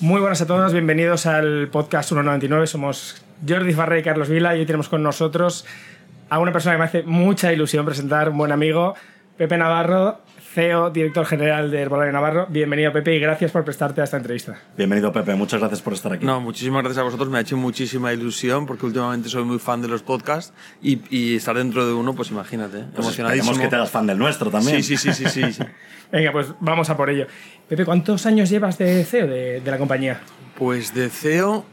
Muy 0.00 0.20
buenas 0.20 0.40
a 0.40 0.46
todos, 0.46 0.72
bienvenidos 0.72 1.26
al 1.26 1.70
podcast 1.72 2.10
199. 2.10 2.68
Somos 2.68 3.20
Jordi 3.46 3.72
Farré 3.72 3.98
y 3.98 4.02
Carlos 4.04 4.28
Vila 4.28 4.54
y 4.54 4.60
hoy 4.60 4.66
tenemos 4.66 4.88
con 4.88 5.02
nosotros 5.02 5.66
a 6.30 6.38
una 6.38 6.52
persona 6.52 6.76
que 6.76 6.78
me 6.78 6.84
hace 6.84 7.02
mucha 7.02 7.52
ilusión 7.52 7.84
presentar, 7.84 8.28
un 8.28 8.38
buen 8.38 8.52
amigo, 8.52 8.94
Pepe 9.38 9.56
Navarro, 9.56 10.20
CEO, 10.52 10.90
director 10.90 11.24
general 11.24 11.70
de 11.70 11.80
Herbolario 11.80 12.12
Navarro. 12.12 12.48
Bienvenido, 12.50 12.92
Pepe, 12.92 13.14
y 13.14 13.20
gracias 13.20 13.52
por 13.52 13.64
prestarte 13.64 14.00
a 14.00 14.04
esta 14.04 14.16
entrevista. 14.16 14.58
Bienvenido, 14.76 15.12
Pepe. 15.12 15.36
Muchas 15.36 15.60
gracias 15.60 15.80
por 15.80 15.92
estar 15.92 16.12
aquí. 16.12 16.26
No, 16.26 16.40
muchísimas 16.40 16.82
gracias 16.82 16.98
a 16.98 17.04
vosotros. 17.04 17.30
Me 17.30 17.38
ha 17.38 17.42
hecho 17.42 17.56
muchísima 17.56 18.12
ilusión 18.12 18.66
porque 18.66 18.86
últimamente 18.86 19.28
soy 19.28 19.44
muy 19.44 19.60
fan 19.60 19.80
de 19.80 19.86
los 19.86 20.02
podcasts 20.02 20.52
y, 20.82 21.02
y 21.16 21.36
estar 21.36 21.56
dentro 21.56 21.86
de 21.86 21.92
uno, 21.92 22.16
pues 22.16 22.32
imagínate, 22.32 22.78
pues 22.92 23.06
emocionadísimo. 23.06 23.56
que 23.56 23.68
te 23.68 23.76
hagas 23.76 23.92
fan 23.92 24.08
del 24.08 24.18
nuestro 24.18 24.50
también. 24.50 24.82
Sí, 24.82 24.96
sí, 24.96 25.12
sí, 25.12 25.24
sí, 25.24 25.30
sí. 25.44 25.52
sí. 25.52 25.62
Venga, 26.10 26.32
pues 26.32 26.48
vamos 26.58 26.90
a 26.90 26.96
por 26.96 27.08
ello. 27.08 27.28
Pepe, 27.68 27.84
¿cuántos 27.84 28.26
años 28.26 28.50
llevas 28.50 28.76
de 28.76 29.04
CEO 29.04 29.28
de, 29.28 29.60
de 29.60 29.70
la 29.70 29.78
compañía? 29.78 30.20
Pues 30.56 30.92
de 30.94 31.10
CEO, 31.10 31.64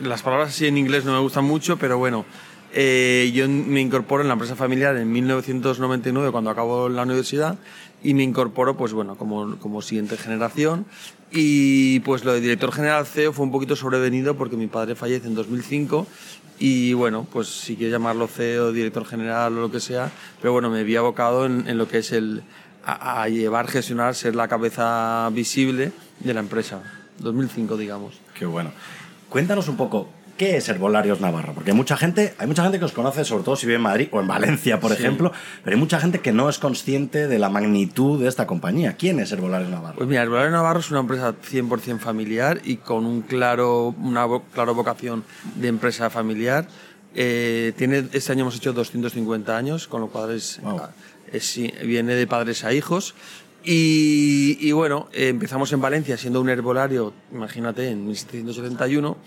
las 0.00 0.22
palabras 0.22 0.50
así 0.50 0.68
en 0.68 0.78
inglés 0.78 1.04
no 1.04 1.12
me 1.12 1.18
gustan 1.18 1.44
mucho, 1.44 1.76
pero 1.76 1.98
bueno, 1.98 2.24
eh, 2.72 3.30
yo 3.34 3.48
me 3.48 3.80
incorporo 3.80 4.22
en 4.22 4.28
la 4.28 4.34
empresa 4.34 4.56
familiar 4.56 4.96
en 4.96 5.10
1999 5.10 6.30
cuando 6.30 6.50
acabo 6.50 6.88
la 6.88 7.02
universidad 7.02 7.58
y 8.02 8.14
me 8.14 8.22
incorporo 8.22 8.76
pues 8.76 8.92
bueno 8.92 9.16
como, 9.16 9.58
como 9.58 9.82
siguiente 9.82 10.16
generación. 10.16 10.86
Y 11.32 12.00
pues 12.00 12.24
lo 12.24 12.32
de 12.32 12.40
director 12.40 12.72
general 12.72 13.06
CEO 13.06 13.32
fue 13.32 13.44
un 13.44 13.52
poquito 13.52 13.76
sobrevenido 13.76 14.36
porque 14.36 14.56
mi 14.56 14.66
padre 14.66 14.94
fallece 14.94 15.28
en 15.28 15.34
2005 15.34 16.06
y 16.58 16.92
bueno 16.92 17.26
pues 17.32 17.48
si 17.48 17.76
quieres 17.76 17.92
llamarlo 17.92 18.26
CEO 18.26 18.72
director 18.72 19.04
general 19.06 19.56
o 19.56 19.60
lo 19.62 19.70
que 19.70 19.80
sea 19.80 20.10
pero 20.42 20.52
bueno 20.52 20.68
me 20.68 20.84
vi 20.84 20.94
abocado 20.94 21.46
en, 21.46 21.66
en 21.66 21.78
lo 21.78 21.88
que 21.88 21.98
es 21.98 22.12
el 22.12 22.42
a, 22.84 23.22
a 23.22 23.28
llevar 23.28 23.66
gestionar 23.66 24.14
ser 24.14 24.34
la 24.34 24.48
cabeza 24.48 25.30
visible 25.32 25.92
de 26.18 26.34
la 26.34 26.40
empresa. 26.40 26.82
2005 27.18 27.76
digamos. 27.76 28.14
Qué 28.34 28.46
bueno. 28.46 28.72
Cuéntanos 29.28 29.68
un 29.68 29.76
poco, 29.76 30.08
¿qué 30.40 30.56
es 30.56 30.70
Herbolarios 30.70 31.20
Navarro? 31.20 31.52
Porque 31.52 31.72
hay 31.72 31.76
mucha 31.76 31.98
gente, 31.98 32.32
hay 32.38 32.46
mucha 32.46 32.62
gente 32.62 32.78
que 32.78 32.86
os 32.86 32.92
conoce, 32.92 33.26
sobre 33.26 33.44
todo 33.44 33.56
si 33.56 33.66
vive 33.66 33.76
en 33.76 33.82
Madrid 33.82 34.08
o 34.10 34.20
en 34.20 34.26
Valencia, 34.26 34.80
por 34.80 34.90
Sí. 34.90 34.96
ejemplo, 35.02 35.32
pero 35.62 35.74
hay 35.76 35.78
mucha 35.78 36.00
gente 36.00 36.20
que 36.20 36.32
no 36.32 36.48
es 36.48 36.58
consciente 36.58 37.28
de 37.28 37.38
la 37.38 37.50
magnitud 37.50 38.18
de 38.22 38.26
esta 38.26 38.46
compañía. 38.46 38.94
¿Quién 38.96 39.20
es 39.20 39.30
Herbolarios 39.32 39.68
Navarro? 39.70 39.96
Pues 39.96 40.08
mira, 40.08 40.22
Herbolario 40.22 40.50
Navarro 40.50 40.80
es 40.80 40.90
una 40.90 41.00
empresa 41.00 41.34
100% 41.42 41.98
familiar 41.98 42.62
y 42.64 42.76
con 42.76 43.04
un 43.04 43.20
claro, 43.20 43.94
una 44.00 44.26
vo- 44.26 44.42
claro 44.54 44.74
vocación 44.74 45.24
de 45.56 45.68
empresa 45.68 46.08
familiar. 46.08 46.66
Eh, 47.14 47.74
tiene, 47.76 48.06
este 48.10 48.32
año 48.32 48.40
hemos 48.44 48.56
hecho 48.56 48.72
250 48.72 49.54
años, 49.58 49.88
con 49.88 50.00
lo 50.00 50.06
cual 50.08 50.30
es, 50.30 50.58
Wow. 50.62 50.80
es- 51.30 51.44
sí, 51.44 51.70
viene 51.84 52.14
de 52.14 52.26
padres 52.26 52.64
a 52.64 52.72
hijos. 52.72 53.14
Y, 53.62 54.56
y 54.58 54.72
bueno, 54.72 55.10
eh, 55.12 55.28
empezamos 55.28 55.70
en 55.74 55.82
Valencia 55.82 56.16
siendo 56.16 56.40
un 56.40 56.48
herbolario, 56.48 57.12
imagínate, 57.30 57.90
en 57.90 58.06
1771. 58.06 59.18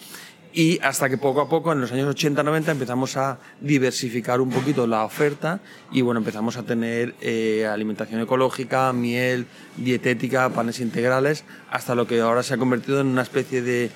Y 0.55 0.79
hasta 0.83 1.09
que 1.09 1.17
poco 1.17 1.41
a 1.41 1.49
poco, 1.49 1.71
en 1.71 1.81
los 1.81 1.91
años 1.91 2.15
80-90, 2.15 2.69
empezamos 2.69 3.17
a 3.17 3.39
diversificar 3.59 4.39
un 4.39 4.51
poquito 4.51 4.85
la 4.85 5.03
oferta 5.03 5.61
y 5.91 6.01
bueno, 6.01 6.19
empezamos 6.19 6.57
a 6.57 6.63
tener 6.63 7.15
eh, 7.21 7.65
alimentación 7.65 8.21
ecológica, 8.21 8.93
miel, 8.93 9.47
dietética, 9.77 10.49
panes 10.49 10.79
integrales, 10.79 11.43
hasta 11.71 11.95
lo 11.95 12.05
que 12.05 12.21
ahora 12.21 12.43
se 12.43 12.53
ha 12.53 12.57
convertido 12.57 13.01
en 13.01 13.07
una 13.07 13.23
especie 13.23 13.63
de 13.63 13.89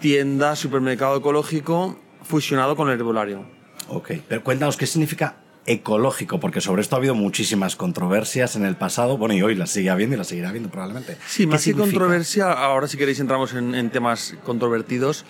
tienda, 0.00 0.54
supermercado 0.54 1.16
ecológico 1.16 1.98
fusionado 2.22 2.76
con 2.76 2.88
el 2.88 2.94
herbolario. 2.94 3.44
Ok, 3.88 4.12
pero 4.28 4.44
cuéntanos 4.44 4.76
qué 4.76 4.86
significa 4.86 5.38
ecológico, 5.66 6.40
porque 6.40 6.60
sobre 6.60 6.80
esto 6.80 6.96
ha 6.96 6.98
habido 6.98 7.14
muchísimas 7.14 7.76
controversias 7.76 8.56
en 8.56 8.64
el 8.64 8.76
pasado, 8.76 9.18
bueno, 9.18 9.34
y 9.34 9.42
hoy 9.42 9.54
las 9.54 9.70
sigue 9.70 9.90
habiendo 9.90 10.14
y 10.14 10.18
las 10.18 10.28
seguirá 10.28 10.48
habiendo 10.48 10.70
probablemente. 10.70 11.16
Sí, 11.26 11.42
¿Qué 11.42 11.46
más 11.48 11.60
que 11.60 11.64
significa? 11.72 11.98
controversia, 11.98 12.52
ahora 12.52 12.86
si 12.86 12.96
queréis 12.96 13.20
entramos 13.20 13.52
en, 13.52 13.74
en 13.74 13.90
temas 13.90 14.34
controvertidos. 14.44 15.24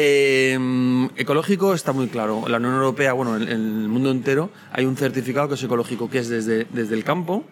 Eh, 0.00 0.56
ecológico 1.16 1.74
está 1.74 1.92
muy 1.92 2.06
claro. 2.06 2.44
La 2.46 2.58
Unión 2.58 2.74
Europea, 2.74 3.14
bueno, 3.14 3.36
en, 3.36 3.48
el 3.48 3.88
mundo 3.88 4.12
entero, 4.12 4.48
hay 4.72 4.84
un 4.86 4.96
certificado 4.96 5.48
que 5.48 5.54
es 5.56 5.62
ecológico, 5.64 6.08
que 6.08 6.20
es 6.20 6.28
desde, 6.28 6.66
desde 6.72 6.94
el 6.94 7.02
campo, 7.02 7.42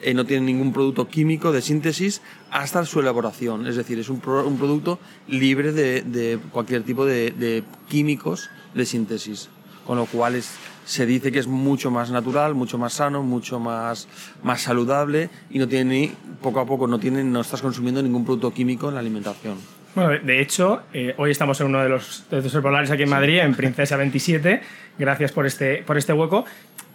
eh, 0.00 0.14
no 0.14 0.24
tiene 0.24 0.46
ningún 0.46 0.72
producto 0.72 1.08
químico 1.08 1.50
de 1.50 1.60
síntesis 1.60 2.22
hasta 2.52 2.84
su 2.84 3.00
elaboración. 3.00 3.66
Es 3.66 3.74
decir, 3.74 3.98
es 3.98 4.08
un, 4.08 4.20
pro- 4.20 4.46
un 4.46 4.56
producto 4.56 5.00
libre 5.26 5.72
de, 5.72 6.38
cualquier 6.52 6.84
tipo 6.84 7.04
de, 7.04 7.64
químicos 7.88 8.50
de 8.72 8.86
síntesis. 8.86 9.48
Con 9.84 9.96
lo 9.98 10.06
cual 10.06 10.36
es- 10.36 10.52
se 10.84 11.06
dice 11.06 11.32
que 11.32 11.40
es 11.40 11.48
mucho 11.48 11.90
más 11.90 12.12
natural, 12.12 12.54
mucho 12.54 12.78
más 12.78 12.92
sano, 12.92 13.24
mucho 13.24 13.58
más, 13.58 14.06
más 14.44 14.62
saludable 14.62 15.28
y 15.50 15.58
no 15.58 15.66
tiene 15.66 16.12
poco 16.40 16.60
a 16.60 16.66
poco 16.66 16.86
no, 16.86 17.00
tiene, 17.00 17.24
no 17.24 17.40
estás 17.40 17.62
consumiendo 17.62 18.00
ningún 18.00 18.24
producto 18.24 18.52
químico 18.54 18.88
en 18.88 18.94
la 18.94 19.00
alimentación. 19.00 19.79
Bueno, 19.94 20.10
de- 20.24 20.40
hecho, 20.40 20.82
eh, 20.92 21.14
hoy 21.18 21.30
estamos 21.32 21.60
en 21.60 21.66
uno 21.66 21.82
de 21.82 21.88
los, 21.88 22.24
de 22.30 22.40
los 22.42 22.90
aquí 22.90 23.02
en 23.02 23.08
Madrid, 23.10 23.38
en 23.40 23.54
Princesa 23.54 23.96
27. 23.96 24.60
Gracias 24.98 25.32
por 25.32 25.46
este, 25.46 25.82
por 25.86 25.98
este 25.98 26.12
hueco. 26.12 26.44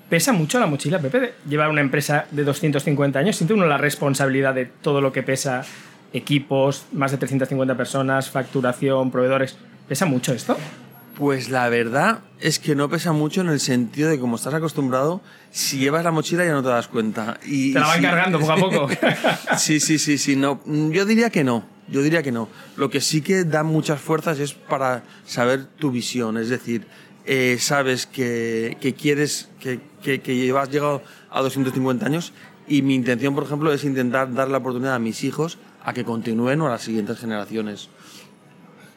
Pesa 0.10 0.32
mucho 0.34 0.60
la 0.60 0.68
mochila, 0.68 1.00
Pepe, 1.00 1.20
de 1.20 1.34
llevar 1.50 1.70
una 1.70 1.82
empresa 1.82 2.26
de 2.32 2.44
250 2.44 3.20
años. 3.20 3.36
¿Siente 3.36 3.54
uno 3.54 3.66
la 3.66 3.78
responsabilidad 3.78 4.54
de 4.54 4.66
todo 4.66 5.02
lo 5.02 5.12
que 5.12 5.24
pesa? 5.24 5.64
Equipos, 6.14 6.86
más 6.94 7.12
de 7.12 7.18
350 7.18 7.76
personas, 7.76 8.30
facturación, 8.30 9.12
proveedores. 9.12 9.58
¿Pesa 9.90 10.06
mucho 10.06 10.32
esto? 10.34 10.56
Pues 11.18 11.50
la 11.50 11.68
verdad 11.70 12.20
es 12.40 12.60
que 12.60 12.76
no 12.76 12.90
pesa 12.90 13.12
mucho 13.14 13.42
en 13.42 13.48
el 13.50 13.60
sentido 13.60 14.10
de 14.10 14.20
como 14.20 14.36
estás 14.36 14.54
acostumbrado, 14.54 15.22
si 15.52 15.80
llevas 15.80 16.04
la 16.04 16.12
mochila 16.12 16.46
ya 16.46 16.52
no 16.54 16.62
te 16.64 16.70
das 16.70 16.88
cuenta. 16.88 17.38
Y, 17.46 17.74
Te 17.74 17.80
la 17.80 17.88
van 17.88 17.98
si- 17.98 18.02
cargando 18.04 18.40
poco 18.40 18.52
a 18.52 18.56
poco. 18.58 18.88
Sí, 19.58 19.80
sí, 19.80 19.98
sí, 20.00 20.18
sí. 20.18 20.36
No, 20.36 20.62
yo 20.66 21.06
diría 21.06 21.30
que 21.30 21.44
no. 21.44 21.66
Yo 21.88 22.02
diría 22.02 22.24
que 22.24 22.32
no. 22.32 22.50
Lo 22.78 22.90
que 22.90 23.00
sí 23.02 23.22
que 23.22 23.44
da 23.44 23.64
muchas 23.64 24.02
fuerzas 24.02 24.40
es 24.40 24.54
para 24.54 25.04
saber 25.26 25.66
tu 25.66 25.92
visión. 25.92 26.38
Es 26.38 26.50
decir, 26.50 26.86
eh, 27.26 27.58
sabes 27.60 28.06
que, 28.08 28.78
que 28.82 28.94
quieres, 28.94 29.50
que, 29.60 29.80
que, 30.02 30.20
que 30.22 30.36
llevas 30.36 30.70
llegado 30.72 31.04
a 31.30 31.42
250 31.42 32.06
años 32.06 32.34
y 32.68 32.82
mi 32.82 32.96
intención, 32.96 33.36
por 33.36 33.44
ejemplo, 33.44 33.72
es 33.72 33.84
intentar 33.84 34.34
dar 34.34 34.48
la 34.50 34.58
oportunidad 34.58 34.96
a 34.96 35.00
mis 35.00 35.24
hijos 35.24 35.58
a 35.84 35.94
que 35.94 36.04
continúen 36.04 36.60
o 36.62 36.68
a 36.68 36.72
las 36.72 36.82
siguientes 36.82 37.20
generaciones. 37.20 37.90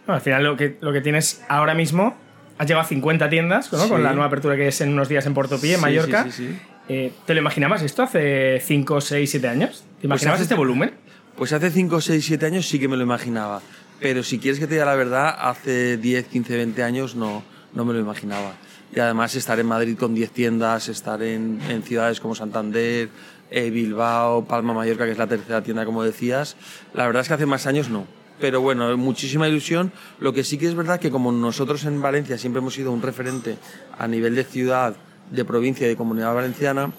Bueno, 0.07 0.17
al 0.17 0.21
final 0.23 0.45
lo 0.45 0.57
que, 0.57 0.79
lo 0.81 0.93
que 0.93 1.03
tienes 1.03 1.43
ahora 1.49 1.75
mismo, 1.75 2.17
has 2.57 2.67
llegado 2.67 2.85
a 2.87 2.89
50 2.89 3.29
tiendas, 3.29 3.71
¿no? 3.73 3.79
Sí. 3.83 3.89
Con 3.91 4.03
la 4.03 4.13
nueva 4.13 4.27
apertura 4.27 4.57
que 4.57 4.69
es 4.69 4.81
en 4.81 4.93
unos 4.95 5.09
días 5.11 5.27
en 5.27 5.35
Portopí, 5.35 5.69
en 5.71 5.77
Sí, 5.77 5.81
Mallorca. 5.83 6.27
sí. 6.31 6.59
Eh, 6.89 7.13
¿Te 7.27 7.35
lo 7.35 7.41
imaginabas 7.41 7.83
esto 7.83 8.03
hace 8.03 8.61
5, 8.65 9.03
6, 9.03 9.31
7 9.31 9.47
años? 9.49 9.85
¿Te 10.01 10.07
imaginabas 10.07 10.37
hace- 10.39 10.45
este 10.45 10.55
volumen? 10.55 10.93
Pues 11.39 11.53
hace 11.53 11.71
5, 11.71 12.01
6, 12.01 12.25
7 12.25 12.47
años 12.47 12.67
sí 12.67 12.81
que 12.81 12.89
me 12.89 12.97
lo 12.97 13.05
imaginaba. 13.05 13.63
Pero 14.01 14.25
si 14.25 14.41
quieres 14.41 14.59
que 14.59 14.67
te 14.67 14.75
diga 14.75 14.85
la 14.85 14.97
verdad, 14.97 15.37
hace 15.39 15.97
10, 15.97 16.27
15, 16.27 16.57
20 16.57 16.83
años 16.83 17.15
no, 17.15 17.45
no 17.75 17.85
me 17.85 17.93
lo 17.93 18.01
imaginaba. 18.01 18.55
Y 18.93 18.99
además 18.99 19.37
estar 19.37 19.57
en 19.61 19.67
Madrid 19.67 19.97
con 19.97 20.17
10 20.17 20.33
tiendas, 20.33 20.89
estar 20.89 21.23
en, 21.23 21.61
ciudades 21.85 22.19
como 22.19 22.35
Santander, 22.35 23.11
eh, 23.53 23.71
Bilbao, 23.71 24.47
Palma, 24.47 24.75
Mallorca, 24.75 25.05
que 25.05 25.13
es 25.13 25.19
la 25.19 25.29
tercera 25.29 25.63
tienda, 25.63 25.85
como 25.85 26.03
decías, 26.03 26.57
la 26.93 27.07
verdad 27.07 27.23
es 27.23 27.29
que 27.29 27.35
hace 27.35 27.47
más 27.47 27.69
años 27.69 27.89
no. 27.89 28.09
Pero 28.41 28.61
bueno, 28.61 28.97
muchísima 28.97 29.47
ilusión. 29.47 29.93
Lo 30.19 30.33
que 30.33 30.43
sí 30.43 30.59
que 30.59 30.67
es 30.67 30.75
verdad 30.75 30.99
que 30.99 31.13
como 31.13 31.31
nosotros 31.31 31.85
en 31.85 32.03
Valencia 32.03 32.37
siempre 32.37 32.59
hemos 32.59 32.75
sido 32.75 32.91
un 32.91 33.01
referente 33.01 33.59
a 33.97 34.09
nivel 34.09 34.35
de 34.35 34.43
ciudad, 34.43 34.97
de 35.31 35.45
provincia 35.45 35.87
y 35.87 35.91
de 35.91 35.97
comunidad 35.97 36.35
valenciana, 36.35 36.91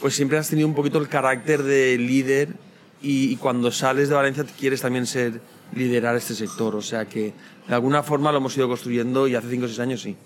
pues 0.00 0.14
siempre 0.16 0.38
has 0.38 0.48
tenido 0.48 0.66
un 0.66 0.74
poquito 0.74 0.96
el 0.96 1.08
carácter 1.08 1.62
de 1.62 1.98
líder 1.98 2.71
y, 3.02 3.32
y 3.32 3.36
cuando 3.36 3.70
sales 3.70 4.08
de 4.08 4.14
Valencia 4.14 4.44
quieres 4.58 4.80
también 4.80 5.06
ser 5.06 5.40
liderar 5.74 6.16
este 6.16 6.34
sector. 6.34 6.74
O 6.76 6.82
sea 6.82 7.06
que 7.06 7.32
de 7.68 7.74
alguna 7.74 8.02
forma 8.02 8.30
lo 8.32 8.38
hemos 8.38 8.56
ido 8.56 8.68
construyendo 8.68 9.26
y 9.28 9.34
hace 9.34 9.48
5 9.50 9.64
o 9.64 9.68
6 9.68 9.78
años 9.80 10.02
sí. 10.02 10.16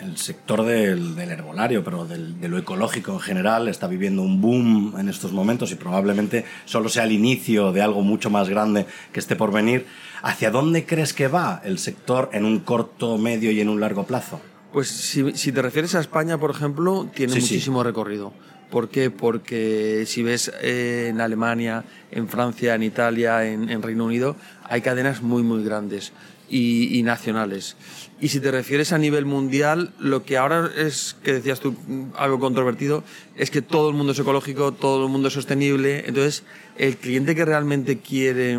El 0.00 0.16
sector 0.16 0.64
del, 0.64 1.14
del 1.14 1.30
herbolario, 1.30 1.84
pero 1.84 2.04
del- 2.04 2.40
de 2.40 2.48
lo 2.48 2.58
ecológico 2.58 3.12
en 3.12 3.20
general, 3.20 3.68
está 3.68 3.86
viviendo 3.86 4.22
un 4.22 4.40
boom 4.40 4.96
en 4.98 5.08
estos 5.08 5.32
momentos 5.32 5.70
y 5.70 5.76
probablemente 5.76 6.44
solo 6.64 6.88
sea 6.88 7.04
el 7.04 7.12
inicio 7.12 7.70
de 7.72 7.80
algo 7.80 8.02
mucho 8.02 8.28
más 8.28 8.48
grande 8.48 8.86
que 9.12 9.20
esté 9.20 9.36
por 9.36 9.52
venir. 9.52 9.86
¿Hacia 10.22 10.50
dónde 10.50 10.84
crees 10.84 11.12
que 11.14 11.28
va 11.28 11.62
el 11.64 11.78
sector 11.78 12.28
en 12.32 12.44
un 12.44 12.58
corto, 12.60 13.18
medio 13.18 13.52
y 13.52 13.60
en 13.60 13.68
un 13.68 13.80
largo 13.80 14.04
plazo? 14.04 14.40
Pues 14.72 14.88
si, 14.88 15.32
si 15.36 15.52
te 15.52 15.62
refieres 15.62 15.94
a 15.94 16.00
España, 16.00 16.38
por 16.38 16.50
ejemplo, 16.50 17.08
tiene 17.14 17.32
Sí, 17.34 17.40
sí. 17.40 17.54
muchísimo 17.54 17.84
recorrido. 17.84 18.32
¿Por 18.70 18.88
qué? 18.88 19.10
Porque 19.10 20.04
si 20.06 20.22
ves 20.22 20.52
eh, 20.60 21.08
en 21.10 21.20
Alemania, 21.20 21.84
en 22.10 22.28
Francia, 22.28 22.74
en 22.74 22.82
Italia, 22.82 23.46
en, 23.46 23.68
en 23.70 23.82
Reino 23.82 24.04
Unido, 24.04 24.36
hay 24.64 24.80
cadenas 24.80 25.22
muy, 25.22 25.42
muy 25.42 25.64
grandes 25.64 26.12
y, 26.48 26.98
y 26.98 27.02
nacionales. 27.02 27.76
Y 28.20 28.28
si 28.28 28.40
te 28.40 28.50
refieres 28.50 28.92
a 28.92 28.98
nivel 28.98 29.26
mundial, 29.26 29.92
lo 29.98 30.24
que 30.24 30.36
ahora 30.36 30.70
es, 30.76 31.16
que 31.22 31.32
decías 31.34 31.60
tú, 31.60 31.74
algo 32.16 32.38
controvertido, 32.38 33.04
es 33.36 33.50
que 33.50 33.62
todo 33.62 33.90
el 33.90 33.94
mundo 33.94 34.12
es 34.12 34.18
ecológico, 34.18 34.72
todo 34.72 35.04
el 35.04 35.10
mundo 35.10 35.28
es 35.28 35.34
sostenible. 35.34 36.04
Entonces, 36.06 36.42
el 36.76 36.96
cliente 36.96 37.34
que 37.34 37.44
realmente 37.44 37.98
quiere 37.98 38.58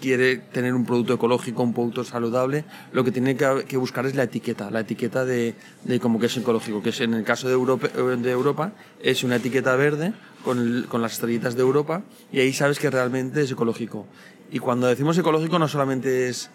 quiere 0.00 0.36
tener 0.36 0.74
un 0.74 0.84
producto 0.84 1.14
ecológico, 1.14 1.62
un 1.62 1.74
producto 1.74 2.04
saludable, 2.04 2.64
lo 2.92 3.04
que 3.04 3.12
tiene 3.12 3.36
que, 3.36 3.76
buscar 3.76 4.06
es 4.06 4.14
la 4.14 4.24
etiqueta, 4.24 4.70
la 4.70 4.80
etiqueta 4.80 5.24
de, 5.24 5.54
de 5.84 6.00
es 6.22 6.36
ecológico, 6.36 6.82
que 6.82 6.90
es 6.90 7.00
en 7.00 7.14
el 7.14 7.24
caso 7.24 7.48
de 7.48 7.54
Europa, 7.54 7.88
de 7.88 8.30
Europa 8.30 8.72
es 9.02 9.22
una 9.22 9.36
etiqueta 9.36 9.76
verde 9.76 10.12
con, 10.44 10.86
con 10.88 11.02
las 11.02 11.12
estrellitas 11.12 11.54
de 11.54 11.62
Europa 11.62 12.02
y 12.32 12.40
ahí 12.40 12.52
sabes 12.52 12.78
que 12.78 12.90
realmente 12.90 13.42
es 13.42 13.50
ecológico. 13.50 14.06
Y 14.50 14.58
cuando 14.58 14.88
decimos 14.88 15.16
ecológico 15.16 15.58
no 15.58 15.68
solamente 15.68 16.28
es 16.28 16.50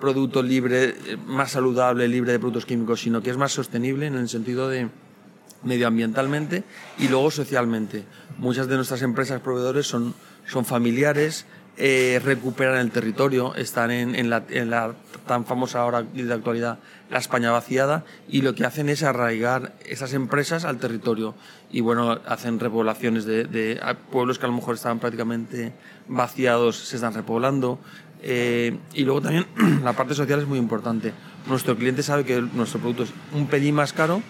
producto 0.00 0.42
libre, 0.42 0.94
eh, 1.06 1.16
más 1.26 1.52
saludable, 1.52 2.08
libre 2.08 2.32
de 2.32 2.38
productos 2.38 2.66
químicos, 2.66 3.00
sino 3.00 3.22
que 3.22 3.30
es 3.30 3.36
más 3.36 3.52
sostenible 3.52 4.06
en 4.06 4.16
el 4.16 4.28
sentido 4.28 4.68
de 4.68 4.88
medioambientalmente 5.62 6.64
y 6.98 7.08
luego 7.08 7.30
socialmente. 7.30 8.04
Muchas 8.38 8.68
de 8.68 8.76
nuestras 8.76 9.02
empresas 9.02 9.40
proveedores 9.40 9.86
son, 9.86 10.14
son 10.46 10.64
familiares, 10.64 11.46
eh, 11.76 12.20
recuperan 12.24 12.78
el 12.78 12.90
territorio, 12.90 13.54
están 13.54 13.90
en, 13.90 14.14
en 14.14 14.30
la, 14.30 14.44
en 14.48 14.70
la 14.70 14.94
tan 15.26 15.44
famosa 15.44 15.80
ahora 15.80 16.02
de 16.02 16.32
actualidad 16.32 16.78
la 17.10 17.18
España 17.18 17.50
vaciada 17.50 18.04
y 18.28 18.42
lo 18.42 18.54
que 18.54 18.64
hacen 18.64 18.88
es 18.88 19.02
arraigar 19.02 19.74
esas 19.84 20.12
empresas 20.12 20.64
al 20.64 20.78
territorio 20.78 21.34
y 21.70 21.80
bueno, 21.80 22.18
hacen 22.26 22.58
repoblaciones 22.58 23.24
de, 23.24 23.80
pueblos 24.10 24.38
que 24.38 24.46
a 24.46 24.48
lo 24.48 24.54
mejor 24.54 24.76
estaban 24.76 24.98
prácticamente 24.98 25.72
vaciados, 26.08 26.76
se 26.76 26.96
están 26.96 27.14
repoblando. 27.14 27.78
Eh, 28.22 28.78
y 28.94 29.04
luego 29.04 29.20
también 29.20 29.46
la 29.84 29.92
parte 29.92 30.14
social 30.14 30.40
es 30.40 30.46
muy 30.46 30.58
importante. 30.58 31.12
Nuestro 31.48 31.76
cliente 31.76 32.02
sabe 32.02 32.24
que 32.24 32.40
nuestro 32.40 32.80
producto 32.80 33.04
es 33.04 33.12
un 33.32 33.46
pelín 33.46 33.74
más 33.74 33.92
caro, 33.92 34.22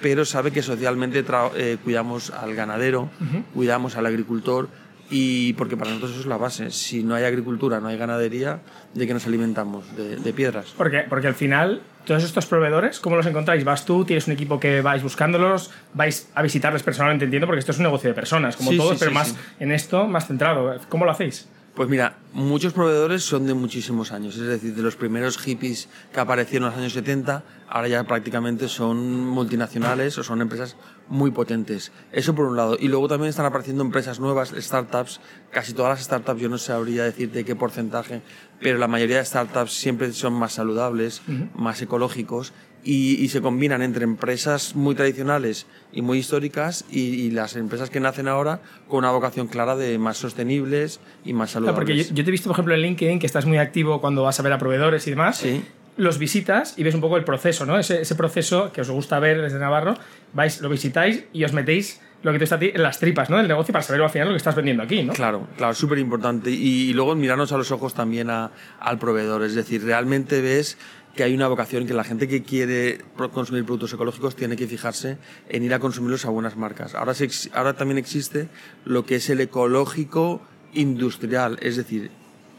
pero 0.00 0.24
sabe 0.24 0.50
que 0.50 0.62
socialmente 0.62 1.24
eh, 1.56 1.78
cuidamos 1.82 2.30
al 2.30 2.54
ganadero, 2.54 3.10
cuidamos 3.54 3.96
al 3.96 4.06
agricultor 4.06 4.68
y 5.16 5.52
porque 5.52 5.76
para 5.76 5.90
nosotros 5.90 6.10
eso 6.10 6.20
es 6.22 6.26
la 6.26 6.38
base. 6.38 6.72
Si 6.72 7.04
no 7.04 7.14
hay 7.14 7.22
agricultura, 7.22 7.78
no 7.78 7.86
hay 7.86 7.96
ganadería, 7.96 8.58
¿de 8.94 9.06
qué 9.06 9.14
nos 9.14 9.24
alimentamos? 9.28 9.96
De, 9.96 10.16
de 10.16 10.32
piedras. 10.32 10.74
Porque, 10.76 11.04
porque 11.08 11.28
al 11.28 11.36
final, 11.36 11.82
todos 12.04 12.24
estos 12.24 12.46
proveedores, 12.46 12.98
¿cómo 12.98 13.14
los 13.14 13.24
encontráis? 13.24 13.62
¿Vas 13.62 13.84
tú, 13.84 14.04
tienes 14.04 14.26
un 14.26 14.32
equipo 14.32 14.58
que 14.58 14.80
vais 14.80 15.04
buscándolos, 15.04 15.70
vais 15.92 16.28
a 16.34 16.42
visitarles 16.42 16.82
personalmente, 16.82 17.26
entiendo, 17.26 17.46
porque 17.46 17.60
esto 17.60 17.70
es 17.70 17.78
un 17.78 17.84
negocio 17.84 18.10
de 18.10 18.14
personas, 18.14 18.56
como 18.56 18.72
Sí, 18.72 18.76
todos, 18.76 18.94
sí, 18.94 18.96
pero 18.98 19.12
sí, 19.12 19.14
más 19.14 19.36
en 19.60 19.70
esto, 19.70 20.08
más 20.08 20.26
centrado. 20.26 20.76
¿Cómo 20.88 21.04
lo 21.04 21.12
hacéis? 21.12 21.48
Pues 21.74 21.88
mira, 21.88 22.18
muchos 22.32 22.72
proveedores 22.72 23.24
son 23.24 23.48
de 23.48 23.54
muchísimos 23.54 24.12
años, 24.12 24.36
es 24.36 24.46
decir, 24.46 24.76
de 24.76 24.82
los 24.82 24.94
primeros 24.94 25.38
hippies 25.38 25.88
que 26.12 26.20
aparecieron 26.20 26.68
en 26.68 26.70
los 26.70 26.80
años 26.80 26.92
70, 26.92 27.42
ahora 27.68 27.88
ya 27.88 28.04
prácticamente 28.04 28.68
son 28.68 29.26
multinacionales 29.26 30.16
o 30.16 30.22
son 30.22 30.40
empresas 30.40 30.76
muy 31.08 31.32
potentes. 31.32 31.90
Eso 32.12 32.32
por 32.32 32.46
un 32.46 32.56
lado. 32.56 32.76
Y 32.78 32.86
luego 32.86 33.08
también 33.08 33.30
están 33.30 33.46
apareciendo 33.46 33.82
empresas 33.82 34.20
nuevas, 34.20 34.54
startups. 34.56 35.20
Casi 35.50 35.72
todas 35.72 35.98
las 35.98 36.04
startups, 36.04 36.40
yo 36.40 36.48
no 36.48 36.58
sabría 36.58 37.02
decirte 37.02 37.44
qué 37.44 37.56
porcentaje, 37.56 38.22
pero 38.60 38.78
la 38.78 38.86
mayoría 38.86 39.16
de 39.16 39.24
startups 39.24 39.72
siempre 39.72 40.12
son 40.12 40.34
más 40.34 40.52
saludables, 40.52 41.22
más 41.56 41.82
ecológicos 41.82 42.52
y, 42.84 43.14
y 43.24 43.28
se 43.28 43.40
combinan 43.40 43.80
entre 43.82 44.04
empresas 44.04 44.76
muy 44.76 44.94
tradicionales 44.94 45.66
y 45.92 46.02
muy 46.02 46.18
históricas 46.18 46.84
y, 46.90 47.00
y 47.00 47.30
las 47.30 47.56
empresas 47.56 47.88
que 47.90 47.98
nacen 48.00 48.28
ahora 48.28 48.60
con 48.88 48.98
una 48.98 49.10
vocación 49.10 49.46
clara 49.48 49.74
de 49.76 49.98
más 49.98 50.16
sostenibles 50.18 51.00
y 51.24 51.32
más 51.32 51.50
Claro, 51.52 51.66
saludables. 51.66 51.74
porque 51.76 51.96
yo, 52.10 52.14
yo 52.14 52.24
te 52.24 52.30
he 52.30 52.32
visto, 52.32 52.48
por 52.48 52.54
ejemplo, 52.56 52.74
en 52.74 52.80
LinkedIn, 52.82 53.18
que 53.18 53.26
estás 53.26 53.46
muy 53.46 53.58
activo 53.58 54.00
cuando 54.00 54.22
vas 54.22 54.38
a 54.38 54.42
ver 54.42 54.52
a 54.52 54.58
proveedores 54.58 55.06
y 55.06 55.10
demás. 55.10 55.38
Sí. 55.38 55.64
Los 55.96 56.18
visitas 56.18 56.74
y 56.76 56.82
ves 56.82 56.94
un 56.94 57.00
poco 57.00 57.16
el 57.16 57.24
proceso, 57.24 57.64
¿no? 57.66 57.78
Ese, 57.78 58.00
ese 58.02 58.14
proceso 58.16 58.72
que 58.72 58.80
os 58.80 58.90
gusta 58.90 59.18
ver 59.20 59.40
desde 59.40 59.58
Navarro, 59.60 59.94
vais, 60.32 60.60
lo 60.60 60.68
visitáis 60.68 61.24
y 61.32 61.44
os 61.44 61.52
metéis 61.52 62.00
lo 62.24 62.32
que 62.32 62.38
te 62.38 62.44
está 62.44 62.56
a 62.56 62.58
ti 62.58 62.72
en 62.74 62.82
las 62.82 62.98
tripas, 62.98 63.30
¿no? 63.30 63.36
Del 63.36 63.46
negocio 63.46 63.70
para 63.72 63.82
saber 63.84 64.02
al 64.02 64.10
final 64.10 64.28
lo 64.28 64.32
que 64.34 64.38
estás 64.38 64.56
vendiendo 64.56 64.82
aquí, 64.82 65.02
¿no? 65.04 65.12
Claro, 65.12 65.46
claro, 65.56 65.74
súper 65.74 65.98
importante. 65.98 66.50
Y, 66.50 66.90
y 66.90 66.92
luego 66.94 67.14
mirarnos 67.14 67.52
a 67.52 67.58
los 67.58 67.70
ojos 67.70 67.94
también 67.94 68.28
a- 68.30 68.50
al 68.80 68.98
proveedor. 68.98 69.44
Es 69.44 69.54
decir, 69.54 69.84
realmente 69.84 70.40
ves 70.40 70.78
que 71.14 71.22
hay 71.22 71.34
una 71.34 71.48
vocación 71.48 71.86
que 71.86 71.94
la 71.94 72.04
gente 72.04 72.26
que 72.28 72.42
quiere 72.42 73.04
consumir 73.32 73.64
productos 73.64 73.92
ecológicos 73.92 74.34
tiene 74.34 74.56
que 74.56 74.66
fijarse 74.66 75.18
en 75.48 75.62
ir 75.62 75.72
a 75.72 75.78
consumirlos 75.78 76.24
a 76.24 76.30
buenas 76.30 76.56
marcas. 76.56 76.94
Ahora, 76.94 77.14
se 77.14 77.28
ahora 77.52 77.74
también 77.74 77.98
existe 77.98 78.48
lo 78.84 79.06
que 79.06 79.16
es 79.16 79.30
el 79.30 79.40
ecológico 79.40 80.42
industrial, 80.72 81.58
es 81.62 81.76
decir, 81.76 82.10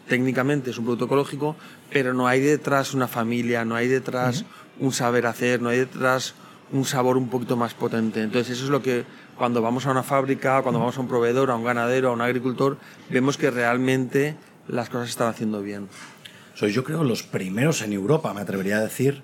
técnicamente 0.07 0.71
es 0.71 0.77
un 0.77 0.85
producto 0.85 1.05
ecológico, 1.05 1.55
pero 1.91 2.13
no 2.13 2.27
hay 2.27 2.39
detrás 2.39 2.93
una 2.93 3.07
familia, 3.07 3.65
no 3.65 3.75
hay 3.75 3.87
detrás 3.87 4.45
un 4.79 4.93
saber 4.93 5.25
hacer, 5.25 5.61
no 5.61 5.69
hay 5.69 5.79
detrás 5.79 6.35
un 6.71 6.85
sabor 6.85 7.17
un 7.17 7.29
poquito 7.29 7.57
más 7.57 7.73
potente. 7.73 8.21
Entonces 8.21 8.57
eso 8.57 8.65
es 8.65 8.69
lo 8.69 8.81
que 8.81 9.03
cuando 9.37 9.61
vamos 9.61 9.85
a 9.85 9.91
una 9.91 10.03
fábrica, 10.03 10.61
cuando 10.61 10.79
vamos 10.79 10.97
a 10.97 11.01
un 11.01 11.07
proveedor, 11.07 11.51
a 11.51 11.55
un 11.55 11.65
ganadero, 11.65 12.09
a 12.09 12.13
un 12.13 12.21
agricultor, 12.21 12.77
vemos 13.09 13.37
que 13.37 13.51
realmente 13.51 14.35
las 14.67 14.89
cosas 14.89 15.07
se 15.07 15.11
están 15.11 15.27
haciendo 15.27 15.61
bien. 15.61 15.87
Sois, 16.55 16.73
yo 16.73 16.85
creo, 16.85 17.03
los 17.03 17.21
primeros 17.21 17.81
en 17.81 17.91
Europa, 17.91 18.33
me 18.33 18.39
atrevería 18.39 18.77
a 18.77 18.81
decir, 18.81 19.23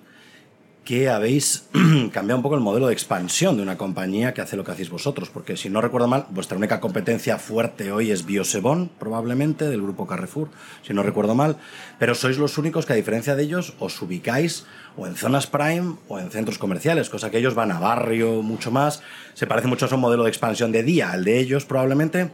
que 0.83 1.07
habéis 1.07 1.69
cambiado 2.12 2.39
un 2.39 2.44
poco 2.44 2.56
el 2.56 2.62
modelo 2.62 2.88
de 2.88 2.94
expansión 2.94 3.56
de 3.56 3.63
una 3.63 3.78
compañía 3.78 4.33
que 4.33 4.42
hace 4.42 4.57
lo 4.57 4.66
que 4.66 4.72
hacéis 4.72 4.89
vosotros. 4.89 5.30
Porque 5.30 5.56
si 5.56 5.69
no 5.69 5.80
recuerdo 5.80 6.10
mal, 6.10 6.25
vuestra 6.31 6.57
única 6.57 6.81
competencia 6.81 7.38
fuerte 7.38 7.94
hoy 7.94 8.12
es 8.12 8.25
Biosebon, 8.25 8.89
probablemente, 9.00 9.69
del 9.69 9.81
grupo 9.81 10.07
Carrefour, 10.07 10.50
si 10.81 10.94
no 10.94 11.04
recuerdo 11.04 11.33
mal. 11.33 11.56
Pero 12.00 12.16
sois 12.16 12.38
los 12.38 12.57
únicos 12.57 12.86
que, 12.86 12.92
a 12.92 12.98
diferencia 12.98 13.36
de 13.36 13.44
ellos, 13.44 13.75
os 13.80 14.01
ubicáis 14.01 14.66
o 14.98 15.07
en 15.07 15.16
zonas 15.16 15.48
prime 15.48 15.95
o 16.10 16.19
en 16.19 16.31
centros 16.31 16.57
comerciales, 16.57 17.10
cosa 17.10 17.31
que 17.31 17.38
ellos 17.38 17.56
van 17.56 17.72
a 17.72 17.80
barrio 17.80 18.42
mucho 18.42 18.72
más. 18.72 19.01
Se 19.36 19.48
parece 19.48 19.69
mucho 19.69 19.86
a 19.86 19.95
un 19.95 20.01
modelo 20.01 20.24
de 20.24 20.30
expansión 20.30 20.74
de 20.74 20.84
día 20.84 21.12
al 21.12 21.24
de 21.24 21.39
ellos, 21.39 21.63
probablemente. 21.63 22.31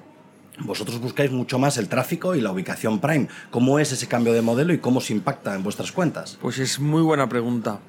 Vosotros 0.59 1.00
buscáis 1.00 1.31
mucho 1.31 1.59
más 1.59 1.77
el 1.77 1.88
tráfico 1.88 2.36
y 2.36 2.42
la 2.42 2.51
ubicación 2.51 3.00
prime. 3.00 3.27
¿Cómo 3.51 3.77
es 3.80 3.92
ese 3.92 4.07
cambio 4.07 4.33
de 4.33 4.42
modelo 4.42 4.74
y 4.74 4.80
cómo 4.80 5.01
se 5.01 5.13
impacta 5.13 5.54
en 5.56 5.63
vuestras 5.63 5.92
cuentas? 5.92 6.38
Pues 6.42 6.57
es 6.59 6.80
muy 6.80 7.01
buena 7.04 7.30
pregunta. 7.30 7.80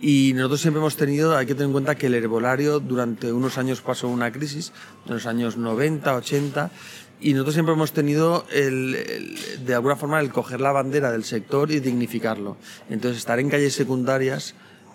Y 0.00 0.32
nosotros 0.34 0.60
siempre 0.62 0.80
hemos 0.80 0.96
tenido, 0.96 1.36
hay 1.36 1.46
que 1.46 1.54
tener 1.54 1.66
en 1.66 1.72
cuenta 1.72 1.94
que 1.94 2.06
el 2.06 2.14
herbolario 2.14 2.80
durante 2.80 3.32
unos 3.32 3.58
años 3.58 3.80
pasó 3.82 4.08
una 4.08 4.32
crisis, 4.32 4.72
en 5.06 5.14
los 5.14 5.26
años 5.26 5.56
90, 5.58 6.16
80, 6.16 6.70
y 7.20 7.34
nosotros 7.34 7.52
siempre 7.54 7.74
hemos 7.74 7.92
tenido, 7.92 8.46
el, 8.50 8.94
el- 8.94 9.66
de 9.66 9.74
alguna 9.74 9.96
forma, 9.96 10.18
el 10.20 10.30
coger 10.30 10.60
la 10.62 10.72
bandera 10.72 11.12
del 11.12 11.22
sector 11.24 11.70
y 11.70 11.80
dignificarlo. 11.80 12.56
Entonces, 12.88 13.18
estar 13.18 13.38
en 13.40 13.50
calles 13.50 13.74
secundarias, 13.74 14.54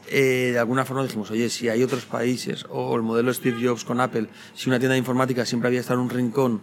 eh, 0.10 0.50
de 0.54 0.60
alguna 0.60 0.86
forma 0.86 1.04
dijimos, 1.04 1.30
oye, 1.30 1.50
si 1.52 1.70
hay 1.70 1.84
otros 1.84 2.06
países, 2.06 2.66
o 2.70 2.96
el 2.96 3.04
modelo 3.04 3.32
Steve 3.32 3.58
Jobs 3.64 3.86
con 3.86 4.02
Apple, 4.02 4.28
si 4.56 4.70
una 4.70 4.80
tienda 4.80 4.94
de 4.94 5.00
informática 5.00 5.46
siempre 5.46 5.68
había 5.68 5.82
estado 5.82 6.00
en 6.00 6.06
un 6.06 6.10
rincón 6.10 6.62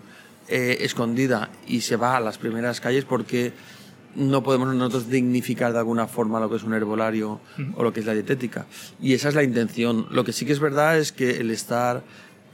eh, 0.55 0.85
escondida 0.85 1.49
y 1.67 1.81
se 1.81 1.97
va 1.97 2.19
a 2.19 2.21
las 2.21 2.37
primeras 2.37 2.79
calles, 2.79 3.07
porque 3.07 3.55
no 4.15 4.43
podemos 4.43 4.75
nosotros 4.75 5.09
dignificar 5.09 5.73
de 5.73 5.79
alguna 5.79 6.07
forma 6.07 6.41
lo 6.41 6.51
que 6.51 6.57
es 6.57 6.63
un 6.63 6.75
herbolario 6.75 7.41
o 7.75 7.83
lo 7.83 7.91
que 7.95 8.01
es 8.01 8.07
la 8.07 8.13
dietética. 8.13 8.67
Y 9.01 9.15
esa 9.15 9.31
es 9.31 9.35
la 9.35 9.45
intención. 9.45 10.09
Lo 10.11 10.25
que 10.25 10.35
sí 10.35 10.45
que 10.45 10.53
es 10.53 10.61
verdad 10.61 10.99
es 10.99 11.11
que 11.11 11.39
el 11.39 11.51
estar 11.51 12.03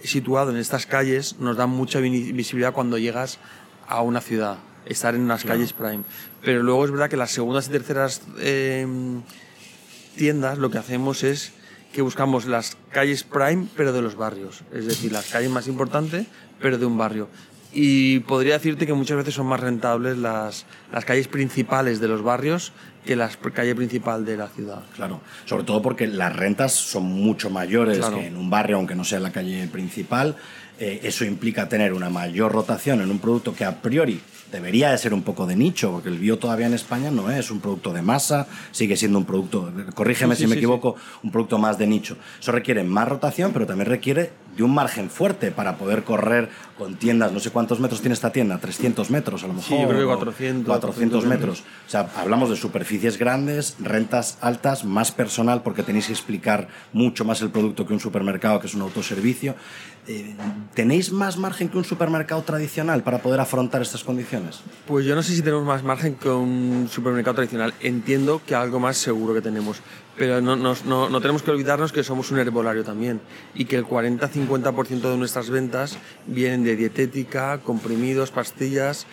situado 0.04 0.52
en 0.52 0.58
estas 0.58 0.86
calles 0.86 1.40
nos 1.40 1.56
da 1.56 1.66
mucha 1.66 1.98
visibilidad 1.98 2.72
cuando 2.72 2.98
llegas 2.98 3.40
a 3.88 4.00
una 4.02 4.20
ciudad, 4.20 4.58
estar 4.86 5.16
en 5.16 5.22
unas 5.22 5.42
calles 5.42 5.72
prime. 5.72 6.04
Pero 6.44 6.62
luego 6.62 6.84
es 6.84 6.92
verdad 6.92 7.10
que 7.10 7.16
las 7.16 7.32
segundas 7.32 7.66
y 7.66 7.72
terceras 7.72 8.22
eh, 8.38 8.86
tiendas 10.14 10.58
lo 10.58 10.70
que 10.70 10.78
hacemos 10.78 11.24
es 11.24 11.50
que 11.92 12.02
buscamos 12.02 12.46
las 12.46 12.76
calles 12.92 13.24
prime, 13.24 13.66
pero 13.76 13.92
de 13.92 14.02
los 14.02 14.14
barrios. 14.14 14.62
Es 14.72 14.86
decir, 14.86 15.10
las 15.10 15.30
calles 15.30 15.50
más 15.50 15.66
importantes, 15.66 16.28
pero 16.60 16.78
de 16.78 16.86
un 16.86 16.96
barrio. 16.96 17.28
Y 17.72 18.20
podría 18.20 18.54
decirte 18.54 18.86
que 18.86 18.94
muchas 18.94 19.18
veces 19.18 19.34
son 19.34 19.46
más 19.46 19.60
rentables 19.60 20.16
las, 20.16 20.64
las 20.92 21.04
calles 21.04 21.28
principales 21.28 22.00
de 22.00 22.08
los 22.08 22.22
barrios 22.22 22.72
que 23.04 23.14
la 23.16 23.28
calle 23.28 23.74
principal 23.74 24.24
de 24.24 24.36
la 24.36 24.48
ciudad. 24.48 24.80
Claro, 24.96 25.20
sobre 25.44 25.64
todo 25.64 25.80
porque 25.82 26.06
las 26.06 26.34
rentas 26.34 26.72
son 26.72 27.04
mucho 27.04 27.50
mayores 27.50 27.98
Claro. 27.98 28.16
que 28.18 28.26
en 28.26 28.36
un 28.36 28.50
barrio, 28.50 28.76
aunque 28.76 28.94
no 28.94 29.04
sea 29.04 29.20
la 29.20 29.32
calle 29.32 29.66
principal. 29.68 30.36
Eh, 30.80 31.00
eso 31.02 31.24
implica 31.24 31.68
tener 31.68 31.92
una 31.92 32.08
mayor 32.08 32.52
rotación 32.52 33.00
en 33.00 33.10
un 33.10 33.18
producto 33.18 33.52
que 33.52 33.64
a 33.64 33.82
priori 33.82 34.20
debería 34.52 34.92
de 34.92 34.98
ser 34.98 35.12
un 35.12 35.22
poco 35.22 35.44
de 35.44 35.56
nicho, 35.56 35.90
porque 35.90 36.08
el 36.08 36.18
bio 36.18 36.38
todavía 36.38 36.66
en 36.66 36.74
España 36.74 37.10
no 37.10 37.30
es 37.32 37.50
un 37.50 37.60
producto 37.60 37.92
de 37.92 38.00
masa, 38.00 38.46
sigue 38.70 38.96
siendo 38.96 39.18
un 39.18 39.24
producto, 39.24 39.72
corrígeme 39.94 40.36
Sí, 40.36 40.42
sí, 40.42 40.44
si 40.44 40.48
me 40.48 40.54
sí, 40.54 40.58
equivoco, 40.60 40.94
un 41.24 41.32
producto 41.32 41.58
más 41.58 41.78
de 41.78 41.86
nicho. 41.88 42.16
Eso 42.40 42.52
requiere 42.52 42.84
más 42.84 43.08
rotación, 43.08 43.52
pero 43.52 43.66
también 43.66 43.88
requiere 43.90 44.30
de 44.58 44.64
un 44.64 44.74
margen 44.74 45.08
fuerte 45.08 45.52
para 45.52 45.76
poder 45.76 46.02
correr 46.02 46.50
con 46.76 46.96
tiendas, 46.96 47.32
no 47.32 47.38
sé 47.38 47.50
cuántos 47.50 47.78
metros 47.78 48.00
tiene 48.00 48.14
esta 48.14 48.30
tienda, 48.32 48.58
300 48.58 49.08
metros 49.10 49.44
a 49.44 49.46
lo 49.46 49.54
mejor. 49.54 49.68
Sí, 49.68 49.80
yo 49.80 49.88
creo 49.88 50.00
que 50.00 50.04
o 50.04 50.16
400, 50.16 50.66
400 50.66 50.98
400 50.98 51.26
metros. 51.26 51.60
O 51.86 51.90
sea, 51.90 52.10
hablamos 52.16 52.50
de 52.50 52.56
superficies 52.56 53.18
grandes, 53.18 53.76
rentas 53.78 54.36
altas, 54.40 54.84
más 54.84 55.12
personal, 55.12 55.62
porque 55.62 55.84
tenéis 55.84 56.08
que 56.08 56.12
explicar 56.12 56.68
mucho 56.92 57.24
más 57.24 57.40
el 57.40 57.50
producto 57.50 57.86
que 57.86 57.92
un 57.92 58.00
supermercado, 58.00 58.58
que 58.58 58.66
es 58.66 58.74
un 58.74 58.82
autoservicio. 58.82 59.54
Eh, 60.08 60.34
¿Tenéis 60.74 61.12
más 61.12 61.36
margen 61.36 61.68
que 61.68 61.78
un 61.78 61.84
supermercado 61.84 62.42
tradicional 62.42 63.02
para 63.04 63.18
poder 63.18 63.40
afrontar 63.40 63.82
estas 63.82 64.02
condiciones? 64.02 64.60
Pues 64.86 65.06
yo 65.06 65.14
no 65.14 65.22
sé 65.22 65.36
si 65.36 65.42
tenemos 65.42 65.64
más 65.64 65.84
margen 65.84 66.16
que 66.16 66.30
un 66.30 66.88
supermercado 66.90 67.36
tradicional. 67.36 67.74
Entiendo 67.80 68.40
que 68.44 68.56
algo 68.56 68.80
más 68.80 68.96
seguro 68.96 69.34
que 69.34 69.40
tenemos. 69.42 69.82
Pero 70.18 70.40
no, 70.40 70.56
nos- 70.56 70.84
no- 70.84 71.08
no 71.08 71.20
tenemos 71.20 71.42
que 71.42 71.50
olvidarnos 71.50 71.92
que 71.92 72.02
somos 72.02 72.30
un 72.30 72.38
herbolario 72.38 72.82
también 72.84 73.20
y 73.54 73.64
que 73.66 73.76
el 73.76 73.84
40-50% 73.84 75.10
de 75.10 75.16
nuestras 75.16 75.48
ventas 75.50 75.96
vienen 76.26 76.64
de 76.64 76.76
dietética, 76.76 77.58
comprimidos, 77.58 78.30
pastillas 78.30 79.06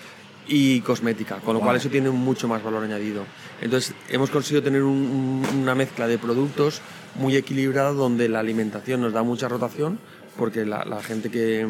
y 0.48 0.82
cosmética, 0.82 1.38
con 1.38 1.56
lo 1.56 1.60
cual 1.60 1.76
eso 1.78 1.90
tiene 1.90 2.10
mucho 2.12 2.48
más 2.48 2.64
valor 2.64 2.84
añadido. 2.84 3.24
Entonces 3.62 3.94
hemos 4.10 4.30
conseguido 4.30 4.62
tener 4.64 4.84
un- 4.84 5.44
un- 5.52 5.60
una 5.62 5.74
mezcla 5.76 6.08
de 6.08 6.18
productos 6.18 6.82
muy 7.16 7.36
equilibrada 7.36 7.92
donde 7.92 8.28
la 8.30 8.40
alimentación 8.40 9.02
nos 9.02 9.14
da 9.14 9.24
mucha 9.24 9.48
rotación 9.48 10.00
porque 10.38 10.66
la, 10.66 10.86
la 10.86 11.02
gente 11.02 11.30
que, 11.32 11.66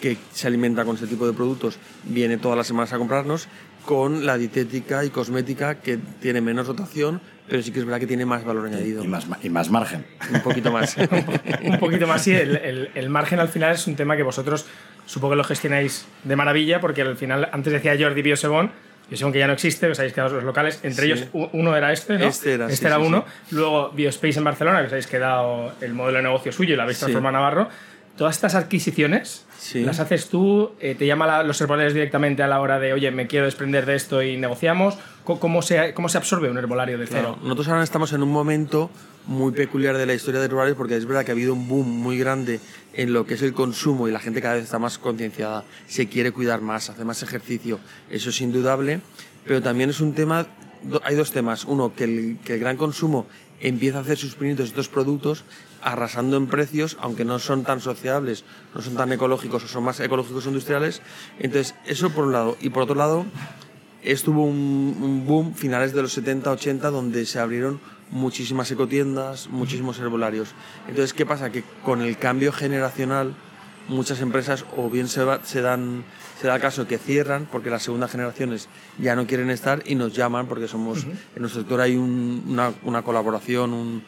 que 0.00 0.18
se 0.32 0.46
alimenta 0.48 0.84
con 0.84 0.96
ese 0.96 1.06
tipo 1.06 1.26
de 1.26 1.32
productos 1.32 1.78
viene 2.04 2.36
todas 2.38 2.58
las 2.58 2.66
semanas 2.66 2.92
a 2.92 2.98
comprarnos, 2.98 3.46
con 3.86 4.26
la 4.26 4.36
dietética 4.36 5.04
y 5.04 5.10
cosmética 5.10 5.76
que 5.76 5.98
tiene 6.20 6.40
menos 6.40 6.66
rotación, 6.66 7.20
pero 7.48 7.62
sí 7.62 7.72
que 7.72 7.80
es 7.80 7.84
verdad 7.84 8.00
que 8.00 8.06
tiene 8.06 8.24
más 8.24 8.44
valor 8.44 8.66
añadido. 8.66 9.04
Y 9.04 9.08
más, 9.08 9.26
y 9.42 9.50
más 9.50 9.70
margen. 9.70 10.04
Un 10.32 10.40
poquito 10.40 10.72
más. 10.72 10.96
un 11.62 11.78
poquito 11.78 12.06
más, 12.06 12.22
sí. 12.22 12.32
El, 12.34 12.56
el, 12.56 12.90
el, 12.94 13.10
margen 13.10 13.40
al 13.40 13.48
final 13.48 13.72
es 13.74 13.86
un 13.86 13.96
tema 13.96 14.16
que 14.16 14.22
vosotros 14.22 14.66
supongo 15.06 15.32
que 15.32 15.36
lo 15.36 15.44
gestionáis 15.44 16.06
de 16.24 16.36
maravilla, 16.36 16.80
porque 16.80 17.02
al 17.02 17.16
final, 17.16 17.48
antes 17.52 17.72
decía 17.72 17.96
Jordi 17.98 18.22
Biosebon, 18.22 18.70
Biosebon 19.10 19.32
que 19.32 19.38
ya 19.38 19.46
no 19.46 19.52
existe, 19.52 19.86
os 19.86 19.98
habéis 19.98 20.14
quedado 20.14 20.36
los 20.36 20.44
locales, 20.44 20.80
entre 20.82 21.04
Sí. 21.04 21.12
ellos 21.12 21.28
uno 21.52 21.76
era 21.76 21.92
este, 21.92 22.16
¿no? 22.18 22.24
Este 22.26 22.54
era, 22.54 22.70
sí, 22.70 22.84
era 22.84 22.96
sí, 22.96 23.02
uno. 23.02 23.24
Luego 23.50 23.90
Biospace 23.90 24.38
en 24.38 24.44
Barcelona, 24.44 24.80
que 24.80 24.86
os 24.86 24.92
habéis 24.92 25.06
quedado 25.06 25.72
el 25.82 25.92
modelo 25.92 26.16
de 26.18 26.22
negocio 26.22 26.52
suyo 26.52 26.72
y 26.72 26.76
lo 26.76 26.82
habéis 26.84 26.98
transformado 26.98 27.36
a 27.36 27.38
Navarro. 27.40 27.68
Todas 28.16 28.36
estas 28.36 28.54
adquisiciones 28.54 29.44
Sí. 29.58 29.80
las 29.82 29.98
haces 29.98 30.28
tú, 30.28 30.72
eh, 30.80 30.94
te 30.94 31.06
llama 31.06 31.26
la- 31.26 31.42
los 31.42 31.60
herbolares 31.60 31.94
directamente 31.94 32.42
a 32.42 32.46
la 32.46 32.60
hora 32.60 32.78
de, 32.78 32.92
oye, 32.92 33.10
me 33.10 33.26
quiero 33.26 33.46
desprender 33.46 33.86
de 33.86 33.94
esto 33.96 34.22
y 34.22 34.36
negociamos. 34.36 34.96
¿Cómo 35.24 35.62
se, 35.62 35.94
cómo 35.94 36.10
se 36.10 36.18
absorbe 36.18 36.50
un 36.50 36.58
herbolario 36.58 36.98
de 36.98 37.06
cero? 37.06 37.20
Claro, 37.32 37.38
nosotros 37.42 37.68
ahora 37.68 37.82
estamos 37.82 38.12
en 38.12 38.22
un 38.22 38.30
momento 38.30 38.90
muy 39.26 39.52
peculiar 39.52 39.96
de 39.96 40.04
la 40.04 40.12
historia 40.12 40.38
de 40.38 40.46
Herbarios 40.46 40.76
porque 40.76 40.96
es 40.96 41.06
verdad 41.06 41.24
que 41.24 41.30
ha 41.30 41.34
habido 41.34 41.54
un 41.54 41.66
boom 41.66 41.88
muy 41.88 42.18
grande 42.18 42.60
en 42.92 43.14
lo 43.14 43.24
que 43.26 43.34
es 43.34 43.42
el 43.42 43.54
consumo 43.54 44.06
y 44.06 44.12
la 44.12 44.20
gente 44.20 44.42
cada 44.42 44.54
vez 44.56 44.64
está 44.64 44.78
más 44.78 44.98
concienciada, 44.98 45.64
se 45.88 46.08
quiere 46.08 46.30
cuidar 46.30 46.60
más, 46.60 46.90
hace 46.90 47.06
más 47.06 47.22
ejercicio, 47.22 47.80
eso 48.10 48.28
es 48.28 48.40
indudable, 48.42 49.00
pero 49.46 49.62
también 49.62 49.88
es 49.88 50.00
un 50.00 50.12
tema, 50.12 50.46
hay 51.04 51.14
dos 51.14 51.30
temas, 51.32 51.64
uno, 51.64 51.94
que 51.96 52.04
el, 52.04 52.36
que 52.44 52.54
el 52.54 52.60
gran 52.60 52.76
consumo 52.76 53.26
empieza 53.60 53.96
a 53.96 54.00
hacer 54.02 54.18
sus 54.18 54.34
pinitos 54.34 54.66
estos 54.68 54.88
productos 54.90 55.44
arrasando 55.84 56.36
en 56.36 56.46
precios, 56.46 56.96
aunque 57.00 57.24
no 57.24 57.38
son 57.38 57.62
tan 57.64 57.80
sociables, 57.80 58.44
no 58.74 58.80
son 58.82 58.94
tan 58.96 59.12
ecológicos 59.12 59.62
o 59.64 59.68
son 59.68 59.84
más 59.84 60.00
ecológicos 60.00 60.46
industriales, 60.46 61.02
entonces 61.38 61.74
eso 61.86 62.10
por 62.10 62.24
un 62.24 62.32
lado, 62.32 62.56
y 62.60 62.70
por 62.70 62.82
otro 62.84 62.94
lado, 62.96 63.26
estuvo 64.02 64.44
un, 64.44 64.96
un 65.00 65.26
boom 65.26 65.54
finales 65.54 65.92
de 65.94 66.02
los 66.02 66.12
70, 66.12 66.50
80, 66.50 66.90
donde 66.90 67.24
se 67.26 67.38
abrieron 67.38 67.80
muchísimas 68.10 68.70
ecotiendas, 68.70 69.48
muchísimos 69.48 69.98
herbolarios. 69.98 70.50
Entonces, 70.88 71.12
¿qué 71.14 71.24
pasa? 71.26 71.50
Que 71.50 71.64
con 71.84 72.02
el 72.02 72.18
cambio 72.18 72.52
generacional, 72.52 73.34
muchas 73.88 74.20
empresas 74.20 74.64
o 74.76 74.88
bien 74.90 75.08
se, 75.08 75.24
va- 75.24 75.40
se 75.44 75.60
dan 75.60 76.04
se 76.40 76.48
da 76.48 76.56
el 76.56 76.60
caso 76.60 76.86
que 76.88 76.98
cierran 76.98 77.46
porque 77.50 77.70
las 77.70 77.82
segundas 77.82 78.10
generaciones 78.10 78.68
ya 78.98 79.14
no 79.14 79.26
quieren 79.26 79.50
estar 79.50 79.82
y 79.86 79.94
nos 79.94 80.12
llaman 80.14 80.46
porque 80.46 80.66
somos 80.68 81.04
en 81.04 81.18
nuestro 81.36 81.60
sector 81.60 81.80
hay 81.80 81.94
un- 81.96 82.42
una, 82.48 82.72
una 82.82 83.02
colaboración 83.02 83.72
un, 83.72 84.02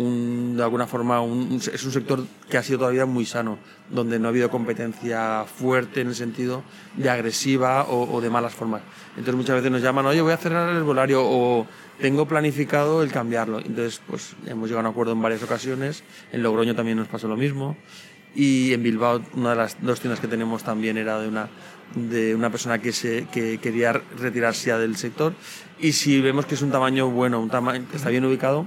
un- 0.00 0.56
de 0.56 0.62
alguna 0.62 0.86
forma 0.86 1.20
un- 1.20 1.60
es 1.72 1.84
un 1.84 1.92
sector 1.92 2.24
que 2.48 2.56
ha 2.58 2.62
sido 2.62 2.78
todavía 2.80 3.06
muy 3.06 3.26
sano 3.26 3.58
donde 3.90 4.18
no 4.18 4.26
ha 4.26 4.30
habido 4.30 4.48
competencia 4.50 5.44
fuerte 5.44 6.00
en 6.00 6.08
el 6.08 6.14
sentido 6.14 6.62
de 6.96 7.10
agresiva 7.10 7.84
o, 7.84 8.10
o 8.14 8.20
de 8.20 8.30
malas 8.30 8.54
formas. 8.54 8.82
Entonces 9.10 9.34
muchas 9.34 9.56
veces 9.56 9.70
nos 9.70 9.82
llaman 9.82 10.06
oye 10.06 10.20
voy 10.22 10.32
a 10.32 10.36
cerrar 10.36 10.70
el 10.70 10.76
herbolario 10.76 11.20
o 11.22 11.66
tengo 12.00 12.26
planificado 12.26 13.02
el 13.02 13.10
cambiarlo 13.12 13.58
entonces 13.58 14.00
pues 14.06 14.34
hemos 14.46 14.68
llegado 14.68 14.86
a 14.86 14.88
un 14.88 14.92
acuerdo 14.94 15.12
en 15.12 15.20
varias 15.22 15.42
ocasiones. 15.42 16.02
En 16.32 16.42
Logroño 16.42 16.74
también 16.74 16.96
nos 16.96 17.08
pasó 17.08 17.28
lo 17.28 17.36
mismo. 17.36 17.76
Y 18.34 18.72
en 18.72 18.82
Bilbao 18.84 19.20
una 19.34 19.50
de 19.50 19.56
las 19.56 19.76
dos 19.82 19.98
tiendas 20.00 20.20
que 20.20 20.28
tenemos 20.28 20.62
también 20.62 20.96
era 20.96 21.18
de 21.20 21.28
una 21.28 21.48
de 21.96 22.36
una 22.36 22.48
persona 22.50 22.78
que 22.78 22.92
se 22.92 23.26
que 23.32 23.58
quería 23.58 23.92
retirarse 24.16 24.68
ya 24.68 24.78
del 24.78 24.94
sector. 24.96 25.34
Y 25.80 25.92
si 25.92 26.20
vemos 26.20 26.46
que 26.46 26.54
es 26.54 26.62
un 26.62 26.70
tamaño 26.70 27.10
bueno 27.10 27.40
un 27.40 27.50
tamaño 27.50 27.84
que 27.90 27.96
está 27.96 28.08
bien 28.08 28.24
ubicado 28.24 28.66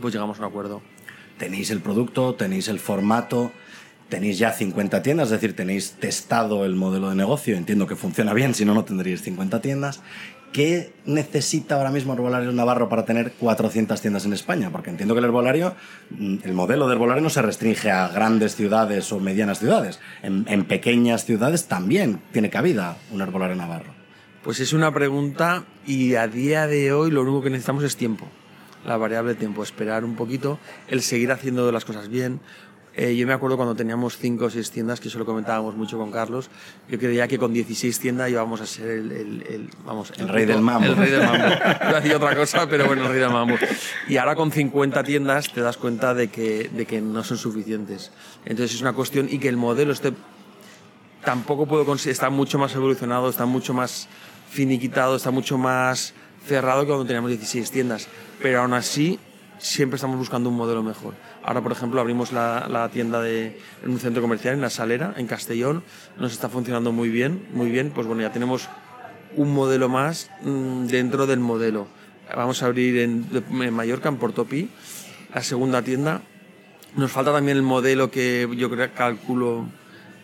pues 0.00 0.14
llegamos 0.14 0.38
a 0.38 0.42
un 0.42 0.48
acuerdo 0.48 0.82
Tenéis 1.38 1.70
el 1.70 1.80
producto, 1.80 2.34
tenéis 2.34 2.68
el 2.68 2.80
formato, 2.80 3.52
tenéis 4.08 4.38
ya 4.38 4.52
50 4.52 5.02
tiendas, 5.02 5.26
es 5.26 5.32
decir, 5.32 5.54
tenéis 5.54 5.92
testado 5.92 6.64
el 6.64 6.74
modelo 6.74 7.10
de 7.10 7.14
negocio, 7.14 7.56
entiendo 7.56 7.86
que 7.86 7.94
funciona 7.94 8.32
bien, 8.32 8.54
si 8.54 8.64
no, 8.64 8.72
no 8.72 8.84
tendríais 8.84 9.20
50 9.22 9.60
tiendas. 9.60 10.00
¿Qué 10.52 10.94
necesita 11.04 11.74
ahora 11.74 11.90
mismo 11.90 12.14
Herbolario 12.14 12.50
Navarro 12.52 12.88
para 12.88 13.04
tener 13.04 13.32
400 13.32 14.00
tiendas 14.00 14.24
en 14.24 14.32
España? 14.32 14.70
Porque 14.70 14.88
entiendo 14.88 15.14
que 15.14 15.18
el 15.18 15.26
herbolario, 15.26 15.74
mm, 16.10 16.36
el 16.44 16.54
modelo 16.54 16.86
de 16.86 16.94
herbolario 16.94 17.22
no 17.22 17.28
se 17.28 17.42
restringe 17.42 17.90
a 17.90 18.08
grandes 18.08 18.56
ciudades 18.56 19.12
o 19.12 19.20
medianas 19.20 19.58
ciudades. 19.58 20.00
En, 20.22 20.46
en 20.48 20.64
pequeñas 20.64 21.26
ciudades 21.26 21.66
también 21.66 22.22
tiene 22.32 22.48
cabida 22.48 22.96
un 23.12 23.20
herbolario 23.20 23.56
Navarro. 23.56 23.94
pues 24.42 24.60
es 24.60 24.72
una 24.72 24.94
pregunta 24.94 25.64
y 25.86 26.14
a 26.14 26.28
día 26.28 26.68
de 26.68 26.92
hoy 26.92 27.10
lo 27.10 27.22
único 27.22 27.42
que 27.42 27.50
necesitamos 27.50 27.82
es 27.82 27.96
tiempo 27.96 28.28
la 28.86 28.96
variable 28.96 29.34
tiempo 29.34 29.62
esperar 29.62 30.04
un 30.04 30.14
poquito 30.16 30.58
el 30.88 31.02
seguir 31.02 31.32
haciendo 31.32 31.70
las 31.72 31.84
cosas 31.84 32.08
bien 32.08 32.40
Eh, 32.98 33.14
yo 33.14 33.26
me 33.26 33.34
acuerdo 33.34 33.56
cuando 33.58 33.74
teníamos 33.74 34.16
5 34.16 34.46
o 34.46 34.48
6 34.48 34.70
tiendas, 34.70 35.00
que 35.00 35.08
eso 35.08 35.18
lo 35.18 35.26
comentábamos 35.26 35.76
mucho 35.76 35.98
con 35.98 36.10
Carlos, 36.10 36.48
yo 36.88 36.98
creía 36.98 37.28
que 37.28 37.36
con 37.36 37.52
16 37.52 38.00
tiendas 38.00 38.30
íbamos 38.30 38.62
a 38.62 38.64
ser 38.64 38.88
el, 38.88 39.12
el- 39.12 39.42
el- 39.52 39.70
vamos, 39.84 40.14
El 40.16 40.26
rey 40.30 40.46
del 40.46 40.62
mambo. 40.62 40.86
El 40.86 40.96
rey 40.96 41.10
del 41.10 41.20
mambo. 41.22 41.44
Iba 41.44 41.90
a 41.90 42.00
decir 42.00 42.14
otra 42.14 42.34
cosa, 42.34 42.66
pero 42.70 42.86
bueno, 42.86 43.02
el 43.04 43.08
rey 43.10 43.20
del 43.20 43.28
mambo. 43.28 43.56
Y 44.08 44.16
ahora 44.16 44.34
con 44.34 44.50
50 44.50 45.04
tiendas 45.04 45.52
te 45.52 45.60
das 45.60 45.76
cuenta 45.76 46.14
de 46.14 46.28
que, 46.28 46.70
de 46.72 46.86
que 46.86 47.02
no 47.02 47.22
son 47.22 47.36
suficientes. 47.36 48.12
Entonces 48.46 48.74
es 48.76 48.80
una 48.80 48.94
cuestión 48.94 49.28
y 49.30 49.38
que 49.40 49.50
el 49.50 49.58
modelo 49.58 49.92
esté 49.92 50.14
tampoco 51.22 51.66
puedo 51.66 51.84
está 51.94 52.30
mucho 52.30 52.58
más 52.58 52.74
evolucionado, 52.74 53.28
está 53.28 53.44
mucho 53.44 53.74
más 53.74 54.08
finiquitado, 54.48 55.16
está 55.16 55.30
mucho 55.30 55.58
más 55.58 56.14
cerrado 56.46 56.82
que 56.82 56.86
cuando 56.86 57.04
teníamos 57.04 57.30
16 57.30 57.70
tiendas. 57.70 58.08
Pero 58.40 58.60
aún 58.60 58.72
así, 58.72 59.18
siempre 59.58 59.96
estamos 59.96 60.16
buscando 60.16 60.48
un 60.48 60.56
modelo 60.56 60.82
mejor. 60.82 61.14
Ahora, 61.42 61.60
por 61.62 61.72
ejemplo, 61.72 62.00
abrimos 62.00 62.32
la, 62.32 62.88
tienda 62.92 63.20
de, 63.20 63.60
en 63.82 63.90
un 63.90 63.98
centro 63.98 64.22
comercial, 64.22 64.54
en 64.54 64.60
La 64.60 64.70
Salera, 64.70 65.14
en 65.16 65.26
Castellón. 65.26 65.82
Nos 66.18 66.32
está 66.32 66.48
funcionando 66.48 66.92
muy 66.92 67.08
bien, 67.08 67.46
muy 67.52 67.70
bien. 67.70 67.90
Pues 67.94 68.06
bueno, 68.06 68.22
ya 68.22 68.32
tenemos 68.32 68.68
un 69.36 69.54
modelo 69.54 69.88
más 69.88 70.30
mm, 70.42 70.86
dentro 70.86 71.26
del 71.26 71.40
modelo. 71.40 71.88
Vamos 72.34 72.62
a 72.62 72.66
abrir 72.66 72.98
en, 72.98 73.26
en 73.32 73.74
Mallorca, 73.74 74.08
en 74.08 74.16
Portopí, 74.16 74.68
la 75.32 75.42
segunda 75.42 75.82
tienda. 75.82 76.22
Nos 76.96 77.12
falta 77.12 77.32
también 77.32 77.56
el 77.56 77.62
modelo 77.62 78.10
que 78.10 78.48
yo 78.56 78.70
creo, 78.70 78.92
calculo 78.94 79.66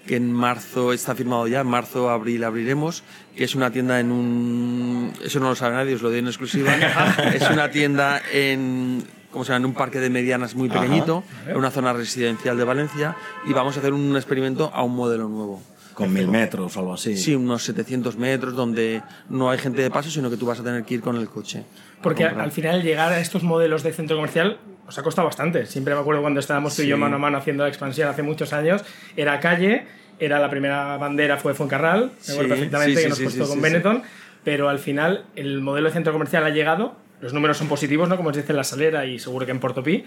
que 0.06 0.16
en 0.16 0.32
marzo 0.32 0.92
está 0.92 1.14
firmado 1.14 1.46
ya, 1.46 1.60
en 1.60 1.66
marzo, 1.66 2.10
abril 2.10 2.44
abriremos, 2.44 3.02
que 3.36 3.44
es 3.44 3.54
una 3.54 3.70
tienda 3.70 4.00
en 4.00 4.10
un... 4.10 5.12
Eso 5.24 5.40
no 5.40 5.50
lo 5.50 5.54
sabe 5.54 5.76
nadie, 5.76 5.94
os 5.94 6.02
lo 6.02 6.10
doy 6.10 6.18
en 6.18 6.26
exclusiva. 6.26 6.74
es 7.34 7.48
una 7.50 7.70
tienda 7.70 8.20
en, 8.32 9.04
¿cómo 9.30 9.44
se 9.44 9.52
llama? 9.52 9.64
en 9.64 9.66
un 9.66 9.74
parque 9.74 10.00
de 10.00 10.10
medianas 10.10 10.54
muy 10.54 10.68
pequeñito, 10.68 11.22
en 11.46 11.56
una 11.56 11.70
zona 11.70 11.92
residencial 11.92 12.56
de 12.56 12.64
Valencia, 12.64 13.16
y 13.46 13.52
vamos 13.52 13.76
a 13.76 13.80
hacer 13.80 13.92
un 13.92 14.16
experimento 14.16 14.70
a 14.74 14.82
un 14.82 14.96
modelo 14.96 15.28
nuevo. 15.28 15.62
Con 15.94 16.12
mil 16.12 16.26
metros 16.26 16.76
o 16.76 16.80
algo 16.80 16.94
así. 16.94 17.16
Sí, 17.16 17.34
unos 17.34 17.64
700 17.64 18.16
metros, 18.16 18.54
donde 18.54 19.02
no 19.28 19.50
hay 19.50 19.58
gente 19.58 19.82
de 19.82 19.90
paso, 19.90 20.10
sino 20.10 20.30
que 20.30 20.38
tú 20.38 20.46
vas 20.46 20.58
a 20.58 20.64
tener 20.64 20.84
que 20.84 20.94
ir 20.94 21.00
con 21.02 21.16
el 21.16 21.28
coche. 21.28 21.64
Porque 22.02 22.24
al 22.24 22.50
final 22.50 22.82
llegar 22.82 23.12
a 23.12 23.20
estos 23.20 23.42
modelos 23.42 23.82
de 23.82 23.92
centro 23.92 24.16
comercial 24.16 24.58
os 24.86 24.98
ha 24.98 25.02
costado 25.02 25.26
bastante. 25.26 25.66
Siempre 25.66 25.94
me 25.94 26.00
acuerdo 26.00 26.20
cuando 26.22 26.40
estábamos 26.40 26.74
tú 26.76 26.82
y 26.82 26.86
yo 26.88 26.96
Sí. 26.96 27.00
mano 27.00 27.16
a 27.16 27.18
mano 27.18 27.38
haciendo 27.38 27.62
la 27.64 27.68
expansión 27.68 28.08
hace 28.08 28.22
muchos 28.22 28.52
años. 28.52 28.84
Era 29.16 29.40
calle, 29.40 29.86
era 30.18 30.38
la 30.38 30.50
primera 30.50 30.96
bandera 30.96 31.36
fue 31.38 31.54
Fuencarral, 31.54 32.06
me 32.06 32.10
Sí, 32.20 32.32
acuerdo 32.32 32.48
perfectamente 32.50 32.90
sí, 32.90 32.96
que 32.96 33.02
sí, 33.02 33.08
nos 33.08 33.18
sí, 33.18 33.24
costó 33.24 33.44
sí, 33.44 33.48
con 33.50 33.58
sí, 33.58 33.62
Benetton. 33.62 34.02
Pero 34.44 34.68
al 34.68 34.78
final 34.78 35.24
el 35.36 35.60
modelo 35.60 35.88
de 35.88 35.92
centro 35.94 36.12
comercial 36.12 36.44
ha 36.44 36.50
llegado, 36.50 36.96
los 37.20 37.32
números 37.32 37.56
son 37.56 37.68
positivos, 37.68 38.08
¿no? 38.08 38.16
Como 38.16 38.30
os 38.30 38.36
dice 38.36 38.50
en 38.52 38.56
La 38.56 38.64
Salera 38.64 39.06
y 39.06 39.18
seguro 39.18 39.46
que 39.46 39.52
en 39.52 39.60
Portopí. 39.60 40.04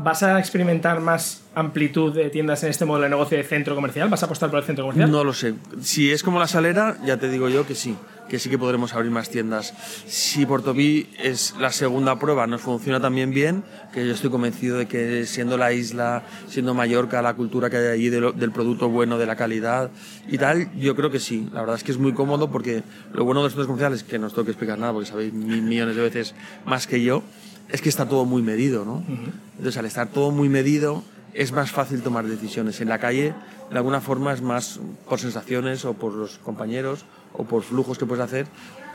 ¿Vas 0.00 0.22
a 0.22 0.38
experimentar 0.38 1.00
más 1.00 1.42
amplitud 1.56 2.14
de 2.14 2.30
tiendas 2.30 2.62
en 2.62 2.70
este 2.70 2.84
modelo 2.84 3.04
de 3.04 3.10
negocio 3.10 3.36
de 3.36 3.42
centro 3.42 3.74
comercial? 3.74 4.08
¿Vas 4.08 4.22
a 4.22 4.26
apostar 4.26 4.48
por 4.48 4.60
el 4.60 4.64
centro 4.64 4.84
comercial? 4.84 5.10
No 5.10 5.24
lo 5.24 5.32
sé. 5.32 5.54
Si 5.80 6.12
es 6.12 6.22
como 6.22 6.38
la 6.38 6.46
salera, 6.46 6.96
ya 7.04 7.16
te 7.16 7.28
digo 7.28 7.48
yo 7.48 7.66
que 7.66 7.74
sí, 7.74 7.96
que 8.28 8.38
sí 8.38 8.48
que 8.50 8.58
podremos 8.58 8.94
abrir 8.94 9.10
más 9.10 9.30
tiendas. 9.30 9.72
Si 10.06 10.44
Portobí 10.46 11.08
es 11.22 11.54
la 11.58 11.72
segunda 11.72 12.18
prueba, 12.18 12.46
nos 12.46 12.60
funciona 12.60 13.00
también 13.00 13.30
bien, 13.30 13.64
que 13.92 14.06
yo 14.06 14.12
estoy 14.12 14.30
convencido 14.30 14.76
de 14.78 14.86
que 14.86 15.24
siendo 15.26 15.56
la 15.56 15.72
isla, 15.72 16.22
siendo 16.48 16.74
Mallorca, 16.74 17.22
la 17.22 17.34
cultura 17.34 17.70
que 17.70 17.76
hay 17.78 17.86
allí 17.86 18.08
de 18.10 18.20
lo- 18.20 18.32
del 18.32 18.52
producto 18.52 18.88
bueno, 18.88 19.18
de 19.18 19.26
la 19.26 19.36
calidad 19.36 19.90
y 20.28 20.38
tal, 20.38 20.70
yo 20.78 20.94
creo 20.94 21.10
que 21.10 21.20
sí. 21.20 21.48
La 21.52 21.60
verdad 21.60 21.76
es 21.76 21.84
que 21.84 21.92
es 21.92 21.98
muy 21.98 22.12
cómodo 22.12 22.50
porque 22.50 22.82
lo 23.12 23.24
bueno 23.24 23.40
de 23.40 23.44
los 23.46 23.52
centros 23.52 23.66
comerciales, 23.66 24.02
que 24.04 24.18
no 24.18 24.26
os 24.26 24.34
tengo 24.34 24.44
que 24.44 24.52
explicar 24.52 24.78
nada 24.78 24.92
porque 24.92 25.08
sabéis 25.08 25.32
mil 25.32 25.62
millones 25.62 25.96
de 25.96 26.02
veces 26.02 26.34
más 26.66 26.86
que 26.86 27.02
yo, 27.02 27.22
es 27.70 27.82
que 27.82 27.88
está 27.88 28.08
todo 28.08 28.24
muy 28.24 28.42
medido, 28.42 28.84
¿no? 28.84 29.04
Entonces, 29.56 29.76
al 29.76 29.84
estar 29.86 30.08
todo 30.08 30.30
muy 30.30 30.48
medido, 30.48 31.02
es 31.34 31.52
más 31.52 31.70
fácil 31.70 32.02
tomar 32.02 32.24
decisiones. 32.26 32.80
En 32.80 32.88
la 32.88 32.98
calle, 32.98 33.34
de 33.70 33.76
alguna 33.76 34.00
forma, 34.00 34.32
es 34.32 34.40
más 34.40 34.80
por 35.08 35.18
sensaciones 35.20 35.84
o 35.84 35.92
por 35.92 36.14
los 36.14 36.38
compañeros 36.38 37.04
o 37.32 37.44
por 37.44 37.62
flujos 37.62 37.98
que 37.98 38.06
puedes 38.06 38.24
hacer, 38.24 38.46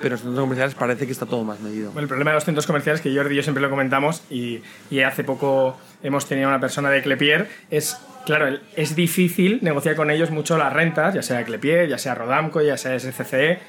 pero 0.01 0.07
en 0.07 0.11
los 0.13 0.21
centros 0.21 0.41
comerciales 0.41 0.75
parece 0.75 1.05
que 1.05 1.11
está 1.11 1.25
todo 1.25 1.43
más 1.43 1.59
medido. 1.61 1.91
El 1.97 2.07
problema 2.07 2.31
de 2.31 2.35
los 2.35 2.43
centros 2.43 2.67
comerciales, 2.67 3.01
que 3.01 3.15
Jordi 3.15 3.33
y 3.33 3.37
yo 3.37 3.43
siempre 3.43 3.61
lo 3.61 3.69
comentamos, 3.69 4.23
y, 4.29 4.61
y 4.89 5.01
hace 5.01 5.23
poco 5.23 5.77
hemos 6.01 6.25
tenido 6.25 6.49
una 6.49 6.59
persona 6.59 6.89
de 6.89 7.01
Clepier, 7.01 7.47
es, 7.71 7.97
claro, 8.25 8.57
es 8.75 8.95
difícil 8.95 9.59
negociar 9.61 9.95
con 9.95 10.11
ellos 10.11 10.29
mucho 10.31 10.57
las 10.57 10.73
rentas, 10.73 11.13
ya 11.13 11.21
sea 11.21 11.43
Clepier, 11.45 11.87
ya 11.87 11.97
sea 11.97 12.15
Rodamco, 12.15 12.61
ya 12.61 12.77
sea 12.77 12.99
SCCE. 12.99 13.59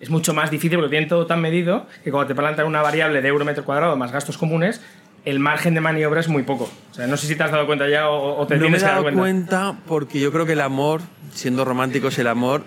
Es 0.00 0.10
mucho 0.10 0.34
más 0.34 0.50
difícil 0.50 0.78
porque 0.78 0.90
tienen 0.90 1.08
todo 1.08 1.26
tan 1.26 1.40
medido 1.40 1.86
que 2.02 2.10
cuando 2.10 2.26
te 2.26 2.34
plantan 2.34 2.66
una 2.66 2.82
variable 2.82 3.22
de 3.22 3.28
euro 3.28 3.44
metro 3.44 3.64
cuadrado 3.64 3.96
más 3.96 4.10
gastos 4.10 4.36
comunes, 4.36 4.80
el 5.24 5.38
margen 5.38 5.72
de 5.74 5.80
maniobra 5.80 6.20
es 6.20 6.28
muy 6.28 6.42
poco. 6.42 6.68
O 6.90 6.94
sea, 6.94 7.06
no 7.06 7.16
sé 7.16 7.26
si 7.26 7.36
te 7.36 7.44
has 7.44 7.52
dado 7.52 7.66
cuenta 7.66 7.88
ya 7.88 8.10
o, 8.10 8.38
o 8.38 8.46
te 8.46 8.56
no 8.56 8.62
me 8.62 8.66
he 8.66 8.70
tienes 8.70 8.82
que 8.82 8.86
dar 8.86 8.94
dado 8.96 9.04
cuenta. 9.04 9.20
cuenta 9.20 9.76
porque 9.86 10.20
yo 10.20 10.32
creo 10.32 10.44
que 10.44 10.52
el 10.52 10.60
amor, 10.60 11.00
siendo 11.32 11.64
románticos, 11.64 12.18
el 12.18 12.26
amor 12.26 12.64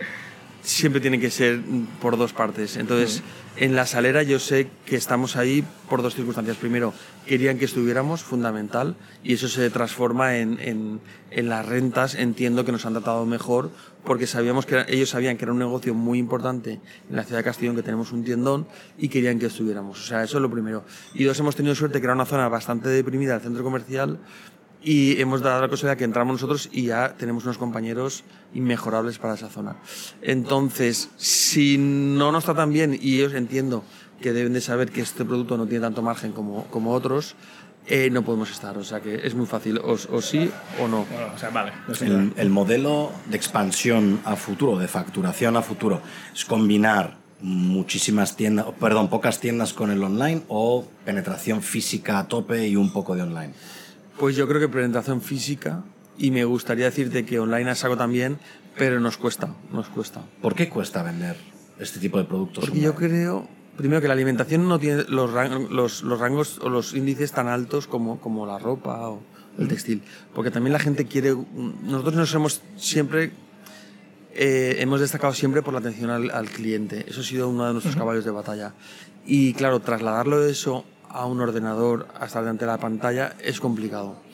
siempre 0.67 0.99
tiene 0.99 1.19
que 1.19 1.31
ser 1.31 1.61
por 2.01 2.17
dos 2.17 2.33
partes. 2.33 2.75
Entonces, 2.75 3.23
en 3.55 3.75
la 3.75 3.85
salera 3.85 4.21
yo 4.23 4.37
sé 4.37 4.67
que 4.85 4.97
estamos 4.97 5.37
ahí 5.37 5.63
por 5.89 6.01
dos 6.01 6.13
circunstancias. 6.13 6.57
Primero, 6.57 6.93
querían 7.25 7.57
que 7.57 7.65
estuviéramos, 7.65 8.21
fundamental, 8.21 8.95
y 9.23 9.33
eso 9.33 9.47
se 9.47 9.69
transforma 9.69 10.37
en, 10.37 10.59
en, 10.59 10.99
en 11.31 11.49
las 11.49 11.65
rentas. 11.65 12.15
Entiendo 12.15 12.65
que 12.65 12.73
nos 12.73 12.85
han 12.85 12.93
tratado 12.93 13.25
mejor 13.25 13.71
porque 14.03 14.27
sabíamos 14.27 14.65
que 14.65 14.75
era- 14.75 14.85
ellos 14.89 15.09
sabían 15.09 15.37
que 15.37 15.45
era 15.45 15.53
un 15.53 15.59
negocio 15.59 15.93
muy 15.93 16.19
importante 16.19 16.79
en 17.09 17.15
la 17.15 17.23
ciudad 17.23 17.39
de 17.39 17.43
Castellón, 17.45 17.75
que 17.77 17.83
tenemos 17.83 18.11
un 18.11 18.23
tiendón, 18.25 18.67
y 18.97 19.07
querían 19.07 19.39
que 19.39 19.45
estuviéramos. 19.45 20.01
O 20.01 20.05
sea, 20.05 20.23
eso 20.23 20.37
es 20.37 20.41
lo 20.41 20.51
primero. 20.51 20.83
Y 21.13 21.23
dos, 21.23 21.39
hemos 21.39 21.55
tenido 21.55 21.75
suerte 21.75 21.99
que 22.01 22.05
era 22.05 22.13
una 22.13 22.25
zona 22.25 22.49
bastante 22.49 22.89
deprimida, 22.89 23.35
el 23.35 23.41
centro 23.41 23.63
comercial, 23.63 24.19
y 24.83 25.19
hemos 25.19 25.41
dado 25.41 25.61
la 25.61 25.69
casualidad 25.69 25.97
que 25.97 26.03
entramos 26.03 26.33
nosotros 26.33 26.69
y 26.71 26.83
ya 26.83 27.15
tenemos 27.17 27.43
unos 27.43 27.57
compañeros 27.57 28.23
inmejorables 28.53 29.17
para 29.17 29.33
esa 29.33 29.49
zona. 29.49 29.75
Entonces, 30.21 31.09
si 31.17 31.77
no 31.77 32.31
nos 32.31 32.45
tratan 32.45 32.71
bien, 32.71 32.97
y 32.99 33.15
ellos 33.15 33.33
entiendo 33.33 33.83
que 34.21 34.33
deben 34.33 34.53
de 34.53 34.61
saber 34.61 34.91
que 34.91 35.01
este 35.01 35.25
producto 35.25 35.57
no 35.57 35.67
tiene 35.67 35.81
tanto 35.81 36.01
margen 36.01 36.31
como, 36.31 36.65
como 36.65 36.93
otros, 36.93 37.35
eh, 37.87 38.09
no 38.11 38.23
podemos 38.23 38.51
estar. 38.51 38.77
O 38.77 38.83
sea 38.83 38.99
que 39.01 39.15
es 39.27 39.35
muy 39.35 39.45
fácil, 39.45 39.79
o, 39.79 39.93
o 39.93 40.21
sí 40.21 40.49
o 40.81 40.87
no. 40.87 41.05
Bueno, 41.05 41.33
o 41.35 41.37
sea, 41.37 41.49
vale. 41.49 41.71
El, 42.01 42.33
el 42.35 42.49
modelo 42.49 43.11
de 43.29 43.37
expansión 43.37 44.19
a 44.25 44.35
futuro, 44.35 44.77
de 44.77 44.87
facturación 44.87 45.57
a 45.57 45.61
futuro, 45.61 46.01
es 46.33 46.45
combinar 46.45 47.17
muchísimas 47.39 48.35
tiendas, 48.35 48.65
perdón, 48.79 49.09
pocas 49.09 49.39
tiendas 49.39 49.73
con 49.73 49.91
el 49.91 50.03
online 50.03 50.41
o 50.47 50.87
penetración 51.05 51.61
física 51.61 52.19
a 52.19 52.27
tope 52.27 52.67
y 52.67 52.75
un 52.75 52.91
poco 52.91 53.15
de 53.15 53.21
online. 53.21 53.53
Pues 54.19 54.35
yo 54.35 54.47
creo 54.47 54.59
que 54.59 54.67
presentación 54.67 55.21
física, 55.21 55.83
y 56.17 56.31
me 56.31 56.43
gustaría 56.45 56.85
decirte 56.85 57.25
que 57.25 57.39
online 57.39 57.71
es 57.71 57.83
algo 57.83 57.97
también, 57.97 58.39
pero 58.77 58.99
nos 58.99 59.17
cuesta, 59.17 59.53
nos 59.71 59.87
cuesta. 59.89 60.21
¿Por 60.41 60.55
qué 60.55 60.69
cuesta 60.69 61.03
vender 61.03 61.35
este 61.79 61.99
tipo 61.99 62.17
de 62.17 62.23
productos? 62.23 62.65
Porque 62.65 62.79
yo 62.79 62.95
creo, 62.95 63.47
primero, 63.77 64.01
que 64.01 64.07
la 64.07 64.13
alimentación 64.15 64.67
no 64.67 64.79
tiene 64.79 65.03
los, 65.07 65.31
ran- 65.31 65.67
los, 65.69 66.01
los 66.03 66.19
rangos 66.19 66.59
o 66.63 66.69
los 66.69 66.93
índices 66.95 67.31
tan 67.31 67.47
altos 67.47 67.85
como, 67.87 68.19
como 68.19 68.45
la 68.47 68.57
ropa 68.57 69.09
o 69.09 69.21
el 69.59 69.67
textil. 69.67 70.01
Porque 70.33 70.49
también 70.51 70.73
la 70.73 70.79
gente 70.79 71.05
quiere. 71.05 71.35
Nosotros 71.83 72.15
nos 72.15 72.33
hemos 72.33 72.61
siempre. 72.77 73.31
eh, 74.33 74.77
hemos 74.79 74.99
destacado 74.99 75.33
siempre 75.33 75.61
por 75.61 75.73
la 75.73 75.79
atención 75.79 76.09
al, 76.09 76.29
al 76.31 76.49
cliente. 76.49 77.05
Eso 77.07 77.21
ha 77.21 77.23
sido 77.23 77.49
uno 77.49 77.65
de 77.67 77.73
nuestros 77.73 77.95
caballos 77.95 78.25
de 78.25 78.31
batalla. 78.31 78.73
Y 79.25 79.53
claro, 79.53 79.79
trasladarlo 79.79 80.43
eso 80.45 80.85
a 81.09 81.25
un 81.25 81.41
ordenador, 81.41 82.07
hasta 82.19 82.41
delante 82.41 82.65
de 82.65 82.71
la 82.71 82.77
pantalla, 82.77 83.35
es 83.39 83.59
complicado 83.59 84.27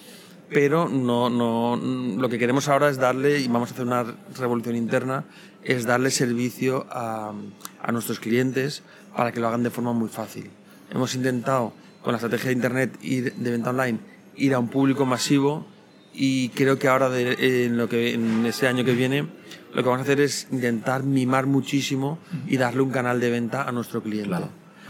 pero 0.54 0.88
no, 0.88 1.30
no, 1.30 1.76
lo 1.76 2.30
que 2.30 2.38
queremos 2.38 2.70
ahora 2.70 2.90
es 2.90 2.98
darle, 2.98 3.40
y 3.40 3.48
vamos 3.48 3.72
a 3.72 3.74
hacer 3.74 3.86
una 3.86 4.06
revolución 4.38 4.76
interna, 4.76 5.26
es 5.64 5.86
darle 5.86 6.12
servicio 6.12 6.86
a, 6.90 7.34
a 7.82 7.92
nuestros 7.92 8.20
clientes 8.20 8.84
para 9.16 9.32
que 9.32 9.40
lo 9.40 9.48
hagan 9.48 9.64
de 9.64 9.70
forma 9.70 9.94
muy 9.94 10.10
fácil. 10.10 10.50
Hemos 10.92 11.16
intentado, 11.16 11.74
con 12.02 12.12
la 12.12 12.18
estrategia 12.18 12.48
de 12.48 12.54
Internet 12.54 12.98
ir 13.02 13.34
de 13.34 13.52
venta 13.52 13.72
online, 13.72 14.00
ir 14.36 14.54
a 14.54 14.60
un 14.60 14.68
público 14.68 15.06
masivo 15.06 15.66
y 16.14 16.50
creo 16.50 16.78
que 16.78 16.88
ahora, 16.88 17.10
en, 17.18 17.78
lo 17.78 17.90
que, 17.90 18.14
en 18.14 18.46
ese 18.46 18.68
año 18.68 18.86
que 18.86 18.94
viene, 18.94 19.28
lo 19.74 19.82
que 19.82 19.90
vamos 19.90 20.00
a 20.00 20.04
hacer 20.04 20.22
es 20.22 20.48
intentar 20.52 21.04
mimar 21.04 21.48
muchísimo 21.48 22.20
y 22.48 22.58
darle 22.58 22.82
un 22.82 22.92
canal 22.92 23.20
de 23.20 23.32
venta 23.32 23.64
a 23.64 23.72
nuestro 23.72 24.04
cliente. 24.04 24.38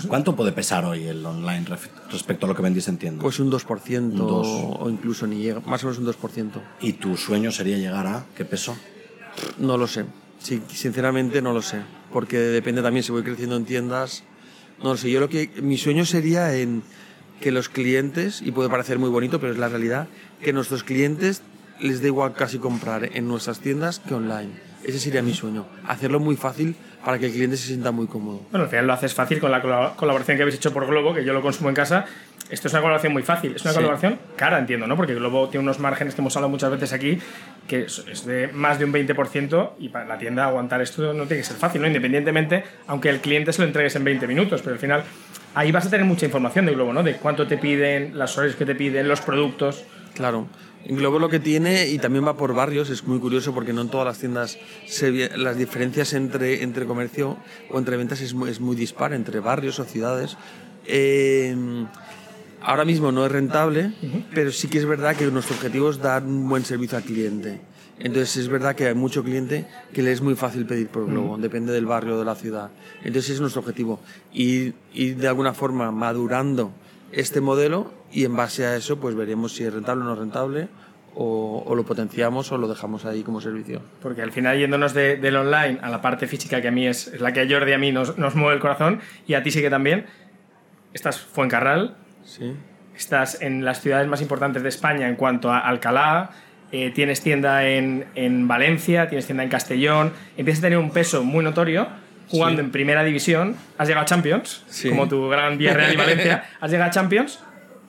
¿Cuánto 0.08 0.36
puede 0.36 0.52
pesar 0.52 0.86
hoy 0.86 1.04
el 1.04 1.26
online 1.26 1.66
respecto 2.12 2.46
a 2.46 2.50
lo 2.50 2.56
que 2.56 2.62
vendís 2.62 2.88
en 2.88 2.98
tienda? 2.98 3.22
Pues 3.22 3.40
un 3.40 3.52
2%, 3.52 4.10
dos. 4.12 4.48
o 4.48 4.90
incluso 4.90 5.28
ni 5.28 5.38
llega, 5.38 5.62
más 5.62 5.84
o 5.84 5.88
menos 5.88 6.00
un 6.00 6.08
2%. 6.08 6.52
¿Y 6.82 6.94
tu 6.94 7.16
sueño 7.16 7.52
sería 7.52 7.78
llegar 7.78 8.08
a 8.08 8.26
qué 8.36 8.46
peso? 8.46 8.76
No 9.58 9.78
lo 9.78 9.88
sé. 9.88 10.06
Sí, 10.40 10.62
sinceramente 10.68 11.42
no 11.42 11.54
lo 11.54 11.62
sé. 11.62 11.82
Porque 12.12 12.38
depende 12.38 12.82
también 12.82 13.04
si 13.04 13.12
voy 13.12 13.24
creciendo 13.24 13.56
en 13.56 13.66
tiendas. 13.66 14.24
No 14.84 14.92
lo 14.92 14.98
sé. 14.98 15.10
Yo 15.10 15.20
lo 15.20 15.30
que. 15.30 15.50
Mi 15.62 15.78
sueño 15.78 16.06
sería 16.06 16.56
en 16.56 16.84
que 17.40 17.52
los 17.52 17.70
clientes, 17.70 18.42
y 18.42 18.52
puede 18.52 18.70
parecer 18.70 19.00
muy 19.00 19.10
bonito, 19.10 19.40
pero 19.40 19.52
es 19.54 19.60
la 19.60 19.70
realidad, 19.70 20.08
que 20.42 20.54
nuestros 20.54 20.84
clientes 20.84 21.42
les 21.80 22.02
dé 22.02 22.08
igual 22.08 22.34
casi 22.34 22.58
comprar 22.58 23.10
en 23.14 23.28
nuestras 23.28 23.60
tiendas 23.60 24.00
que 24.00 24.14
online. 24.14 24.52
Ese 24.84 25.00
sería 25.00 25.22
mi 25.22 25.34
sueño. 25.34 25.66
Hacerlo 25.88 26.20
muy 26.20 26.36
fácil 26.36 26.76
para 27.04 27.20
que 27.20 27.26
el 27.28 27.32
cliente 27.34 27.58
se 27.58 27.68
sienta 27.68 27.92
muy 27.92 28.08
cómodo. 28.08 28.42
Bueno, 28.52 28.64
al 28.66 28.70
final 28.70 28.88
lo 28.88 28.94
haces 28.94 29.14
fácil 29.14 29.40
con 29.40 29.52
la 29.52 29.62
colab- 29.62 29.96
colaboración 29.96 30.38
que 30.38 30.44
habéis 30.44 30.56
hecho 30.58 30.72
por 30.74 30.86
Globo, 30.88 31.14
que 31.14 31.24
yo 31.26 31.34
lo 31.34 31.42
consumo 31.42 31.70
en 31.70 31.76
casa. 31.76 32.06
Esto 32.50 32.68
es 32.68 32.74
una 32.74 32.82
colaboración 32.82 33.14
muy 33.14 33.24
fácil. 33.24 33.56
Es 33.56 33.62
una 33.64 33.72
Sí. 33.72 33.78
colaboración 33.78 34.20
cara, 34.36 34.60
entiendo, 34.60 34.86
¿no? 34.88 34.96
Porque 34.96 35.14
Globo 35.16 35.50
tiene 35.50 35.64
unos 35.64 35.80
márgenes 35.80 36.14
que 36.16 36.22
hemos 36.22 36.36
hablado 36.36 36.50
muchas 36.50 36.72
veces 36.72 36.94
aquí, 36.94 37.20
que 37.68 37.82
es 37.84 38.26
de 38.26 38.48
más 38.50 38.80
de 38.80 38.86
un 38.86 38.92
20%, 38.92 39.76
y 39.80 39.90
para 39.90 40.06
la 40.06 40.18
tienda 40.18 40.46
aguantar 40.46 40.82
esto 40.82 41.14
no 41.14 41.26
tiene 41.26 41.42
que 41.42 41.48
ser 41.48 41.58
fácil, 41.58 41.82
¿no? 41.82 41.88
Independientemente, 41.88 42.64
aunque 42.88 43.10
el 43.10 43.20
cliente 43.22 43.52
se 43.54 43.62
lo 43.62 43.68
entregues 43.68 43.96
en 43.96 44.04
20 44.04 44.28
minutos, 44.28 44.62
pero 44.62 44.74
al 44.74 44.80
final 44.80 45.04
ahí 45.56 45.72
vas 45.72 45.86
a 45.86 45.90
tener 45.90 46.06
mucha 46.06 46.26
información 46.26 46.66
de 46.66 46.74
Globo, 46.74 46.94
¿no? 46.94 47.02
De 47.04 47.16
cuánto 47.16 47.48
te 47.48 47.58
piden, 47.58 48.18
las 48.18 48.38
horarios 48.38 48.56
que 48.58 48.66
te 48.66 48.76
piden, 48.76 49.08
los 49.08 49.22
productos. 49.22 49.84
Claro. 50.14 50.48
Globo 50.86 51.18
lo 51.18 51.30
que 51.30 51.40
tiene, 51.40 51.88
y 51.88 51.98
también 51.98 52.26
va 52.26 52.36
por 52.36 52.54
barrios, 52.54 52.90
es 52.90 53.06
muy 53.06 53.20
curioso 53.20 53.54
porque 53.54 53.72
no 53.72 53.82
en 53.82 53.90
todas 53.90 54.06
las 54.06 54.20
tiendas 54.20 54.58
se 54.86 55.30
las 55.38 55.58
diferencias 55.58 56.14
entre, 56.14 56.62
entre 56.64 56.86
comercio 56.86 57.38
o 57.70 57.80
entre 57.80 57.96
ventas 57.96 58.20
es 58.22 58.34
muy, 58.34 58.50
es 58.50 58.60
muy 58.60 58.76
dispar, 58.76 59.14
entre 59.14 59.40
barrios 59.40 59.80
o 59.80 59.86
ciudades. 59.86 60.38
Eh, 60.86 61.56
ahora 62.62 62.84
mismo 62.84 63.12
no 63.12 63.26
es 63.26 63.32
rentable, 63.32 63.94
pero 64.34 64.52
sí 64.52 64.68
que 64.68 64.80
es 64.80 64.86
verdad 64.86 65.16
que 65.16 65.26
nuestro 65.28 65.56
objetivo 65.56 65.90
es 65.90 66.00
dar 66.00 66.24
un 66.24 66.50
buen 66.50 66.66
servicio 66.66 66.98
al 66.98 67.04
cliente. 67.04 67.62
Entonces 68.00 68.36
es 68.38 68.48
verdad 68.50 68.76
que 68.76 68.88
hay 68.88 68.96
mucho 68.96 69.24
cliente 69.24 69.68
que 69.94 70.02
le 70.02 70.12
es 70.12 70.22
muy 70.22 70.36
fácil 70.36 70.66
pedir 70.66 70.88
por 70.88 71.06
Globo, 71.06 71.38
depende 71.38 71.72
del 71.72 71.86
barrio 71.86 72.16
o 72.16 72.20
de 72.20 72.26
la 72.26 72.36
ciudad. 72.36 72.72
Entonces 73.04 73.36
es 73.36 73.40
nuestro 73.40 73.62
objetivo. 73.62 74.02
Y 74.34 74.74
ir 74.94 75.16
de 75.18 75.28
alguna 75.28 75.54
forma 75.54 75.92
madurando 75.92 76.74
este 77.14 77.42
modelo 77.42 77.92
y 78.12 78.26
en 78.26 78.36
base 78.36 78.66
a 78.66 78.76
eso 78.76 79.00
pues 79.00 79.16
veremos 79.16 79.54
si 79.56 79.64
es 79.64 79.74
rentable 79.74 80.04
o 80.04 80.06
no 80.06 80.16
rentable 80.16 80.68
o, 81.16 81.64
o 81.66 81.76
lo 81.76 81.84
potenciamos 81.86 82.52
o 82.52 82.58
lo 82.58 82.68
dejamos 82.68 83.06
ahí 83.06 83.22
como 83.24 83.40
servicio. 83.40 83.82
Porque 84.02 84.22
al 84.24 84.32
final, 84.32 84.58
yéndonos 84.58 84.94
de- 84.96 85.18
del 85.18 85.36
online 85.36 85.78
a 85.82 85.90
la 85.90 86.02
parte 86.02 86.26
física, 86.28 86.60
que 86.62 86.68
a 86.70 86.72
mí 86.72 86.88
es, 86.88 87.08
es 87.08 87.22
la 87.22 87.32
que 87.34 87.42
a 87.42 87.48
Jordi 87.50 87.72
a 87.74 87.78
mí 87.78 87.92
nos, 87.92 88.18
nos 88.18 88.36
mueve 88.36 88.56
el 88.56 88.60
corazón, 88.60 89.00
y 89.28 89.36
a 89.36 89.44
ti 89.44 89.52
sí 89.52 89.62
que 89.62 89.70
también, 89.70 90.06
estás 90.94 91.20
Fuencarral, 91.22 91.96
Sí. 92.26 92.54
estás 92.96 93.42
en 93.42 93.64
las 93.66 93.82
ciudades 93.82 94.08
más 94.08 94.22
importantes 94.22 94.64
de 94.64 94.70
España 94.70 95.08
en 95.08 95.16
cuanto 95.16 95.52
a 95.52 95.60
Alcalá, 95.60 96.32
eh, 96.72 96.90
tienes 96.92 97.22
tienda 97.22 97.68
en, 97.68 98.06
en 98.16 98.48
Valencia, 98.48 99.08
tienes 99.08 99.26
tienda 99.28 99.44
en 99.44 99.50
Castellón, 99.50 100.12
empiezas 100.38 100.62
a 100.64 100.68
tener 100.68 100.80
un 100.80 100.90
peso 100.90 101.24
muy 101.24 101.44
notorio 101.44 101.88
jugando 102.30 102.62
Sí. 102.62 102.66
en 102.66 102.72
primera 102.72 103.04
división, 103.04 103.56
has 103.78 103.88
llegado 103.88 104.04
a 104.04 104.08
Champions, 104.08 104.64
Sí. 104.68 104.90
como 104.90 105.08
tu 105.08 105.28
gran 105.30 105.58
Villarreal 105.58 105.94
y 105.94 105.98
Valencia, 105.98 106.44
has 106.62 106.72
llegado 106.72 106.90
a 106.90 106.94
Champions. 106.94 107.40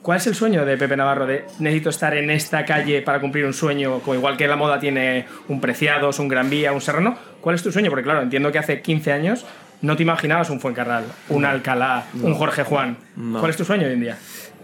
¿Cuál 0.01 0.17
es 0.17 0.27
el 0.27 0.35
sueño 0.35 0.65
de 0.65 0.77
Pepe 0.77 0.95
Navarro 0.95 1.25
de 1.25 1.45
necesito 1.57 1.89
estar 1.89 2.15
en 2.15 2.29
esta 2.29 2.63
calle 2.63 3.01
para 3.01 3.19
cumplir 3.19 3.43
un 3.43 3.53
sueño, 3.53 3.99
como 4.01 4.13
igual 4.13 4.37
que 4.37 4.47
la 4.47 4.55
moda 4.55 4.79
tiene 4.79 5.25
un 5.47 5.59
Preciados, 5.59 6.19
un 6.19 6.27
Gran 6.27 6.47
Vía, 6.49 6.73
un 6.73 6.81
Serrano? 6.81 7.17
¿Cuál 7.41 7.55
es 7.55 7.63
tu 7.63 7.71
sueño? 7.71 7.89
Porque 7.89 8.03
claro, 8.03 8.21
entiendo 8.21 8.51
que 8.51 8.59
hace 8.59 8.81
15 8.83 9.11
años 9.11 9.45
no 9.81 9.95
te 9.95 10.03
imaginabas 10.03 10.51
un 10.51 10.59
Fuencarral, 10.59 11.05
un 11.29 11.43
Alcalá, 11.43 12.05
un 12.21 12.35
Jorge 12.35 12.63
Juan. 12.63 12.97
No. 13.15 13.39
¿Cuál 13.39 13.49
es 13.49 13.57
tu 13.57 13.65
sueño 13.65 13.87
hoy 13.87 13.93
en 13.93 13.99
día? 14.01 14.17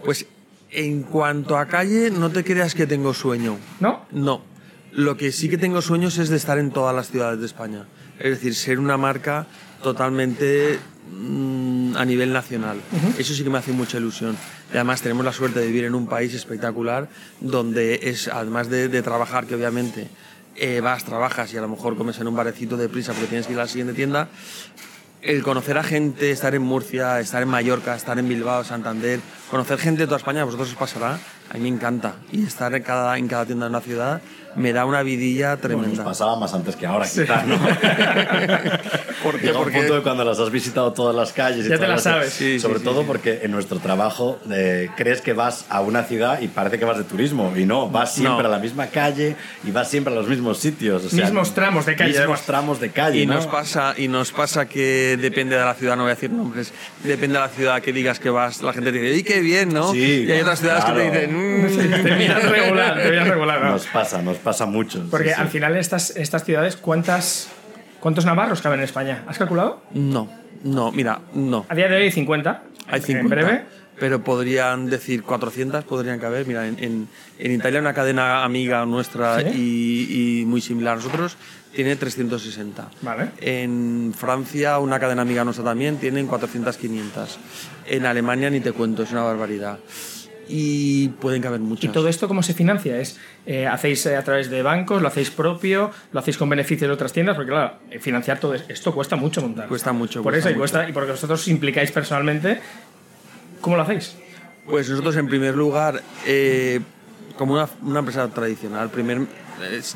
Pues 0.04 0.26
en 0.70 1.02
cuanto 1.02 1.58
a 1.58 1.66
calle, 1.66 2.10
no 2.12 2.30
te 2.30 2.44
creas 2.44 2.74
que 2.76 2.86
tengo 2.86 3.12
sueño. 3.12 3.58
¿No? 3.80 4.06
No. 4.12 4.42
Lo 4.92 5.16
que 5.16 5.32
sí 5.32 5.48
que 5.48 5.58
tengo 5.58 5.82
sueños 5.82 6.18
es 6.18 6.28
de 6.28 6.36
estar 6.36 6.58
en 6.58 6.70
todas 6.70 6.94
las 6.94 7.10
ciudades 7.10 7.40
de 7.40 7.46
España. 7.46 7.86
Es 8.18 8.30
decir, 8.30 8.54
ser 8.54 8.78
una 8.78 8.96
marca 8.96 9.46
totalmente 9.82 10.78
mm, 11.10 11.96
a 11.96 12.04
nivel 12.04 12.32
nacional. 12.32 12.80
Eso 13.18 13.34
sí 13.34 13.42
que 13.42 13.50
me 13.50 13.58
hace 13.58 13.72
mucha 13.72 13.98
ilusión. 13.98 14.36
Y 14.72 14.76
además 14.76 15.02
tenemos 15.02 15.24
la 15.24 15.32
suerte 15.32 15.60
de 15.60 15.66
vivir 15.66 15.84
en 15.84 15.94
un 15.94 16.06
país 16.06 16.32
espectacular 16.34 17.08
donde 17.40 18.00
es, 18.04 18.28
además 18.28 18.68
de, 18.68 18.88
de 18.88 19.02
trabajar, 19.02 19.46
que 19.46 19.54
obviamente 19.54 20.08
eh, 20.56 20.80
vas, 20.80 21.04
trabajas 21.04 21.52
y 21.54 21.56
a 21.56 21.60
lo 21.62 21.68
mejor 21.68 21.96
comes 21.96 22.18
en 22.20 22.28
un 22.28 22.36
barecito 22.36 22.76
de 22.76 22.88
prisa 22.88 23.12
porque 23.12 23.26
tienes 23.26 23.46
que 23.46 23.54
ir 23.54 23.58
a 23.58 23.62
la 23.62 23.68
siguiente 23.68 23.94
tienda, 23.94 24.28
el 25.22 25.42
conocer 25.42 25.78
a 25.78 25.82
gente, 25.82 26.30
estar 26.30 26.54
en 26.54 26.62
Murcia, 26.62 27.20
estar 27.20 27.42
en 27.42 27.48
Mallorca, 27.48 27.94
estar 27.94 28.18
en 28.18 28.28
Bilbao, 28.28 28.64
Santander, 28.64 29.20
conocer 29.50 29.78
gente 29.78 30.02
de 30.02 30.06
toda 30.06 30.18
España, 30.18 30.42
a 30.42 30.44
vosotros 30.44 30.70
os 30.70 30.74
pasará. 30.74 31.18
A 31.52 31.58
mí 31.58 31.60
me 31.60 31.68
encanta. 31.76 32.14
Y 32.32 32.44
estar 32.46 32.74
en 32.74 32.82
cada, 32.82 33.18
en 33.18 33.28
cada 33.28 33.44
tienda 33.44 33.66
de 33.66 33.70
una 33.70 33.80
ciudad 33.82 34.22
me 34.56 34.72
da 34.72 34.84
una 34.84 35.02
vidilla 35.02 35.56
Bueno, 35.56 35.62
tremenda. 35.62 35.96
nos 35.96 36.04
pasaba 36.04 36.36
más 36.38 36.52
antes 36.52 36.76
que 36.76 36.84
ahora, 36.86 37.06
quizás, 37.06 37.46
¿no? 37.46 37.56
¿Por 39.22 39.38
qué? 39.38 39.46
Llega 39.46 39.58
un 39.58 39.64
Porque- 39.64 39.78
punto 39.78 39.94
de 39.94 40.02
cuando 40.02 40.24
las 40.24 40.38
has 40.38 40.50
visitado 40.50 40.92
todas 40.92 41.14
las 41.14 41.32
calles 41.32 41.66
y 41.66 41.68
Ya 41.68 41.78
te 41.78 41.86
las 41.88 42.02
sabes. 42.02 42.32
Sí, 42.32 42.58
sobre 42.60 42.78
sí, 42.78 42.84
todo 42.84 43.00
sí. 43.00 43.04
porque 43.06 43.40
en 43.42 43.50
nuestro 43.50 43.78
trabajo 43.78 44.38
eh, 44.50 44.90
crees 44.96 45.20
que 45.20 45.32
vas 45.32 45.64
a 45.70 45.80
una 45.80 46.04
ciudad 46.04 46.40
y 46.40 46.48
parece 46.48 46.78
que 46.78 46.84
vas 46.84 46.98
de 46.98 47.04
turismo 47.04 47.52
y 47.56 47.64
no, 47.64 47.88
vas 47.88 48.14
siempre 48.14 48.42
No. 48.42 48.48
a 48.48 48.50
la 48.50 48.58
misma 48.58 48.88
calle 48.88 49.36
y 49.64 49.70
vas 49.70 49.88
siempre 49.88 50.12
a 50.12 50.16
los 50.16 50.28
mismos 50.28 50.58
sitios. 50.58 51.04
o 51.04 51.08
sea, 51.08 51.24
Mismos 51.24 51.54
tramos 51.54 51.86
de 51.86 51.96
calle, 51.96 52.18
Mismos 52.18 52.42
tramos 52.42 52.80
de 52.80 52.90
calle. 52.90 53.20
Y 53.20 53.26
¿no? 53.26 53.34
nos, 53.34 53.46
pasa, 53.46 53.94
y 53.96 54.08
nos 54.08 54.32
pasa 54.32 54.66
que 54.68 55.16
depende 55.20 55.56
de 55.56 55.64
la 55.64 55.74
ciudad, 55.74 55.96
no 55.96 56.02
voy 56.02 56.12
a 56.12 56.14
decir 56.14 56.30
nombres, 56.30 56.72
depende 57.04 57.34
de 57.34 57.40
la 57.40 57.48
ciudad 57.48 57.80
que 57.80 57.92
digas 57.92 58.18
que 58.18 58.28
vas, 58.30 58.60
la 58.62 58.72
gente 58.72 58.92
te 58.92 58.98
dice, 59.00 59.16
¡y 59.18 59.22
qué 59.22 59.40
bien, 59.40 59.72
¿no? 59.72 59.92
Sí, 59.92 60.24
y 60.28 60.30
hay 60.32 60.40
otras 60.40 60.58
ciudades 60.60 60.84
que 60.84 60.92
te 60.92 60.96
claro. 61.10 61.12
dicen, 61.20 61.36
Regular, 62.50 62.94
te 63.02 63.24
regular. 63.24 63.62
¿no? 63.62 63.70
Nos 63.72 63.86
pasa, 63.86 64.22
nos 64.22 64.36
pasa 64.38 64.66
mucho. 64.66 65.06
Porque 65.10 65.28
sí, 65.30 65.34
sí. 65.34 65.40
al 65.40 65.48
final 65.48 65.76
estas, 65.76 66.16
estas 66.16 66.44
ciudades, 66.44 66.76
¿cuántas, 66.76 67.48
¿cuántos 68.00 68.24
navarros 68.24 68.60
caben 68.62 68.80
en 68.80 68.84
España? 68.84 69.24
¿Has 69.26 69.38
calculado? 69.38 69.82
no, 69.92 70.28
no, 70.64 70.92
mira, 70.92 71.20
no. 71.34 71.66
A 71.68 71.74
día 71.74 71.88
de 71.88 71.96
hoy 71.96 72.02
hay 72.04 72.12
50. 72.12 72.62
Hay 72.86 73.00
En 73.00 73.06
50, 73.06 73.34
breve. 73.34 73.64
pero 73.98 74.22
podrían 74.22 74.88
decir 74.88 75.24
400, 75.24 75.84
podrían 75.84 76.20
caber. 76.20 76.46
Mira, 76.46 76.68
en, 76.68 76.76
en, 76.78 77.08
en 77.38 77.52
Italia 77.52 77.80
una 77.80 77.92
cadena 77.94 78.44
amiga 78.44 78.86
nuestra 78.86 79.40
¿Sí? 79.40 79.46
y, 79.56 80.40
y 80.42 80.46
muy 80.46 80.60
similar 80.60 80.92
a 80.94 80.96
nosotros 80.96 81.36
tiene 81.74 81.96
360. 81.96 82.88
Vale. 83.00 83.30
En 83.40 84.12
Francia 84.16 84.78
una 84.78 85.00
cadena 85.00 85.22
amiga 85.22 85.42
nuestra 85.42 85.64
también 85.64 85.96
tienen 85.96 86.26
400, 86.26 86.76
500. 86.76 87.38
En 87.86 88.06
Alemania 88.06 88.50
ni 88.50 88.60
te 88.60 88.72
cuento, 88.72 89.02
es 89.02 89.10
una 89.10 89.22
barbaridad. 89.22 89.78
Y 90.54 91.08
pueden 91.08 91.40
caber 91.40 91.60
¿Y 91.60 91.64
muchas. 91.64 91.92
todo 91.92 92.08
esto 92.08 92.28
cómo 92.28 92.42
se 92.42 92.52
financia? 92.52 92.98
¿Es, 92.98 93.18
eh, 93.46 93.66
¿Hacéis 93.66 94.04
eh, 94.04 94.16
a 94.16 94.22
través 94.22 94.50
de 94.50 94.60
bancos? 94.62 95.00
¿Lo 95.00 95.08
hacéis 95.08 95.30
propio? 95.30 95.90
¿Lo 96.12 96.20
hacéis 96.20 96.36
con 96.36 96.50
beneficios 96.50 96.88
de 96.88 96.92
otras 96.92 97.10
tiendas? 97.14 97.36
Porque 97.36 97.50
claro, 97.52 97.78
eh, 97.90 97.98
financiar 97.98 98.38
todo 98.38 98.52
es- 98.52 98.64
esto 98.68 98.92
cuesta 98.94 99.16
mucho 99.16 99.40
montar. 99.40 99.66
Cuesta 99.66 99.94
mucho, 99.94 100.22
Por 100.22 100.32
cuesta 100.34 100.50
eso, 100.50 100.56
y, 100.56 100.58
cuesta, 100.58 100.86
y 100.86 100.92
porque 100.92 101.12
vosotros 101.12 101.40
os 101.40 101.48
implicáis 101.48 101.90
personalmente, 101.90 102.60
¿cómo 103.62 103.76
lo 103.76 103.82
hacéis? 103.82 104.14
Pues 104.66 104.90
nosotros 104.90 105.16
en 105.16 105.26
primer 105.26 105.54
lugar, 105.56 106.02
eh, 106.26 106.80
como 107.38 107.54
una, 107.54 107.66
una 107.80 108.00
empresa 108.00 108.28
tradicional, 108.28 108.90
primer, 108.90 109.22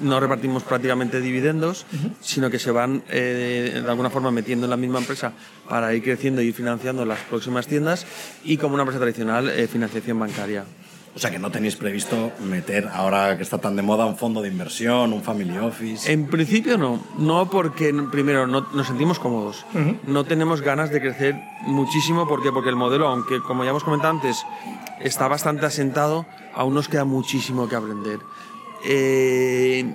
no 0.00 0.20
repartimos 0.20 0.62
prácticamente 0.62 1.20
dividendos, 1.20 1.86
sino 2.20 2.50
que 2.50 2.58
se 2.58 2.70
van 2.70 3.02
eh, 3.08 3.80
de 3.82 3.90
alguna 3.90 4.10
forma 4.10 4.30
metiendo 4.30 4.66
en 4.66 4.70
la 4.70 4.76
misma 4.76 4.98
empresa 4.98 5.32
para 5.68 5.94
ir 5.94 6.02
creciendo 6.02 6.42
y 6.42 6.48
ir 6.48 6.54
financiando 6.54 7.04
las 7.04 7.20
próximas 7.20 7.66
tiendas 7.66 8.06
y 8.44 8.56
como 8.56 8.74
una 8.74 8.82
empresa 8.82 9.00
tradicional, 9.00 9.48
eh, 9.48 9.66
financiación 9.66 10.18
bancaria. 10.18 10.64
O 11.16 11.18
sea 11.18 11.30
que 11.30 11.38
no 11.38 11.50
tenéis 11.50 11.76
previsto 11.76 12.30
meter, 12.44 12.90
ahora 12.92 13.38
que 13.38 13.42
está 13.42 13.56
tan 13.56 13.74
de 13.74 13.80
moda, 13.80 14.04
un 14.04 14.18
fondo 14.18 14.42
de 14.42 14.48
inversión, 14.48 15.14
un 15.14 15.22
family 15.22 15.56
office. 15.56 16.12
En 16.12 16.26
principio 16.26 16.76
no, 16.76 17.02
no 17.16 17.48
porque 17.48 17.90
primero 18.12 18.46
no, 18.46 18.66
nos 18.74 18.86
sentimos 18.86 19.18
cómodos, 19.18 19.64
no 20.06 20.24
tenemos 20.24 20.60
ganas 20.60 20.90
de 20.90 21.00
crecer 21.00 21.34
muchísimo 21.62 22.28
porque 22.28 22.52
porque 22.52 22.68
el 22.68 22.76
modelo, 22.76 23.08
aunque 23.08 23.40
como 23.40 23.64
ya 23.64 23.70
hemos 23.70 23.82
comentado 23.82 24.12
antes, 24.12 24.44
está 25.00 25.26
bastante 25.26 25.64
asentado, 25.64 26.26
aún 26.54 26.74
nos 26.74 26.86
queda 26.86 27.06
muchísimo 27.06 27.66
que 27.66 27.76
aprender. 27.76 28.18
Eh, 28.84 29.94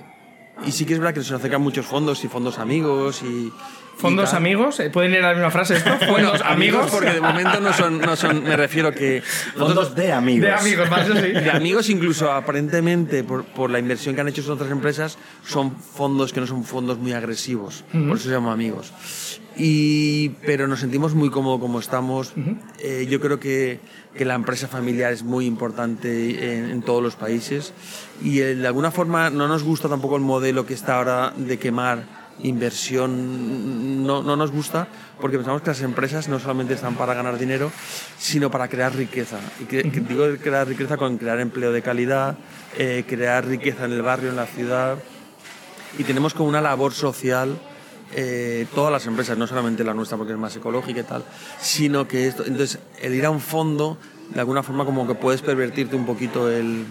y 0.66 0.72
sí 0.72 0.84
que 0.84 0.94
es 0.94 0.98
verdad 0.98 1.14
que 1.14 1.22
se 1.22 1.32
nos 1.32 1.40
acercan 1.40 1.62
muchos 1.62 1.86
fondos 1.86 2.24
y 2.24 2.28
fondos 2.28 2.58
amigos 2.58 3.22
y 3.22 3.26
y 3.26 3.52
¿Fondos 4.02 4.34
amigos? 4.34 4.80
¿Eh, 4.80 4.90
¿Pueden 4.90 5.12
ir 5.12 5.18
a 5.18 5.28
la 5.28 5.34
misma 5.34 5.50
frase 5.50 5.76
esto? 5.76 5.90
Bueno, 6.10 6.30
¿Fondos 6.30 6.46
amigos 6.46 6.90
porque 6.90 7.10
de 7.10 7.20
momento 7.20 7.60
no 7.60 7.72
son, 7.72 8.00
no 8.00 8.16
son 8.16 8.42
me 8.42 8.56
refiero 8.56 8.92
que 8.92 9.22
Fondos 9.56 9.94
de 9.94 10.12
amigos. 10.12 10.46
De 10.48 10.52
amigos, 10.52 10.90
más 10.90 11.08
eso 11.08 11.14
sí. 11.14 11.32
de 11.32 11.50
amigos 11.50 11.88
incluso 11.88 12.30
aparentemente 12.32 13.22
por, 13.24 13.44
por 13.44 13.70
la 13.70 13.78
inversión 13.78 14.14
que 14.14 14.20
han 14.20 14.28
hecho 14.28 14.42
en 14.42 14.50
otras 14.50 14.70
empresas 14.70 15.18
son 15.46 15.76
fondos 15.76 16.32
que 16.32 16.40
no 16.40 16.46
son 16.46 16.64
fondos 16.64 16.98
muy 16.98 17.12
agresivos 17.12 17.84
por 17.92 18.16
eso 18.16 18.28
se 18.28 18.30
llaman 18.30 18.52
amigos 18.52 18.92
y 19.56 20.30
pero 20.46 20.66
nos 20.66 20.80
sentimos 20.80 21.14
muy 21.14 21.30
cómodos 21.30 21.60
como 21.60 21.78
estamos 21.78 22.32
Eh, 22.78 23.06
yo 23.08 23.20
creo 23.20 23.38
que, 23.38 23.78
que 24.16 24.24
la 24.24 24.34
empresa 24.34 24.66
familiar 24.66 25.12
es 25.12 25.22
muy 25.22 25.46
importante 25.46 26.56
en, 26.56 26.70
en 26.70 26.82
todos 26.82 27.02
los 27.02 27.14
países 27.14 27.72
y 28.22 28.40
eh, 28.40 28.56
de 28.56 28.66
alguna 28.66 28.90
forma 28.90 29.30
no 29.30 29.46
nos 29.46 29.62
gusta 29.62 29.88
tampoco 29.88 30.16
el 30.16 30.22
modelo 30.22 30.66
que 30.66 30.74
está 30.74 30.96
ahora 30.96 31.32
de 31.36 31.58
quemar 31.58 32.21
inversión 32.40 34.06
no, 34.06 34.22
no 34.22 34.36
nos 34.36 34.50
gusta 34.50 34.88
porque 35.20 35.36
pensamos 35.36 35.62
que 35.62 35.68
las 35.68 35.82
empresas 35.82 36.28
no 36.28 36.40
solamente 36.40 36.74
están 36.74 36.96
para 36.96 37.14
ganar 37.14 37.38
dinero, 37.38 37.70
sino 38.18 38.50
para 38.50 38.68
crear 38.68 38.94
riqueza. 38.94 39.38
Y 39.60 39.64
que, 39.64 39.82
que 39.90 40.00
digo 40.00 40.24
crear 40.42 40.66
riqueza 40.66 40.96
con 40.96 41.18
crear 41.18 41.38
empleo 41.40 41.72
de 41.72 41.82
calidad, 41.82 42.36
eh, 42.76 43.04
crear 43.06 43.46
riqueza 43.46 43.84
en 43.84 43.92
el 43.92 44.02
barrio, 44.02 44.30
en 44.30 44.36
la 44.36 44.46
ciudad. 44.46 44.98
Y 45.98 46.04
tenemos 46.04 46.34
como 46.34 46.48
una 46.48 46.60
labor 46.60 46.92
social, 46.92 47.56
eh, 48.14 48.66
todas 48.74 48.90
las 48.90 49.06
empresas, 49.06 49.38
no 49.38 49.46
solamente 49.46 49.84
la 49.84 49.94
nuestra 49.94 50.18
porque 50.18 50.32
es 50.32 50.38
más 50.38 50.56
ecológica 50.56 51.00
y 51.00 51.04
tal, 51.04 51.24
sino 51.60 52.08
que 52.08 52.26
esto, 52.26 52.44
entonces 52.44 52.78
el 53.00 53.14
ir 53.14 53.24
a 53.24 53.30
un 53.30 53.40
fondo, 53.40 53.98
de 54.34 54.40
alguna 54.40 54.62
forma 54.62 54.84
como 54.84 55.06
que 55.06 55.14
puedes 55.14 55.40
pervertirte 55.40 55.96
un 55.96 56.04
poquito 56.04 56.50
el, 56.50 56.84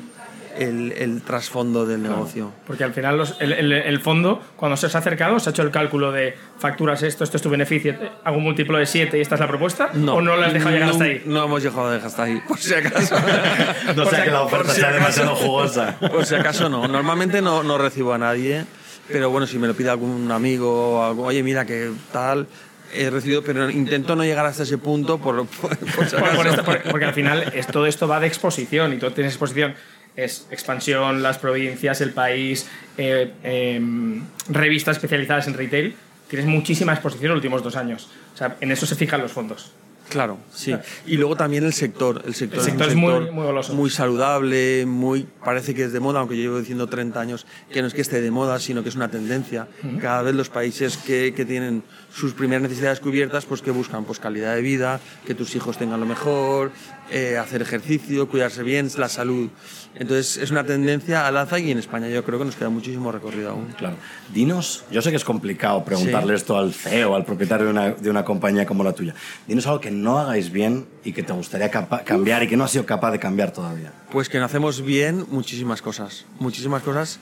el, 0.58 0.92
el 0.94 1.22
trasfondo 1.22 1.86
del 1.86 2.02
negocio. 2.04 2.52
Porque 2.68 2.84
al 2.84 2.94
final 2.94 3.18
los- 3.18 3.36
el, 3.40 3.52
el- 3.54 3.72
el 3.72 4.00
fondo, 4.00 4.42
cuando 4.56 4.78
se 4.78 4.86
os 4.88 4.96
ha 4.96 5.00
acercado, 5.00 5.36
¿os 5.36 5.48
ha 5.48 5.52
hecho 5.52 5.62
el 5.64 5.72
cálculo 5.72 6.12
de 6.12 6.36
facturas 6.60 7.04
esto, 7.04 7.24
esto 7.24 7.38
es 7.38 7.44
tu 7.44 7.50
beneficio, 7.50 7.96
hago 8.24 8.38
un 8.38 8.44
múltiplo 8.44 8.78
de 8.78 8.86
7 8.86 9.18
y 9.18 9.22
esta 9.22 9.36
es 9.36 9.42
la 9.42 9.48
propuesta? 9.48 9.90
¿O 9.94 10.22
no 10.22 10.36
lo 10.36 10.44
has 10.44 10.54
dejado 10.54 10.72
llegar 10.72 10.90
hasta 10.90 11.04
ahí? 11.04 11.22
No 11.26 11.44
hemos 11.46 11.64
llegado 11.64 11.88
a 11.88 11.92
dejar 11.94 12.08
hasta 12.08 12.24
ahí, 12.24 12.42
por 12.48 12.58
si 12.60 12.74
acaso. 12.74 13.16
No 13.96 14.06
sea 14.06 14.20
si- 14.20 14.26
que 14.26 14.32
la 14.32 14.42
oferta 14.42 14.74
si 14.74 14.80
sea 14.82 14.92
demasiado 14.92 15.36
jugosa. 15.36 15.98
Por 16.12 16.26
si 16.26 16.36
acaso 16.36 16.70
no. 16.70 16.88
Normalmente 16.88 17.42
no, 17.42 17.64
no 17.64 17.78
recibo 17.78 18.14
a 18.14 18.18
nadie, 18.18 18.66
pero 19.08 19.30
bueno, 19.30 19.46
si 19.48 19.58
me 19.58 19.68
lo 19.68 19.74
pide 19.74 19.90
algún 19.90 20.32
amigo 20.32 21.00
o 21.00 21.04
algo, 21.04 21.24
oye, 21.26 21.44
mira, 21.44 21.66
que 21.66 21.92
tal, 22.12 22.48
he 22.94 23.10
recibido, 23.10 23.42
pero 23.44 23.70
intento 23.70 24.16
no 24.16 24.24
llegar 24.24 24.46
hasta 24.46 24.64
ese 24.64 24.78
punto 24.78 25.18
por, 25.18 25.46
por, 25.48 25.78
por 25.78 25.88
Por- 26.36 26.48
esto- 26.48 26.64
por- 26.64 26.82
porque 26.84 27.06
al 27.06 27.14
final 27.14 27.52
es, 27.54 27.68
todo 27.68 27.86
esto 27.86 28.08
va 28.08 28.20
de 28.20 28.28
exposición 28.28 28.94
y 28.94 28.98
tú 28.98 29.10
tienes 29.12 29.34
exposición. 29.34 29.76
Es 30.16 30.48
expansión, 30.52 31.24
las 31.24 31.38
provincias, 31.38 32.02
el 32.02 32.12
país, 32.12 32.68
eh, 32.98 33.32
em, 33.44 34.24
revistas 34.50 34.98
especializadas 34.98 35.48
en 35.48 35.54
retail. 35.54 35.96
Tienes 36.28 36.48
muchísima 36.48 36.94
exposición 36.94 37.26
en 37.26 37.30
los 37.32 37.38
últimos 37.38 37.64
dos 37.64 37.76
años. 37.76 38.10
O 38.34 38.38
sea, 38.38 38.58
en 38.60 38.72
eso 38.72 38.86
se 38.86 38.96
fijan 38.96 39.22
los 39.22 39.32
fondos. 39.32 39.72
Claro, 40.10 40.38
sí. 40.54 40.76
Y 41.08 41.16
luego 41.16 41.38
también 41.38 41.64
el 41.64 41.72
sector. 41.72 42.22
El 42.26 42.36
sector, 42.36 42.60
El 42.60 42.66
un 42.66 42.70
sector 42.72 42.88
es 42.90 42.96
muy- 42.96 43.14
sector 43.14 43.32
muy 43.32 43.46
goloso. 43.46 43.74
Muy 43.74 43.90
saludable, 43.90 44.86
muy, 44.86 45.26
parece 45.46 45.74
que 45.74 45.86
es 45.86 45.94
de 45.94 46.02
moda, 46.02 46.20
aunque 46.20 46.36
yo 46.36 46.42
llevo 46.44 46.60
diciendo 46.60 46.88
30 46.88 47.22
años 47.22 47.46
que 47.72 47.82
no 47.82 47.88
es 47.88 47.94
que 47.94 48.02
esté 48.02 48.20
de 48.20 48.30
moda, 48.30 48.60
sino 48.60 48.84
que 48.84 48.90
es 48.90 48.96
una 48.96 49.08
tendencia. 49.10 49.68
Cada 50.02 50.22
vez 50.22 50.36
los 50.36 50.50
países 50.50 50.98
que, 50.98 51.34
que 51.34 51.46
tienen 51.46 51.84
sus 52.14 52.34
primeras 52.34 52.64
necesidades 52.64 53.00
cubiertas, 53.00 53.46
pues 53.46 53.62
que 53.62 53.72
buscan 53.72 54.04
pues 54.04 54.20
calidad 54.20 54.54
de 54.56 54.62
vida, 54.62 55.00
que 55.26 55.34
tus 55.34 55.56
hijos 55.56 55.78
tengan 55.78 56.02
lo 56.02 56.06
mejor, 56.06 56.72
eh, 57.12 57.38
hacer 57.38 57.62
ejercicio, 57.62 58.28
cuidarse 58.28 58.64
bien, 58.64 58.90
la 58.98 59.10
salud. 59.10 59.50
Entonces 59.96 60.38
es 60.38 60.52
una 60.52 60.64
tendencia 60.64 61.28
al 61.28 61.36
alza 61.36 61.60
y 61.60 61.70
en 61.70 61.78
España 61.78 62.08
yo 62.08 62.24
creo 62.24 62.40
que 62.40 62.46
nos 62.46 62.56
queda 62.56 62.70
muchísimo 62.70 63.12
recorrido 63.12 63.52
aún. 63.52 63.68
Claro. 63.78 63.98
Dinos, 64.34 64.86
yo 64.90 65.02
sé 65.02 65.10
que 65.10 65.18
es 65.18 65.26
complicado 65.26 65.84
preguntarle 65.84 66.34
esto 66.34 66.58
al 66.58 66.74
CEO, 66.74 67.16
al 67.16 67.26
propietario 67.26 67.66
de 67.66 67.72
una, 67.72 67.90
de 67.92 68.10
una 68.10 68.24
compañía 68.24 68.66
como 68.66 68.84
la 68.84 68.94
tuya. 68.94 69.14
Dinos 69.48 69.68
algo 69.68 69.82
que 69.82 69.92
no 69.92 70.20
hagáis 70.20 70.52
bien 70.52 70.88
y 71.04 71.12
que 71.12 71.24
te 71.24 71.34
gustaría 71.34 71.70
cambiar 71.70 72.44
y 72.44 72.48
que 72.48 72.56
no 72.56 72.64
has 72.64 72.72
sido 72.72 72.86
capaz 72.86 73.12
de 73.12 73.20
cambiar 73.20 73.52
todavía. 73.52 73.92
Pues 74.12 74.30
que 74.30 74.40
no 74.40 74.46
hacemos 74.46 74.82
bien 74.82 75.26
muchísimas 75.30 75.82
cosas, 75.82 76.26
muchísimas 76.40 76.82
cosas 76.84 77.20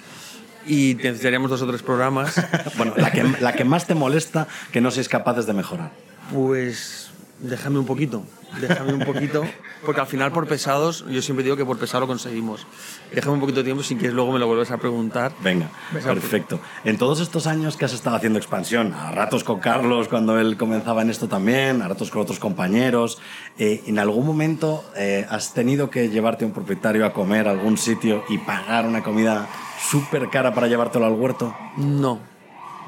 y 0.68 0.96
necesitaríamos 0.96 1.50
dos 1.50 1.62
o 1.62 1.68
tres 1.68 1.82
programas. 1.82 2.36
Bueno, 2.78 2.94
la 2.96 3.12
que, 3.12 3.24
la 3.42 3.54
que 3.54 3.66
más 3.66 3.88
te 3.88 3.96
molesta 3.96 4.48
que 4.72 4.80
no 4.80 4.92
seáis 4.92 5.10
capaces 5.10 5.46
de 5.46 5.54
mejorar. 5.54 5.92
Pues 6.34 6.99
déjame 7.42 7.80
un 7.80 7.86
poquito, 7.86 8.24
déjame 8.60 8.94
un 8.94 9.06
poquito, 9.06 9.44
porque 9.86 10.02
al 10.02 10.08
final 10.08 10.32
por 10.32 10.48
pesados, 10.48 11.06
yo 11.10 11.22
siempre 11.22 11.44
digo 11.44 11.56
que 11.56 11.66
por 11.66 11.78
pesado 11.78 12.02
lo 12.02 12.08
conseguimos. 12.08 12.66
Déjame 13.14 13.36
un 13.36 13.40
poquito 13.40 13.60
de 13.60 13.66
tiempo, 13.66 13.84
si 13.84 13.96
quieres 13.96 14.14
luego 14.14 14.32
me 14.32 14.40
lo 14.40 14.48
vuelves 14.48 14.72
a 14.72 14.78
preguntar. 14.78 15.32
Venga, 15.42 15.70
perfecto. 15.92 16.60
En 16.84 16.98
todos 16.98 17.20
estos 17.20 17.48
años 17.48 17.78
que 17.78 17.86
has 17.86 17.94
estado 17.94 18.16
haciendo 18.16 18.40
expansión, 18.40 18.94
a 18.94 19.12
ratos 19.12 19.44
con 19.44 19.60
Carlos 19.60 20.08
cuando 20.08 20.40
él 20.40 20.58
comenzaba 20.58 21.02
en 21.02 21.10
esto 21.10 21.28
también, 21.28 21.82
a 21.82 21.88
ratos 21.88 22.12
con 22.12 22.22
otros 22.22 22.40
compañeros, 22.40 23.20
eh, 23.58 23.84
¿en 23.88 24.00
algún 24.00 24.26
momento 24.26 24.84
eh, 24.96 25.26
has 25.30 25.54
tenido 25.54 25.90
que 25.90 26.10
llevarte 26.10 26.44
a 26.44 26.48
un 26.48 26.54
propietario 26.54 27.06
a 27.06 27.14
comer 27.14 27.48
a 27.48 27.52
algún 27.52 27.78
sitio 27.78 28.24
y 28.30 28.38
pagar 28.38 28.86
una 28.86 29.04
comida 29.04 29.48
súper 29.90 30.30
cara 30.30 30.54
para 30.54 30.68
llevártelo 30.68 31.06
al 31.06 31.14
huerto? 31.14 31.56
No, 31.78 32.20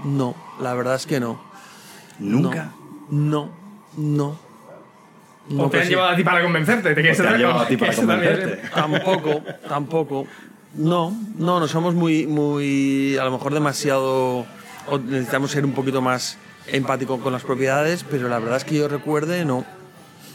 no, 0.04 0.36
la 0.60 0.74
verdad 0.74 0.96
es 0.96 1.06
que 1.06 1.20
no. 1.20 1.40
¿Nunca? 2.20 2.74
No, 3.10 3.46
no. 3.46 3.61
No 3.98 4.38
¿O 5.50 5.64
te 5.66 5.70
pues 5.70 5.82
han 5.82 5.84
sí. 5.84 5.90
llevado 5.90 6.10
a 6.10 6.16
ti 6.16 6.24
para 6.24 6.42
convencerte? 6.44 6.94
¿Te 6.94 7.02
quieres 7.02 7.20
¿O 7.20 7.24
te 7.24 7.30
han 7.30 7.38
llevado 7.38 7.60
a 7.60 7.68
ti 7.68 7.78
para 7.78 7.94
convencerte? 7.96 8.70
Tampoco, 8.74 9.42
tampoco. 9.68 10.28
No, 10.76 11.14
no, 11.38 11.60
no 11.60 11.68
somos 11.68 11.94
muy, 11.96 12.28
muy, 12.28 13.18
a 13.18 13.26
lo 13.26 13.32
mejor 13.32 13.54
demasiado, 13.54 14.46
o 14.88 14.98
necesitamos 15.06 15.52
ser 15.52 15.66
un 15.66 15.74
poquito 15.74 16.02
más 16.02 16.38
empáticos 16.68 17.20
con 17.22 17.34
las 17.34 17.44
propiedades, 17.44 18.06
pero 18.10 18.30
la 18.30 18.40
verdad 18.40 18.58
es 18.58 18.64
que 18.64 18.76
yo 18.76 18.88
recuerde, 18.88 19.44
no. 19.44 19.66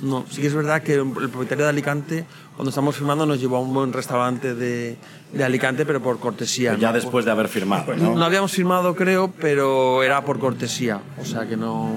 No, 0.02 0.26
sí 0.28 0.42
que 0.42 0.48
es 0.48 0.54
verdad 0.54 0.82
que 0.82 0.94
el 0.94 1.10
propietario 1.30 1.64
de 1.64 1.70
Alicante, 1.70 2.26
cuando 2.54 2.68
estamos 2.68 2.94
firmando, 2.96 3.24
nos 3.24 3.40
llevó 3.40 3.56
a 3.56 3.60
un 3.60 3.72
buen 3.72 3.94
restaurante 3.94 4.54
de, 4.54 4.98
de 5.32 5.44
Alicante, 5.44 5.86
pero 5.86 6.02
por 6.02 6.18
cortesía. 6.18 6.72
Pues 6.72 6.82
ya 6.82 6.88
¿no? 6.88 6.94
después 6.94 7.24
de 7.24 7.30
haber 7.30 7.48
firmado, 7.48 7.94
No 7.96 8.14
¿no? 8.14 8.24
habíamos 8.24 8.52
firmado, 8.52 8.94
creo, 8.94 9.32
pero 9.40 10.02
era 10.02 10.22
por 10.22 10.38
cortesía. 10.38 11.00
O 11.18 11.24
sea 11.24 11.46
que 11.46 11.56
no. 11.56 11.94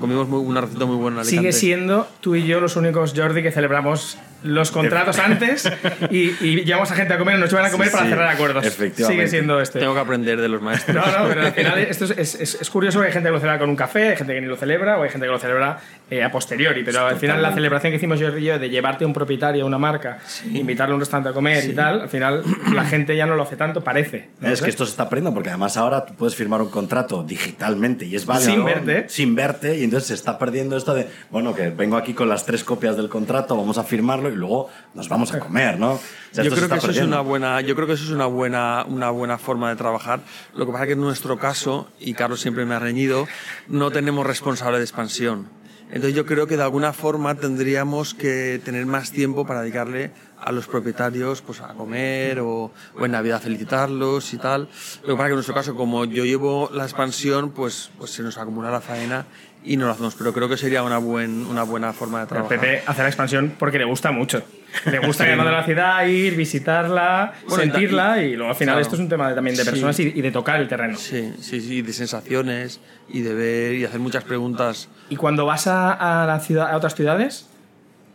Comimos 0.00 0.28
muy, 0.28 0.40
una 0.40 0.62
receta 0.62 0.84
muy 0.84 0.96
buena 0.96 1.22
en. 1.22 1.30
Sigue 1.30 1.52
siendo 1.52 2.08
tú 2.20 2.34
y 2.34 2.46
yo 2.46 2.60
los 2.60 2.76
únicos, 2.76 3.12
Jordi, 3.16 3.42
que 3.42 3.52
celebramos 3.52 4.18
los 4.42 4.70
contratos 4.70 5.18
antes 5.20 5.70
y, 6.10 6.30
y 6.40 6.64
llevamos 6.64 6.90
a 6.90 6.94
gente 6.94 7.14
a 7.14 7.18
comer, 7.18 7.38
nos 7.38 7.50
llevan 7.50 7.66
a 7.66 7.70
comer 7.70 7.88
Sí, 7.88 7.92
para 7.92 8.04
sí, 8.04 8.10
cerrar 8.10 8.28
acuerdos. 8.28 8.64
efectivamente. 8.64 9.22
Sigue 9.22 9.28
siendo 9.28 9.60
este. 9.60 9.78
Tengo 9.80 9.94
que 9.94 10.00
aprender 10.00 10.40
de 10.40 10.48
los 10.48 10.62
maestros. 10.62 10.96
No, 10.96 11.02
no, 11.18 11.28
pero 11.28 11.42
al 11.42 11.52
final 11.52 11.78
esto 11.78 12.04
es, 12.06 12.10
es- 12.12 12.34
es- 12.40 12.58
es 12.60 12.70
curioso 12.70 12.98
porque 12.98 13.08
hay 13.08 13.12
gente 13.12 13.28
que 13.28 13.32
lo 13.32 13.38
celebra 13.40 13.58
con 13.58 13.70
un 13.70 13.76
café, 13.76 14.08
hay 14.10 14.16
gente 14.16 14.34
que 14.34 14.40
ni 14.40 14.46
lo 14.46 14.56
celebra 14.56 14.98
o 14.98 15.02
hay 15.02 15.10
gente 15.10 15.26
que 15.26 15.32
lo 15.32 15.38
celebra 15.38 15.78
eh, 16.10 16.22
a 16.22 16.30
posteriori. 16.30 16.82
Pero 16.84 17.06
al 17.06 17.16
final 17.16 17.42
la 17.42 17.52
celebración 17.52 17.92
que 17.92 17.96
hicimos 17.96 18.18
yo 18.20 18.36
y 18.36 18.44
yo 18.44 18.58
de 18.58 18.68
llevarte 18.70 19.04
a 19.04 19.06
un 19.06 19.12
propietario, 19.12 19.64
a 19.64 19.66
una 19.66 19.78
marca, 19.78 20.18
invitarle 20.52 20.92
a 20.92 20.94
un 20.94 21.00
restaurante 21.00 21.30
a 21.30 21.32
comer 21.32 21.64
y 21.68 21.72
tal, 21.74 22.02
al 22.02 22.08
final 22.08 22.42
la 22.74 22.84
gente 22.84 23.16
ya 23.16 23.26
no 23.26 23.34
lo 23.36 23.42
hace 23.42 23.56
tanto, 23.56 23.82
parece. 23.82 24.28
¿no? 24.40 24.48
Es 24.50 24.62
que 24.62 24.70
esto 24.70 24.84
se 24.84 24.90
está 24.92 25.08
perdiendo 25.08 25.34
porque 25.34 25.50
además 25.50 25.76
ahora 25.76 26.04
tú 26.06 26.14
puedes 26.14 26.34
firmar 26.34 26.62
un 26.62 26.70
contrato 26.70 27.22
digitalmente 27.22 28.04
y 28.06 28.16
es 28.16 28.26
válido. 28.26 28.52
Sin 28.52 28.64
verte. 28.64 29.04
Sin 29.08 29.34
verte 29.34 29.76
y 29.78 29.84
entonces 29.84 30.08
se 30.08 30.14
está 30.14 30.38
perdiendo 30.38 30.76
esto 30.76 30.94
de, 30.94 31.08
bueno, 31.30 31.54
que 31.54 31.70
vengo 31.70 31.96
aquí 31.96 32.14
con 32.14 32.28
las 32.28 32.46
tres 32.46 32.64
copias 32.64 32.96
del 32.96 33.08
contrato, 33.08 33.56
vamos 33.56 33.78
a 33.78 33.84
firmarlo 33.84 34.29
y 34.32 34.36
luego 34.36 34.68
nos 34.94 35.08
vamos 35.08 35.32
a 35.32 35.38
comer, 35.38 35.78
¿no? 35.78 35.92
O 35.92 36.00
sea, 36.32 36.44
yo 36.44 36.50
creo 36.50 36.68
que 36.68 36.76
eso 36.76 36.90
es 36.90 37.00
una 37.00 37.20
buena 37.20 37.60
yo 37.60 37.74
creo 37.74 37.86
que 37.86 37.94
eso 37.94 38.04
es 38.04 38.10
una 38.10 38.26
buena 38.26 38.84
una 38.86 39.10
buena 39.10 39.38
forma 39.38 39.70
de 39.70 39.76
trabajar. 39.76 40.20
Lo 40.54 40.66
que 40.66 40.72
pasa 40.72 40.84
es 40.84 40.88
que 40.88 40.92
en 40.94 41.00
nuestro 41.00 41.38
caso 41.38 41.88
y 41.98 42.14
Carlos 42.14 42.40
siempre 42.40 42.64
me 42.64 42.74
ha 42.74 42.78
reñido 42.78 43.26
no 43.68 43.90
tenemos 43.90 44.26
responsable 44.26 44.78
de 44.78 44.84
expansión. 44.84 45.48
Entonces 45.88 46.14
yo 46.14 46.24
creo 46.24 46.46
que 46.46 46.56
de 46.56 46.62
alguna 46.62 46.92
forma 46.92 47.34
tendríamos 47.34 48.14
que 48.14 48.60
tener 48.64 48.86
más 48.86 49.10
tiempo 49.10 49.44
para 49.44 49.62
dedicarle 49.62 50.12
a 50.42 50.52
los 50.52 50.66
propietarios 50.66 51.42
pues 51.42 51.60
a 51.60 51.68
comer 51.74 52.40
o, 52.40 52.70
o 52.98 53.04
en 53.04 53.12
Navidad 53.12 53.40
felicitarlos 53.42 54.32
y 54.34 54.38
tal 54.38 54.68
lo 55.02 55.08
que 55.08 55.12
pasa 55.12 55.22
es 55.24 55.26
que 55.26 55.26
en 55.28 55.34
nuestro 55.34 55.54
caso 55.54 55.74
como 55.74 56.04
yo 56.04 56.24
llevo 56.24 56.70
la 56.72 56.84
expansión 56.84 57.50
pues 57.50 57.90
pues 57.98 58.10
se 58.10 58.22
nos 58.22 58.38
acumula 58.38 58.70
la 58.70 58.80
faena 58.80 59.26
y 59.62 59.76
no 59.76 59.84
lo 59.86 59.92
hacemos 59.92 60.14
pero 60.14 60.32
creo 60.32 60.48
que 60.48 60.56
sería 60.56 60.82
una 60.82 60.96
buen, 60.98 61.44
una 61.46 61.62
buena 61.64 61.92
forma 61.92 62.20
de 62.20 62.26
trabajar 62.26 62.58
Pepe 62.58 62.82
hace 62.86 63.02
la 63.02 63.08
expansión 63.08 63.54
porque 63.58 63.78
le 63.78 63.84
gusta 63.84 64.10
mucho. 64.10 64.42
Le 64.86 65.00
gusta 65.00 65.24
ir 65.30 65.38
a 65.38 65.44
la 65.44 65.64
ciudad, 65.64 66.06
ir, 66.06 66.34
visitarla, 66.36 67.32
Bueno, 67.46 67.64
sentirla 67.64 68.22
y 68.22 68.36
luego 68.36 68.50
al 68.52 68.56
final 68.56 68.74
claro. 68.74 68.80
esto 68.82 68.94
es 68.94 69.00
un 69.00 69.08
tema 69.10 69.34
también 69.34 69.56
de 69.56 69.64
Sí. 69.64 69.70
personas 69.70 69.98
y, 70.00 70.04
y 70.14 70.22
de 70.22 70.30
tocar 70.30 70.60
el 70.60 70.68
terreno. 70.68 70.96
Sí, 70.96 71.34
sí, 71.40 71.60
sí, 71.60 71.82
de 71.82 71.92
sensaciones 71.92 72.80
y 73.08 73.20
de 73.20 73.34
ver 73.34 73.74
y 73.74 73.84
hacer 73.84 74.00
muchas 74.00 74.24
preguntas. 74.24 74.88
Y 75.10 75.16
cuando 75.16 75.44
vas 75.44 75.66
a, 75.66 76.22
a 76.22 76.26
la 76.26 76.40
ciudad, 76.40 76.70
a 76.70 76.76
otras 76.76 76.94
ciudades, 76.94 77.48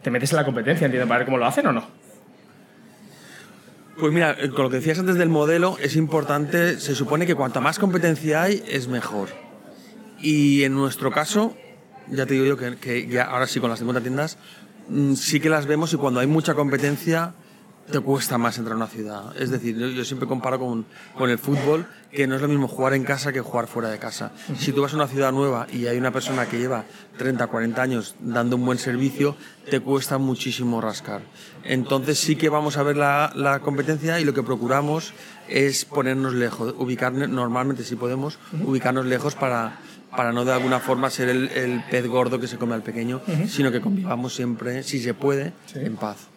te 0.01 0.09
metes 0.09 0.31
en 0.31 0.37
la 0.37 0.45
competencia, 0.45 0.85
entiendo, 0.85 1.07
para 1.07 1.19
ver 1.19 1.25
cómo 1.25 1.37
lo 1.37 1.45
hacen 1.45 1.67
o 1.67 1.71
no. 1.73 1.85
Pues 3.97 4.11
mira, 4.11 4.35
eh, 4.37 4.49
con 4.49 4.65
lo 4.65 4.69
que 4.69 4.77
decías 4.77 4.99
antes 4.99 5.15
del 5.15 5.29
modelo, 5.29 5.77
es 5.79 5.95
importante, 5.95 6.79
se 6.81 6.95
supone 6.95 7.25
que 7.25 7.33
cuanta 7.33 7.61
más 7.61 7.79
competencia 7.79 8.43
hay, 8.43 8.61
es 8.67 8.89
mejor. 8.89 9.29
Y 10.19 10.63
en 10.63 10.73
nuestro 10.73 11.11
caso, 11.11 11.55
ya 12.09 12.25
te 12.25 12.33
digo 12.33 12.45
yo 12.45 12.57
que, 12.57 13.21
ahora 13.21 13.47
sí 13.47 13.61
con 13.61 13.69
las 13.69 13.79
50 13.79 14.01
tiendas, 14.01 14.37
mm, 14.89 15.13
sí 15.13 15.39
que 15.39 15.49
las 15.49 15.65
vemos 15.65 15.93
y 15.93 15.97
cuando 15.97 16.19
hay 16.19 16.27
mucha 16.27 16.55
competencia 16.55 17.35
te 17.91 17.99
cuesta 17.99 18.37
más 18.37 18.57
entrar 18.57 18.73
a 18.73 18.77
una 18.77 18.87
ciudad. 18.87 19.35
Es 19.37 19.51
decir, 19.51 19.77
yo, 19.77 19.87
yo 19.87 20.03
siempre 20.05 20.27
comparo 20.27 20.59
con, 20.59 20.85
con 21.15 21.29
el 21.29 21.37
fútbol, 21.37 21.85
que 22.11 22.27
no 22.27 22.35
es 22.35 22.41
lo 22.41 22.47
mismo 22.47 22.67
jugar 22.67 22.93
en 22.93 23.03
casa 23.03 23.31
que 23.31 23.41
jugar 23.41 23.67
fuera 23.67 23.89
de 23.89 23.99
casa. 23.99 24.31
Si 24.57 24.71
tú 24.71 24.81
vas 24.81 24.93
a 24.93 24.95
una 24.95 25.07
ciudad 25.07 25.31
nueva 25.31 25.67
y 25.71 25.87
hay 25.87 25.97
una 25.97 26.11
persona 26.11 26.47
que 26.47 26.57
lleva 26.57 26.85
30, 27.17 27.45
40 27.47 27.81
años 27.81 28.15
dando 28.19 28.55
un 28.55 28.65
buen 28.65 28.77
servicio, 28.77 29.35
te 29.69 29.79
cuesta 29.79 30.17
muchísimo 30.17 30.81
rascar. 30.81 31.21
Entonces 31.63 32.19
sí 32.19 32.35
que 32.35 32.49
vamos 32.49 32.77
a 32.77 32.83
ver 32.83 32.97
la, 32.97 33.31
la 33.35 33.59
competencia 33.59 34.19
y 34.19 34.25
lo 34.25 34.33
que 34.33 34.43
procuramos 34.43 35.13
es 35.47 35.85
ponernos 35.85 36.33
lejos, 36.33 36.73
ubicarnos, 36.77 37.29
normalmente 37.29 37.83
si 37.83 37.95
podemos, 37.95 38.39
ubicarnos 38.63 39.05
lejos 39.05 39.35
para, 39.35 39.79
para 40.15 40.31
no 40.31 40.43
de 40.43 40.53
alguna 40.53 40.79
forma 40.79 41.09
ser 41.09 41.29
el, 41.29 41.49
el 41.49 41.83
pez 41.91 42.07
gordo 42.07 42.39
que 42.39 42.47
se 42.47 42.57
come 42.57 42.73
al 42.73 42.81
pequeño, 42.81 43.21
sino 43.47 43.71
que 43.71 43.81
convivamos 43.81 44.33
siempre, 44.33 44.81
si 44.83 44.99
se 45.01 45.13
puede, 45.13 45.53
en 45.75 45.97
paz. 45.97 46.29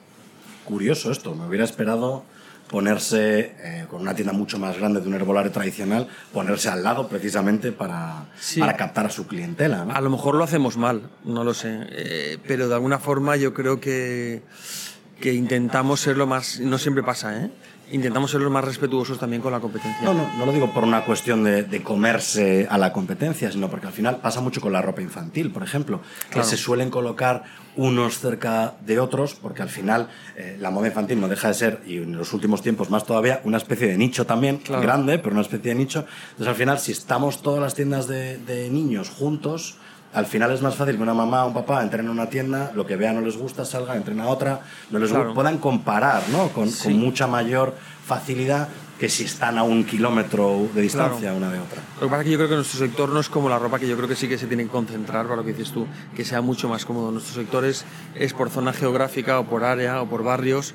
Curioso 0.68 1.10
esto, 1.10 1.34
me 1.34 1.46
hubiera 1.46 1.64
esperado 1.64 2.24
ponerse 2.68 3.54
eh, 3.58 3.86
con 3.88 4.02
una 4.02 4.14
tienda 4.14 4.34
mucho 4.34 4.58
más 4.58 4.76
grande 4.76 5.00
de 5.00 5.08
un 5.08 5.14
herbolario 5.14 5.50
tradicional, 5.50 6.06
ponerse 6.30 6.68
al 6.68 6.82
lado 6.84 7.08
precisamente 7.08 7.72
para, 7.72 8.26
Sí. 8.38 8.60
para 8.60 8.76
captar 8.76 9.06
a 9.06 9.08
su 9.10 9.26
clientela. 9.26 9.86
¿no? 9.86 9.94
A 9.94 10.00
lo 10.02 10.10
mejor 10.10 10.34
lo 10.34 10.44
hacemos 10.44 10.76
mal, 10.76 11.08
no 11.24 11.42
lo 11.42 11.54
sé, 11.54 11.86
eh, 11.90 12.36
pero 12.46 12.68
de 12.68 12.74
alguna 12.74 12.98
forma 12.98 13.36
yo 13.36 13.54
creo 13.54 13.80
que, 13.80 14.42
que 15.22 15.32
intentamos 15.32 16.00
ser 16.00 16.18
lo 16.18 16.26
más, 16.26 16.60
no 16.60 16.76
siempre 16.76 17.02
pasa, 17.02 17.44
¿eh? 17.44 17.50
Intentamos 17.92 18.30
ser 18.30 18.40
los 18.40 18.50
más 18.52 18.64
respetuosos 18.64 19.18
también 19.18 19.40
con 19.42 19.52
la 19.52 19.60
competencia. 19.60 20.02
No, 20.04 20.14
no, 20.14 20.28
no 20.36 20.46
lo 20.46 20.52
digo 20.52 20.72
por 20.72 20.84
una 20.84 21.04
cuestión 21.04 21.44
de, 21.44 21.62
de 21.64 21.82
comerse 21.82 22.66
a 22.70 22.78
la 22.78 22.92
competencia, 22.92 23.50
sino 23.50 23.68
porque 23.68 23.86
al 23.86 23.92
final 23.92 24.16
pasa 24.18 24.40
mucho 24.40 24.60
con 24.60 24.72
la 24.72 24.82
ropa 24.82 25.02
infantil, 25.02 25.50
por 25.50 25.62
ejemplo, 25.62 26.00
que 26.28 26.34
Claro. 26.34 26.48
se 26.48 26.56
suelen 26.56 26.90
colocar 26.90 27.44
unos 27.76 28.18
cerca 28.18 28.74
de 28.84 28.98
otros, 28.98 29.34
porque 29.34 29.62
al 29.62 29.68
final 29.68 30.08
eh, 30.36 30.56
la 30.60 30.70
moda 30.70 30.88
infantil 30.88 31.20
no 31.20 31.28
deja 31.28 31.48
de 31.48 31.54
ser, 31.54 31.80
y 31.86 31.98
en 31.98 32.16
los 32.16 32.32
últimos 32.32 32.60
tiempos 32.62 32.90
más 32.90 33.04
todavía, 33.06 33.40
una 33.44 33.56
especie 33.56 33.86
de 33.86 33.96
nicho 33.96 34.26
también, 34.26 34.58
Claro. 34.58 34.82
grande, 34.82 35.18
pero 35.18 35.32
una 35.32 35.42
especie 35.42 35.70
de 35.72 35.76
nicho. 35.78 36.04
Entonces 36.30 36.48
al 36.48 36.54
final, 36.56 36.78
si 36.80 36.92
estamos 36.92 37.40
todas 37.42 37.60
las 37.60 37.74
tiendas 37.74 38.08
de, 38.08 38.38
de 38.38 38.68
niños 38.70 39.10
juntos, 39.10 39.76
al 40.14 40.26
final 40.26 40.50
es 40.52 40.62
más 40.62 40.74
fácil 40.74 40.96
que 40.96 41.02
una 41.02 41.14
mamá 41.14 41.44
o 41.44 41.48
un 41.48 41.54
papá 41.54 41.82
entren 41.82 42.06
en 42.06 42.10
una 42.10 42.28
tienda, 42.30 42.72
lo 42.74 42.86
que 42.86 42.96
vean 42.96 43.16
no 43.16 43.20
les 43.20 43.36
gusta, 43.36 43.64
salgan, 43.64 43.98
entren 43.98 44.20
a 44.20 44.28
otra, 44.28 44.60
no 44.90 44.98
les 44.98 45.10
Claro. 45.10 45.34
puedan 45.34 45.58
comparar 45.58 46.22
¿no? 46.30 46.48
con, 46.48 46.68
Sí. 46.70 46.84
con 46.84 46.98
mucha 46.98 47.26
mayor 47.26 47.74
facilidad 48.06 48.68
que 48.98 49.08
si 49.08 49.24
están 49.24 49.58
a 49.58 49.62
un 49.62 49.84
kilómetro 49.84 50.66
de 50.74 50.82
distancia 50.82 51.32
una 51.32 51.52
de 51.52 51.58
otra. 51.60 51.80
Lo 52.00 52.06
que 52.06 52.10
pasa 52.10 52.22
es 52.22 52.24
que 52.24 52.30
yo 52.32 52.38
creo 52.38 52.48
que 52.48 52.54
nuestro 52.56 52.78
sector 52.80 53.08
no 53.10 53.20
es 53.20 53.28
como 53.28 53.48
la 53.48 53.56
ropa, 53.58 53.78
que 53.78 53.86
yo 53.86 53.96
creo 53.96 54.08
que 54.08 54.16
sí 54.16 54.28
que 54.28 54.38
se 54.38 54.46
tiene 54.48 54.64
que 54.64 54.70
concentrar 54.70 55.24
para 55.26 55.36
lo 55.36 55.44
que 55.44 55.52
dices 55.52 55.72
tú, 55.72 55.86
que 56.16 56.24
sea 56.24 56.40
mucho 56.40 56.68
más 56.68 56.84
cómodo. 56.84 57.12
Nuestro 57.12 57.34
sector 57.40 57.64
es, 57.64 57.84
es 58.16 58.32
por 58.32 58.50
zona 58.50 58.72
geográfica 58.72 59.38
o 59.38 59.44
por 59.44 59.62
área 59.62 60.02
o 60.02 60.06
por 60.08 60.24
barrios 60.24 60.74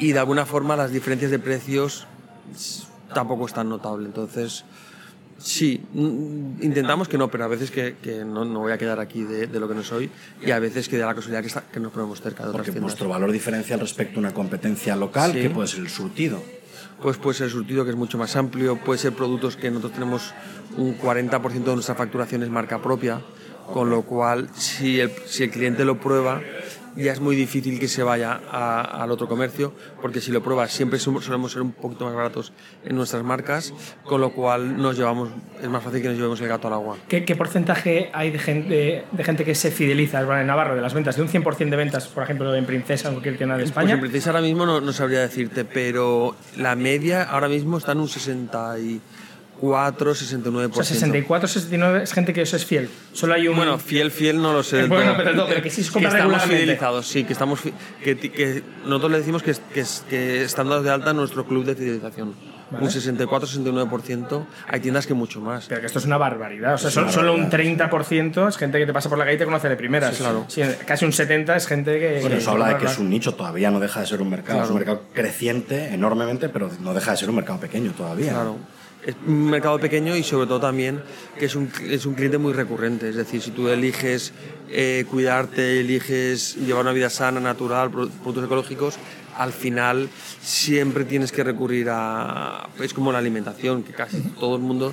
y 0.00 0.10
de 0.12 0.18
alguna 0.18 0.46
forma 0.46 0.74
las 0.74 0.90
diferencias 0.90 1.30
de 1.30 1.38
precios 1.38 2.08
tampoco 3.14 3.46
es 3.46 3.52
tan 3.52 3.68
notable. 3.68 4.06
Entonces, 4.06 4.64
sí, 5.40 5.80
mm, 5.94 6.62
intentamos 6.62 7.08
que 7.08 7.16
no, 7.18 7.28
pero 7.30 7.44
a 7.44 7.48
veces 7.48 7.70
que, 7.70 7.96
que 8.02 8.24
no, 8.24 8.44
no 8.44 8.60
voy 8.60 8.72
a 8.72 8.78
quedar 8.78 9.00
aquí 9.00 9.22
de, 9.22 9.46
de 9.46 9.60
lo 9.60 9.68
que 9.68 9.74
no 9.74 9.82
soy 9.82 10.10
y 10.44 10.50
a 10.50 10.58
veces 10.58 10.88
que 10.88 10.98
da 10.98 11.06
la 11.06 11.14
casualidad 11.14 11.40
que, 11.40 11.46
está- 11.48 11.62
que 11.62 11.80
nos 11.80 11.92
ponemos 11.92 12.20
cerca 12.20 12.42
de 12.44 12.50
otras 12.50 12.58
Porque 12.60 12.70
tiendas. 12.72 12.92
vuestro 12.92 13.08
valor 13.08 13.32
diferencial 13.32 13.80
respecto 13.80 14.16
a 14.16 14.20
una 14.20 14.34
competencia 14.34 14.94
local, 14.96 15.32
Sí. 15.32 15.40
que 15.40 15.50
puede 15.50 15.66
ser 15.68 15.80
el 15.80 15.88
surtido. 15.88 16.42
Pues 17.02 17.16
puede 17.16 17.38
ser 17.38 17.48
surtido 17.50 17.84
que 17.84 17.90
es 17.90 17.96
mucho 17.96 18.18
más 18.18 18.36
amplio, 18.36 18.76
puede 18.76 18.98
ser 18.98 19.12
productos 19.14 19.56
que 19.56 19.70
nosotros 19.70 19.92
tenemos 19.94 20.34
un 20.76 20.96
40% 20.98 21.64
de 21.64 21.74
nuestra 21.74 21.94
facturación 21.94 22.42
es 22.42 22.50
marca 22.50 22.80
propia, 22.82 23.22
con 23.72 23.88
lo 23.88 24.02
cual 24.02 24.50
si 24.54 25.00
el, 25.00 25.10
si 25.26 25.44
el 25.44 25.50
cliente 25.50 25.84
lo 25.86 25.98
prueba 25.98 26.42
ya 26.96 27.12
es 27.12 27.20
muy 27.20 27.36
difícil 27.36 27.78
que 27.78 27.88
se 27.88 28.02
vaya 28.02 28.40
a- 28.50 29.02
al 29.02 29.10
otro 29.10 29.28
comercio, 29.28 29.72
porque 30.02 30.20
si 30.20 30.30
lo 30.32 30.42
prueba 30.42 30.66
siempre 30.68 30.98
solemos 30.98 31.52
ser 31.52 31.62
un 31.62 31.72
poquito 31.72 32.04
más 32.04 32.14
baratos 32.14 32.52
en 32.84 32.96
nuestras 32.96 33.22
marcas, 33.22 33.72
con 34.04 34.20
lo 34.20 34.32
cual 34.32 34.76
nos 34.76 34.96
llevamos, 34.96 35.30
es 35.62 35.68
más 35.68 35.82
fácil 35.82 36.02
que 36.02 36.08
nos 36.08 36.16
llevemos 36.16 36.40
el 36.40 36.48
gato 36.48 36.68
al 36.68 36.74
agua. 36.74 36.96
¿Qué, 37.08 37.24
qué 37.24 37.36
porcentaje 37.36 38.10
hay 38.12 38.30
de 38.30 38.38
gente, 38.38 39.04
de 39.10 39.24
gente 39.24 39.44
que 39.44 39.54
se 39.54 39.70
fideliza 39.70 40.20
en 40.40 40.46
Navarro 40.46 40.74
de 40.74 40.82
las 40.82 40.94
ventas? 40.94 41.16
¿De 41.16 41.22
un 41.22 41.28
100% 41.28 41.70
de 41.70 41.76
ventas, 41.76 42.08
por 42.08 42.22
ejemplo, 42.24 42.54
en 42.54 42.66
Princesa 42.66 43.08
o 43.08 43.12
cualquier 43.12 43.36
tienda 43.36 43.56
de 43.56 43.62
Pues 43.62 43.70
España? 43.70 43.94
en 43.94 44.00
Princesa 44.00 44.30
ahora 44.30 44.42
mismo 44.42 44.66
no, 44.66 44.80
no 44.80 44.92
sabría 44.92 45.20
decirte, 45.20 45.64
pero 45.64 46.34
la 46.56 46.74
media 46.76 47.22
ahora 47.22 47.48
mismo 47.48 47.78
está 47.78 47.92
en 47.92 48.00
un 48.00 48.08
64, 49.60 50.14
69%. 50.14 50.70
o 50.70 50.74
sea, 50.74 50.84
64, 50.84 51.48
69 51.48 52.02
es 52.02 52.12
gente 52.12 52.32
que 52.32 52.42
os 52.42 52.54
es 52.54 52.64
fiel. 52.64 52.88
Solo 53.12 53.34
hay 53.34 53.46
un. 53.48 53.56
Bueno, 53.56 53.78
fiel, 53.78 54.10
fiel 54.10 54.40
no 54.40 54.52
lo 54.52 54.62
sé. 54.62 54.78
del 54.78 54.88
Bueno, 54.88 55.12
todo. 55.12 55.16
pero 55.24 55.36
no, 55.36 55.46
pero 55.46 55.62
que 55.62 55.70
sí 55.70 55.84
se 55.84 55.92
compra 55.92 56.08
estamos 56.10 56.32
regularmente. 56.32 56.62
fidelizados, 56.64 57.06
sí, 57.06 57.24
que 57.24 57.32
estamos 57.32 57.60
que, 58.02 58.16
que 58.16 58.62
nosotros 58.84 59.10
le 59.12 59.18
decimos 59.18 59.42
que, 59.42 59.54
que, 59.74 59.84
que 60.08 60.42
están 60.42 60.68
dados 60.68 60.84
de 60.84 60.90
alta 60.90 61.10
en 61.10 61.16
nuestro 61.16 61.44
club 61.46 61.64
de 61.64 61.74
fidelización. 61.74 62.34
Vale. 62.70 62.84
Un 62.84 62.90
64-69%. 62.92 64.46
Hay 64.68 64.78
tiendas 64.80 65.04
que 65.06 65.12
mucho 65.14 65.40
más. 65.40 65.66
Pero 65.66 65.80
que 65.80 65.86
esto 65.88 65.98
es 65.98 66.04
una 66.04 66.18
barbaridad. 66.18 66.74
O 66.74 66.78
sea, 66.78 66.86
Es 66.88 66.94
sol- 66.94 67.02
una 67.04 67.12
solo 67.12 67.34
un 67.34 67.50
barbaridad. 67.50 67.90
30% 67.90 68.48
es 68.48 68.56
gente 68.56 68.78
que 68.78 68.86
te 68.86 68.92
pasa 68.92 69.08
por 69.08 69.18
la 69.18 69.24
calle 69.24 69.34
y 69.36 69.38
te 69.40 69.44
conoce 69.44 69.68
de 69.68 69.76
primeras. 69.76 70.14
Sí, 70.16 70.22
claro. 70.22 70.44
Sí, 70.46 70.62
casi 70.86 71.04
un 71.04 71.10
70% 71.10 71.56
es 71.56 71.66
gente 71.66 71.98
que. 71.98 72.18
Bueno, 72.20 72.28
que- 72.28 72.36
eso 72.38 72.50
habla 72.52 72.68
de 72.68 72.74
que- 72.76 72.84
que 72.86 72.92
es 72.92 72.98
un 72.98 73.10
nicho, 73.10 73.34
todavía 73.34 73.72
no 73.72 73.80
deja 73.80 74.00
de 74.00 74.06
ser 74.06 74.22
un 74.22 74.30
mercado. 74.30 74.62
Es 74.62 74.70
un 74.70 74.76
Claro. 74.76 74.86
mercado 74.94 75.02
creciente 75.12 75.92
enormemente, 75.92 76.48
pero 76.48 76.70
no 76.80 76.94
deja 76.94 77.10
de 77.10 77.16
ser 77.16 77.28
un 77.30 77.36
mercado 77.36 77.58
pequeño 77.58 77.90
todavía. 77.90 78.30
Claro. 78.34 78.56
Es 79.06 79.14
un 79.26 79.48
mercado 79.50 79.78
pequeño 79.80 80.14
y 80.14 80.22
sobre 80.22 80.46
todo 80.46 80.60
también 80.60 81.02
que 81.38 81.46
es 81.46 81.54
un, 81.54 81.70
es 81.88 82.04
un 82.04 82.14
cliente 82.14 82.36
muy 82.38 82.52
recurrente. 82.52 83.08
Es 83.08 83.16
decir, 83.16 83.40
si 83.40 83.50
tú 83.50 83.68
eliges 83.68 84.32
eh, 84.68 85.06
cuidarte, 85.10 85.80
eliges 85.80 86.56
llevar 86.56 86.82
una 86.82 86.92
vida 86.92 87.08
sana, 87.08 87.40
natural, 87.40 87.90
pro- 87.90 88.08
productos 88.08 88.44
ecológicos, 88.44 88.98
al 89.38 89.52
final 89.52 90.08
siempre 90.42 91.04
tienes 91.04 91.32
que 91.32 91.42
recurrir 91.42 91.88
a... 91.90 92.68
Es 92.78 92.92
como 92.92 93.10
la 93.10 93.18
alimentación, 93.18 93.82
que 93.82 93.92
casi 93.92 94.20
todo 94.38 94.56
el 94.56 94.62
mundo 94.62 94.92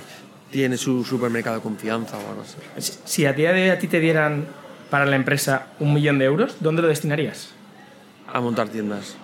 tiene 0.50 0.78
su 0.78 1.04
supermercado 1.04 1.56
de 1.56 1.62
confianza 1.62 2.16
o 2.16 2.30
algo 2.30 2.42
así. 2.42 2.56
Si- 2.80 2.98
Si 3.04 3.26
a 3.26 3.34
día 3.34 3.52
de 3.52 3.64
hoy 3.64 3.68
a 3.68 3.78
ti 3.78 3.88
te 3.88 4.00
dieran 4.00 4.46
para 4.88 5.04
la 5.04 5.16
empresa 5.16 5.66
un 5.80 5.92
millón 5.92 6.18
de 6.18 6.24
euros, 6.24 6.56
¿dónde 6.60 6.80
lo 6.80 6.88
destinarías? 6.88 7.50
A 8.32 8.40
montar 8.40 8.70
tiendas. 8.70 9.16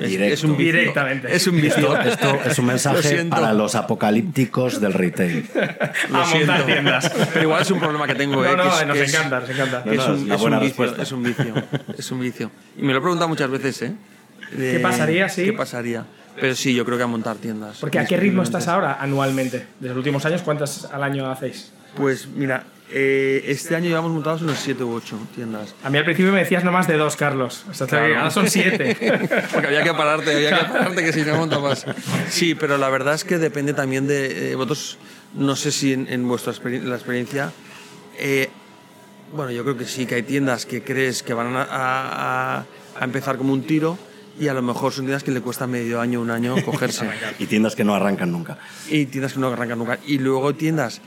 Es- 0.00 0.08
Directo. 0.10 0.34
Es, 0.34 0.44
un. 0.44 0.56
Directamente. 0.56 1.34
Es 1.36 1.46
un 1.46 1.60
vicio. 1.60 2.00
Esto 2.00 2.38
es 2.46 2.58
un 2.58 2.66
mensaje 2.66 3.24
para 3.26 3.52
los 3.52 3.74
apocalípticos 3.74 4.80
del 4.80 4.92
retail. 4.94 5.46
Lo 5.54 5.60
a 5.62 6.24
montar 6.24 6.26
siento. 6.26 6.64
tiendas. 6.64 7.12
Pero 7.32 7.42
igual 7.42 7.62
es 7.62 7.70
un 7.70 7.78
problema 7.80 8.06
que 8.06 8.14
tengo. 8.14 8.36
No, 8.42 8.44
eh, 8.44 8.56
no, 8.56 8.62
que 8.62 8.68
es- 8.80 8.86
nos 8.86 8.96
es- 8.98 9.14
encanta, 9.14 9.40
nos 9.40 9.50
encanta. 9.50 9.84
es 9.86 10.06
un, 10.08 10.14
es 10.32 10.40
vicio, 10.40 10.58
respuesta. 10.60 11.02
es 11.02 11.12
un 11.12 11.22
vicio, 11.22 11.54
es 11.98 12.10
un 12.10 12.20
vicio. 12.20 12.50
Y 12.78 12.82
me 12.82 12.92
lo 12.92 12.98
he 12.98 13.02
preguntado 13.02 13.28
muchas 13.28 13.50
veces, 13.50 13.82
¿eh? 13.82 13.92
De- 14.56 14.72
¿Qué 14.72 14.78
pasaría 14.80 15.28
si- 15.28 15.44
¿Qué 15.44 15.52
pasaría? 15.52 16.04
Pero 16.40 16.54
sí, 16.54 16.74
yo 16.74 16.84
creo 16.86 16.96
que 16.96 17.04
a 17.04 17.06
montar 17.06 17.36
tiendas. 17.36 17.76
Porque 17.78 17.98
¿a 17.98 18.06
qué 18.06 18.16
ritmo 18.16 18.42
estás 18.42 18.66
ahora 18.68 18.96
anualmente? 19.00 19.66
Desde 19.80 19.88
los 19.94 19.98
últimos 19.98 20.24
años, 20.24 20.40
¿cuántas 20.42 20.86
al 20.86 21.02
año 21.02 21.30
hacéis? 21.30 21.72
Pues 21.96 22.26
mira, 22.26 22.64
eh, 22.94 23.44
este 23.46 23.74
año 23.74 23.88
llevamos 23.88 24.12
montados 24.12 24.42
unos 24.42 24.58
7 24.58 24.84
u 24.84 24.92
8 24.94 25.18
tiendas. 25.34 25.74
A 25.82 25.90
mí 25.90 25.98
al 25.98 26.04
principio 26.04 26.32
me 26.32 26.40
decías 26.40 26.62
no 26.64 26.72
más 26.72 26.86
de 26.86 26.96
dos, 26.96 27.16
Carlos. 27.16 27.64
O 27.70 27.74
sea, 27.74 27.86
Claro. 27.86 28.16
ahora 28.18 28.30
son 28.30 28.48
siete. 28.48 28.96
Porque 29.52 29.66
había 29.68 29.82
que 29.82 29.94
pararte, 29.94 30.34
había 30.34 30.58
que 30.58 30.64
pararte, 30.66 31.04
que 31.04 31.12
si 31.12 31.22
no 31.22 31.36
monta 31.36 31.58
más. 31.58 31.84
Sí, 32.28 32.54
pero 32.54 32.78
la 32.78 32.88
verdad 32.90 33.14
es 33.14 33.24
que 33.24 33.38
depende 33.38 33.72
también 33.74 34.06
de 34.06 34.52
eh, 34.52 34.54
vosotros. 34.54 34.98
No 35.34 35.56
sé 35.56 35.72
si 35.72 35.92
en, 35.94 36.06
en 36.10 36.28
vuestra 36.28 36.52
experien- 36.52 36.82
la 36.84 36.96
experiencia. 36.96 37.52
eh, 38.18 38.50
bueno, 39.34 39.50
yo 39.50 39.62
creo 39.62 39.78
que 39.78 39.86
sí, 39.86 40.04
que 40.04 40.16
hay 40.16 40.22
tiendas 40.24 40.66
que 40.66 40.82
crees 40.82 41.22
que 41.22 41.32
van 41.32 41.56
a, 41.56 41.66
a- 41.70 42.64
a 43.00 43.04
empezar 43.04 43.38
como 43.38 43.54
un 43.54 43.62
tiro 43.62 43.96
y 44.38 44.48
a 44.48 44.54
lo 44.54 44.60
mejor 44.60 44.92
son 44.92 45.06
tiendas 45.06 45.22
que 45.22 45.30
le 45.30 45.40
cuesta 45.40 45.66
medio 45.66 46.00
año, 46.02 46.20
un 46.20 46.30
año 46.30 46.54
cogerse. 46.64 47.06
Y 47.38 47.46
tiendas 47.46 47.74
que 47.74 47.84
no 47.84 47.94
arrancan 47.94 48.30
nunca. 48.30 48.58
y 48.90 49.06
tiendas 49.06 49.32
que 49.32 49.40
no 49.40 49.48
arrancan 49.48 49.78
nunca. 49.78 49.98
Y 50.06 50.18
luego 50.18 50.54
tiendas 50.54 51.00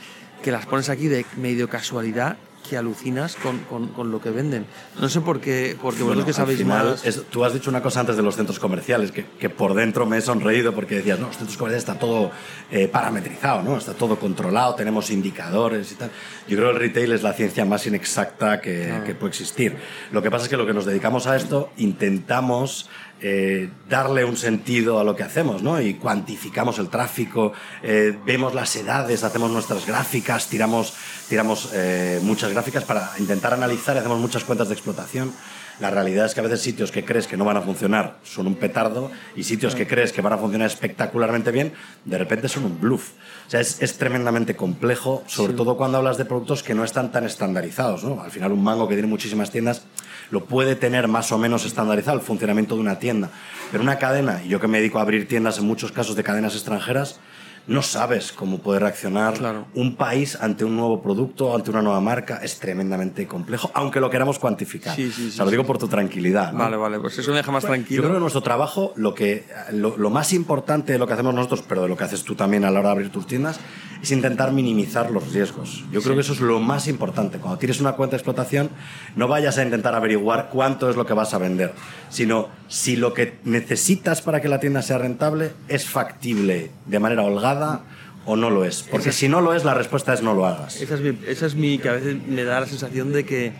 que 0.45 0.51
las 0.51 0.67
pones 0.67 0.89
aquí 0.89 1.07
de 1.07 1.25
medio 1.37 1.67
casualidad 1.67 2.37
que 2.69 2.77
alucinas 2.77 3.35
con, 3.35 3.59
con- 3.69 3.89
con 3.89 4.09
lo 4.11 4.19
que 4.19 4.31
venden. 4.31 4.65
No 4.99 5.07
sé 5.07 5.21
por 5.21 5.39
qué, 5.39 5.77
porque 5.79 6.01
vosotros 6.01 6.25
que 6.25 6.33
sabéis 6.33 6.57
final, 6.59 6.89
más. 6.91 7.05
es- 7.05 7.23
tú 7.29 7.43
has 7.45 7.53
dicho 7.53 7.69
una 7.69 7.81
cosa 7.83 7.99
antes 7.99 8.15
de 8.17 8.23
los 8.23 8.35
centros 8.35 8.57
comerciales, 8.59 9.11
que, 9.11 9.23
que 9.39 9.49
por 9.51 9.75
dentro 9.75 10.07
me 10.07 10.17
he 10.17 10.21
sonreído 10.21 10.73
porque 10.73 10.95
decías, 10.95 11.19
no, 11.19 11.27
los 11.27 11.37
centros 11.37 11.57
comerciales 11.57 11.83
está 11.87 11.99
todo 11.99 12.31
eh, 12.71 12.87
parametrizado, 12.87 13.61
¿no? 13.61 13.77
Está 13.77 13.93
todo 13.93 14.17
controlado, 14.19 14.73
tenemos 14.73 15.11
indicadores 15.11 15.91
y 15.91 15.95
tal. 15.95 16.09
Yo 16.47 16.57
creo 16.57 16.69
que 16.69 16.73
el 16.75 16.79
retail 16.81 17.11
es 17.11 17.21
la 17.21 17.33
ciencia 17.33 17.65
más 17.65 17.85
inexacta 17.85 18.59
que, 18.61 19.01
que 19.05 19.13
puede 19.13 19.29
existir. 19.29 19.77
Lo 20.11 20.23
que 20.23 20.31
pasa 20.31 20.45
es 20.45 20.49
que 20.49 20.57
lo 20.57 20.65
que 20.65 20.73
nos 20.73 20.85
dedicamos 20.85 21.27
a 21.27 21.35
esto, 21.35 21.69
intentamos 21.77 22.89
eh, 23.27 23.71
darle 23.89 24.23
un 24.23 24.37
sentido 24.37 24.99
a 24.99 25.03
lo 25.03 25.15
que 25.15 25.23
hacemos, 25.23 25.63
¿no? 25.63 25.81
Y 25.81 25.95
cuantificamos 25.95 26.77
el 26.77 26.89
tráfico, 26.89 27.53
eh, 27.81 28.15
vemos 28.23 28.53
las 28.53 28.75
edades, 28.75 29.23
hacemos 29.23 29.49
nuestras 29.49 29.87
gráficas, 29.87 30.47
tiramos, 30.47 30.93
tiramos 31.27 31.71
eh, 31.73 32.19
muchas 32.21 32.51
gráficas 32.51 32.83
para 32.83 33.13
intentar 33.17 33.51
analizar 33.51 33.95
y 33.95 33.99
hacemos 33.99 34.19
muchas 34.19 34.43
cuentas 34.43 34.67
de 34.67 34.75
explotación. 34.75 35.33
La 35.79 35.89
realidad 35.89 36.25
es 36.25 36.33
que 36.33 36.39
a 36.39 36.43
veces 36.43 36.61
sitios 36.61 36.91
que 36.91 37.03
crees 37.03 37.27
que 37.27 37.35
no 37.35 37.45
van 37.45 37.57
a 37.57 37.61
funcionar 37.61 38.17
son 38.23 38.47
un 38.47 38.55
petardo 38.55 39.11
y 39.35 39.43
sitios 39.43 39.75
que 39.75 39.85
crees 39.85 40.13
que 40.13 40.21
van 40.21 40.33
a 40.33 40.37
funcionar 40.37 40.67
espectacularmente 40.67 41.51
bien, 41.51 41.73
de 42.05 42.17
repente 42.17 42.47
son 42.47 42.65
un 42.65 42.79
bluff. 42.79 43.11
O 43.47 43.49
sea, 43.49 43.59
es, 43.59 43.81
es 43.81 43.97
tremendamente 43.97 44.55
complejo, 44.55 45.23
sobre 45.27 45.53
todo 45.53 45.75
cuando 45.77 45.97
hablas 45.97 46.17
de 46.17 46.25
productos 46.25 46.63
que 46.63 46.73
no 46.73 46.83
están 46.83 47.11
tan 47.11 47.25
estandarizados. 47.25 48.03
¿no? 48.03 48.21
Al 48.21 48.31
final, 48.31 48.51
un 48.53 48.63
mango 48.63 48.87
que 48.87 48.95
tiene 48.95 49.09
muchísimas 49.09 49.51
tiendas 49.51 49.83
lo 50.31 50.45
puede 50.45 50.75
tener 50.75 51.07
más 51.07 51.31
o 51.31 51.37
menos 51.37 51.65
estandarizado 51.65 52.17
el 52.17 52.23
funcionamiento 52.23 52.75
de 52.75 52.81
una 52.81 52.99
tienda. 52.99 53.29
Pero 53.71 53.83
una 53.83 53.97
cadena, 53.97 54.41
y 54.43 54.49
yo 54.49 54.59
que 54.59 54.67
me 54.67 54.79
dedico 54.79 54.99
a 54.99 55.01
abrir 55.01 55.27
tiendas 55.27 55.57
en 55.57 55.65
muchos 55.65 55.91
casos 55.91 56.15
de 56.15 56.23
cadenas 56.23 56.55
extranjeras, 56.55 57.19
no 57.67 57.81
sabes 57.81 58.31
cómo 58.31 58.59
puede 58.59 58.79
reaccionar 58.79 59.33
Claro. 59.33 59.65
un 59.73 59.95
país 59.95 60.37
ante 60.39 60.63
un 60.65 60.75
nuevo 60.75 61.01
producto, 61.01 61.55
ante 61.55 61.71
una 61.71 61.81
nueva 61.81 61.99
marca. 62.01 62.39
Es 62.43 62.59
tremendamente 62.59 63.25
complejo, 63.27 63.71
aunque 63.73 63.99
lo 63.99 64.09
queramos 64.09 64.37
cuantificar. 64.39 64.95
Sí, 64.95 65.11
sí, 65.11 65.27
o 65.29 65.31
sea, 65.31 65.45
lo 65.45 65.49
sí, 65.49 65.55
digo 65.57 65.65
por 65.65 65.77
tu 65.77 65.87
tranquilidad. 65.87 66.51
¿no? 66.53 66.59
Vale, 66.59 66.77
vale, 66.77 66.99
pues 66.99 67.17
eso 67.17 67.31
me 67.31 67.37
deja 67.37 67.51
más 67.51 67.63
Yo 67.63 67.69
tranquilo. 67.69 68.03
creo 68.03 68.13
que 68.15 68.19
nuestro 68.19 68.41
trabajo, 68.41 68.93
lo, 68.95 69.13
que, 69.15 69.45
lo, 69.71 69.97
lo 69.97 70.09
más 70.09 70.31
importante 70.33 70.93
de 70.93 70.99
lo 70.99 71.07
que 71.07 71.13
hacemos 71.13 71.33
nosotros, 71.33 71.63
pero 71.67 71.81
de 71.81 71.89
lo 71.89 71.97
que 71.97 72.03
haces 72.03 72.23
tú 72.23 72.35
también 72.35 72.65
a 72.65 72.71
la 72.71 72.79
hora 72.79 72.89
de 72.89 72.93
abrir 72.93 73.11
tus 73.11 73.25
tiendas, 73.27 73.59
es 74.05 74.11
intentar 74.11 74.51
minimizar 74.51 75.09
los 75.09 75.33
riesgos. 75.33 75.83
Yo 75.91 75.99
creo 76.03 76.13
que 76.13 76.21
eso 76.21 76.33
es 76.33 76.39
lo 76.39 76.59
más 76.59 76.87
importante. 76.87 77.39
Cuando 77.39 77.57
tienes 77.57 77.81
una 77.81 77.93
cuenta 77.93 78.11
de 78.11 78.17
explotación, 78.17 78.69
no 79.15 79.27
vayas 79.27 79.57
a 79.57 79.63
intentar 79.63 79.95
averiguar 79.95 80.49
cuánto 80.51 80.91
es 80.91 80.95
lo 80.95 81.07
que 81.07 81.15
vas 81.15 81.33
a 81.33 81.39
vender, 81.39 81.73
sino 82.09 82.49
si 82.67 82.97
lo 82.97 83.15
que 83.15 83.39
necesitas 83.45 84.21
para 84.21 84.41
que 84.41 84.47
la 84.47 84.59
tienda 84.59 84.83
sea 84.83 84.99
rentable 84.99 85.53
es 85.69 85.89
factible 85.89 86.69
de 86.85 86.99
manera 86.99 87.23
holgada 87.23 87.81
o 88.25 88.35
no 88.35 88.51
lo 88.51 88.63
es. 88.63 88.83
Porque 88.83 89.11
si 89.11 89.27
no 89.27 89.41
lo 89.41 89.55
es, 89.55 89.63
la 89.63 89.73
respuesta 89.73 90.13
es 90.13 90.21
no 90.21 90.35
lo 90.35 90.45
hagas. 90.45 90.79
Esa 90.79 90.93
es, 90.93 91.01
mi, 91.01 91.17
esa 91.25 91.47
es 91.47 91.55
mi 91.55 91.79
que 91.79 91.89
a 91.89 91.93
veces 91.93 92.15
me 92.27 92.43
da 92.43 92.59
la 92.59 92.67
sensación 92.67 93.11
de 93.11 93.25
que, 93.25 93.53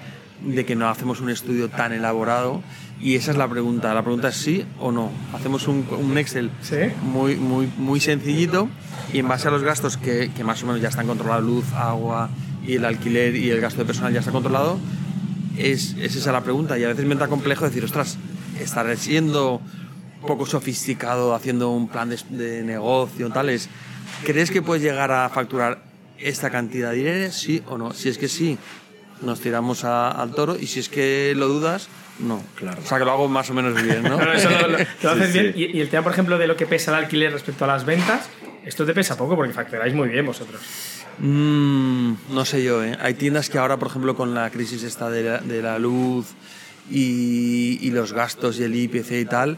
de 0.44 0.64
que 0.64 0.76
no 0.76 0.88
hacemos 0.90 1.22
un 1.22 1.32
estudio 1.32 1.70
tan 1.70 1.92
elaborado 1.92 2.62
y 3.06 3.16
esa 3.16 3.32
es 3.32 3.38
la 3.38 3.48
pregunta. 3.48 3.94
La 3.94 4.02
pregunta 4.02 4.30
es 4.30 4.36
sí 4.38 4.66
o 4.80 4.92
no. 4.92 5.12
Hacemos 5.34 5.68
un, 5.68 5.86
un 5.92 6.18
Excel 6.18 6.50
Sí. 6.62 6.78
muy, 7.04 7.36
muy, 7.36 7.70
muy 7.78 8.00
sencillito 8.00 8.68
y 9.14 9.20
en 9.20 9.28
base 9.28 9.48
a 9.48 9.52
los 9.52 9.62
gastos 9.64 9.98
que, 9.98 10.32
que 10.36 10.44
más 10.44 10.64
o 10.64 10.66
menos 10.66 10.82
ya 10.82 10.90
están 10.90 11.06
controlados, 11.06 11.44
luz, 11.46 11.66
agua 11.74 12.30
y 12.68 12.74
el 12.76 12.86
alquiler 12.86 13.36
y 13.36 13.52
el 13.52 13.62
gasto 13.62 13.80
de 13.82 13.86
personal 13.86 14.12
ya 14.12 14.20
está 14.22 14.32
controlado, 14.32 14.80
es, 15.58 15.96
es 16.00 16.16
esa 16.16 16.32
la 16.32 16.42
pregunta. 16.42 16.80
Y 16.80 16.84
a 16.84 16.88
veces 16.88 17.06
me 17.06 17.12
entra 17.14 17.28
complejo 17.28 17.66
decir, 17.66 17.84
ostras, 17.84 18.18
estaré 18.60 18.98
siendo 18.98 19.62
poco 20.26 20.46
sofisticado 20.48 21.36
haciendo 21.36 21.70
un 21.70 21.88
plan 21.88 22.10
de, 22.10 22.18
de 22.30 22.64
negocio, 22.64 23.30
tales. 23.30 23.70
¿Crees 24.26 24.50
que 24.50 24.62
puedes 24.64 24.82
llegar 24.84 25.12
a 25.12 25.30
facturar 25.30 25.84
esta 26.18 26.50
cantidad 26.50 26.90
de 26.92 26.98
dinero? 26.98 27.32
Sí 27.32 27.62
o 27.70 27.78
no. 27.78 27.94
Si 27.94 28.10
es 28.10 28.18
que 28.18 28.28
sí, 28.28 28.58
nos 29.22 29.40
tiramos 29.42 29.84
a- 29.84 30.10
al 30.10 30.32
toro 30.34 30.58
y 30.60 30.66
si 30.66 30.80
es 30.80 30.90
que 30.90 31.34
lo 31.36 31.48
dudas, 31.48 31.88
no. 32.20 32.42
Claro. 32.56 32.82
O 32.84 32.86
sea, 32.88 32.98
que 33.00 33.06
lo 33.06 33.12
hago 33.12 33.28
más 33.28 33.50
o 33.50 33.54
menos 33.54 33.82
bien, 33.82 34.04
¿no? 34.04 34.18
Pero 34.18 34.34
eso 34.34 34.50
lo, 34.50 34.68
lo- 34.68 34.78
lo 34.78 35.10
haces 35.12 35.32
Sí, 35.32 35.40
bien. 35.40 35.54
sí. 35.56 35.62
Y, 35.74 35.78
y 35.78 35.82
el 35.82 35.90
tema, 35.90 36.04
por 36.04 36.12
ejemplo, 36.14 36.38
de 36.38 36.48
lo 36.48 36.56
que 36.56 36.66
pesa 36.66 36.92
el 36.92 37.04
alquiler 37.04 37.32
respecto 37.34 37.66
a 37.66 37.68
las 37.68 37.86
ventas, 37.86 38.30
esto 38.66 38.86
te 38.86 38.94
pesa 38.94 39.18
poco 39.18 39.36
porque 39.36 39.54
facturáis 39.54 39.94
muy 39.94 40.10
bien 40.10 40.26
vosotros. 40.26 40.62
Mm, 41.20 42.14
no 42.32 42.46
sé 42.46 42.64
yo, 42.64 42.84
¿eh? 42.84 42.98
Hay 43.02 43.14
tiendas 43.14 43.50
que 43.50 43.58
ahora, 43.58 43.78
por 43.78 43.88
ejemplo, 43.90 44.16
con 44.16 44.34
la 44.34 44.50
crisis 44.50 44.84
esta 44.84 45.10
de 45.10 45.24
la, 45.24 45.38
de 45.40 45.62
la 45.62 45.80
luz 45.80 46.28
y, 46.90 47.80
y 47.82 47.92
los 47.92 48.14
gastos 48.14 48.60
y 48.60 48.64
el 48.64 48.76
IPC 48.76 49.12
y 49.12 49.26
tal, 49.26 49.58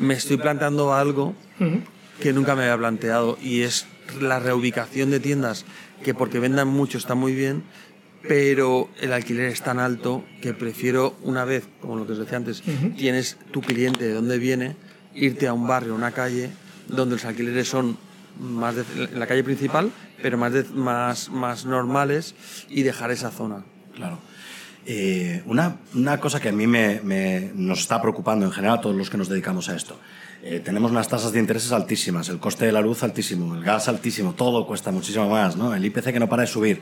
me 0.00 0.14
estoy 0.14 0.36
planteando 0.36 0.92
algo 0.94 1.34
que 2.20 2.32
nunca 2.32 2.54
me 2.54 2.62
había 2.62 2.76
planteado 2.78 3.38
y 3.42 3.62
es 3.62 3.86
la 4.20 4.38
reubicación 4.38 5.10
de 5.10 5.18
tiendas 5.20 5.64
que 6.04 6.14
porque 6.14 6.38
vendan 6.38 6.68
mucho 6.68 6.98
está 6.98 7.14
muy 7.14 7.34
bien, 7.34 7.62
pero 8.28 8.88
el 9.00 9.12
alquiler 9.12 9.46
es 9.46 9.62
tan 9.62 9.78
alto 9.78 10.24
que 10.42 10.52
prefiero 10.54 11.16
una 11.22 11.44
vez, 11.44 11.66
como 11.80 11.96
lo 11.96 12.06
que 12.06 12.12
os 12.12 12.18
decía 12.18 12.36
antes, 12.36 12.62
tienes 12.96 13.38
tu 13.50 13.60
cliente 13.62 14.04
de 14.06 14.12
dónde 14.14 14.38
viene, 14.38 14.76
irte 15.14 15.46
a 15.48 15.52
un 15.54 15.66
barrio, 15.66 15.94
a 15.94 15.96
una 15.96 16.12
calle, 16.12 16.50
donde 16.86 17.16
los 17.16 17.24
alquileres 17.24 17.68
son 17.68 17.96
más 18.40 18.76
de- 18.76 18.84
en 19.12 19.18
la 19.18 19.26
calle 19.26 19.42
principal, 19.42 19.90
pero 20.22 20.36
más, 20.38 20.52
de- 20.52 20.64
más, 20.64 21.28
más 21.30 21.64
normales 21.64 22.34
y 22.68 22.82
dejar 22.82 23.10
esa 23.10 23.30
zona. 23.30 23.64
Claro. 23.96 24.18
Eh, 24.86 25.42
una, 25.46 25.76
una 25.94 26.18
cosa 26.20 26.40
que 26.40 26.48
a 26.50 26.52
mí 26.52 26.66
me, 26.66 27.00
me- 27.02 27.50
nos 27.54 27.80
está 27.80 28.00
preocupando 28.00 28.46
en 28.46 28.52
general 28.52 28.78
a 28.78 28.80
todos 28.80 28.94
los 28.96 29.10
que 29.10 29.16
nos 29.18 29.28
dedicamos 29.28 29.68
a 29.68 29.76
esto. 29.76 29.98
Eh, 30.42 30.60
tenemos 30.64 30.90
unas 30.92 31.08
tasas 31.08 31.32
de 31.32 31.40
intereses 31.40 31.72
altísimas, 31.72 32.28
el 32.28 32.38
coste 32.38 32.64
de 32.66 32.72
la 32.72 32.80
luz 32.80 33.02
altísimo, 33.02 33.54
el 33.56 33.64
gas 33.64 33.88
altísimo, 33.88 34.34
todo 34.34 34.66
cuesta 34.66 34.90
muchísimo 34.92 35.28
más, 35.28 35.56
¿no? 35.56 35.74
el 35.74 35.84
IPC 35.84 36.12
que 36.12 36.20
no 36.20 36.28
para 36.28 36.42
de 36.42 36.46
subir. 36.48 36.80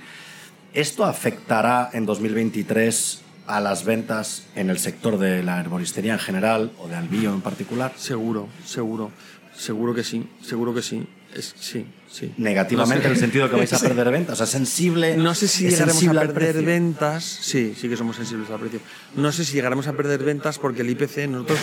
¿Esto 0.76 1.06
afectará 1.06 1.88
en 1.94 2.04
2023 2.04 3.22
a 3.46 3.60
las 3.62 3.86
ventas 3.86 4.42
en 4.54 4.68
el 4.68 4.78
sector 4.78 5.16
de 5.18 5.42
la 5.42 5.58
herboristería 5.58 6.12
en 6.12 6.18
general 6.18 6.70
o 6.78 6.86
de 6.86 6.96
albío 6.96 7.32
en 7.32 7.40
particular? 7.40 7.94
Seguro, 7.96 8.46
seguro, 8.66 9.10
seguro 9.56 9.94
que 9.94 10.04
sí, 10.04 10.28
seguro 10.42 10.74
que 10.74 10.82
sí. 10.82 11.06
Es, 11.34 11.54
sí, 11.58 11.86
sí. 12.12 12.34
Negativamente 12.36 13.04
No 13.04 13.04
sé. 13.04 13.06
en 13.08 13.12
el 13.14 13.18
sentido 13.18 13.48
que 13.48 13.56
vais 13.56 13.72
a 13.72 13.78
perder 13.88 14.10
ventas, 14.10 14.34
o 14.34 14.36
sea, 14.36 14.46
sensible. 14.46 15.16
No 15.16 15.34
sé 15.34 15.48
si 15.48 15.66
llegaremos 15.66 16.06
a 16.08 16.12
perder 16.12 16.62
ventas. 16.62 17.24
Sí, 17.24 17.74
sí 17.74 17.88
que 17.88 17.96
somos 17.96 18.16
sensibles 18.16 18.50
al 18.50 18.60
precio. 18.60 18.80
No 19.14 19.32
sé 19.32 19.46
si 19.46 19.54
llegaremos 19.54 19.86
a 19.86 19.94
perder 19.94 20.22
ventas 20.24 20.58
porque 20.58 20.82
el 20.82 20.90
IPC, 20.90 21.26
nosotros, 21.26 21.58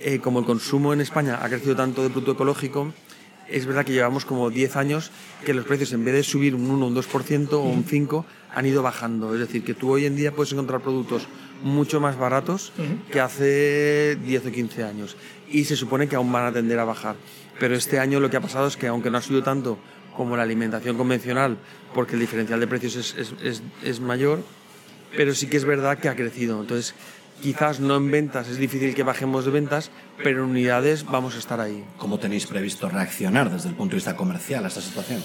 eh, 0.00 0.18
como 0.18 0.40
el 0.40 0.44
consumo 0.44 0.92
en 0.92 1.00
España 1.00 1.38
ha 1.40 1.48
crecido 1.48 1.76
tanto 1.76 2.02
de 2.02 2.10
producto 2.10 2.32
ecológico, 2.32 2.92
es 3.50 3.66
verdad 3.66 3.84
que 3.84 3.92
llevamos 3.92 4.24
como 4.24 4.50
10 4.50 4.76
años 4.76 5.10
que 5.44 5.54
los 5.54 5.64
precios, 5.64 5.92
en 5.92 6.04
vez 6.04 6.14
de 6.14 6.22
subir 6.22 6.54
un 6.54 6.70
1, 6.70 6.86
un 6.86 6.94
2% 6.94 7.52
o 7.54 7.60
un 7.60 7.84
5%, 7.84 8.24
han 8.54 8.66
ido 8.66 8.82
bajando. 8.82 9.34
Es 9.34 9.40
decir, 9.40 9.62
que 9.64 9.74
tú 9.74 9.90
hoy 9.92 10.06
en 10.06 10.16
día 10.16 10.32
puedes 10.32 10.52
encontrar 10.52 10.80
productos 10.80 11.26
mucho 11.62 12.00
más 12.00 12.16
baratos 12.18 12.72
que 13.10 13.20
hace 13.20 14.16
10 14.24 14.46
o 14.46 14.50
15 14.52 14.84
años. 14.84 15.16
Y 15.50 15.64
se 15.64 15.76
supone 15.76 16.08
que 16.08 16.16
aún 16.16 16.30
van 16.32 16.46
a 16.46 16.52
tender 16.52 16.78
a 16.78 16.84
bajar. 16.84 17.16
Pero 17.58 17.74
este 17.74 17.98
año 17.98 18.20
lo 18.20 18.30
que 18.30 18.36
ha 18.36 18.40
pasado 18.40 18.66
es 18.66 18.76
que, 18.76 18.86
aunque 18.86 19.10
no 19.10 19.18
ha 19.18 19.22
subido 19.22 19.42
tanto 19.42 19.78
como 20.16 20.36
la 20.36 20.42
alimentación 20.42 20.96
convencional, 20.96 21.58
porque 21.94 22.14
el 22.14 22.20
diferencial 22.20 22.60
de 22.60 22.66
precios 22.66 22.96
es, 22.96 23.14
es- 23.16 23.34
es- 23.42 23.62
es 23.82 24.00
mayor, 24.00 24.42
pero 25.16 25.34
sí 25.34 25.46
que 25.46 25.56
es 25.56 25.64
verdad 25.64 25.98
que 25.98 26.08
ha 26.08 26.16
crecido. 26.16 26.60
Entonces, 26.60 26.94
quizás 27.42 27.80
no 27.80 27.96
en 27.96 28.10
ventas, 28.10 28.48
es 28.48 28.58
difícil 28.58 28.94
que 28.94 29.02
bajemos 29.02 29.44
de 29.44 29.50
ventas, 29.50 29.90
pero 30.22 30.44
en 30.44 30.50
unidades 30.50 31.04
vamos 31.04 31.34
a 31.34 31.38
estar 31.38 31.60
ahí. 31.60 31.84
¿Cómo 31.96 32.18
tenéis 32.18 32.46
previsto 32.46 32.88
reaccionar 32.88 33.50
desde 33.50 33.68
el 33.68 33.74
punto 33.74 33.92
de 33.92 33.96
vista 33.96 34.16
comercial 34.16 34.64
a 34.64 34.68
esta 34.68 34.80
situación? 34.80 35.22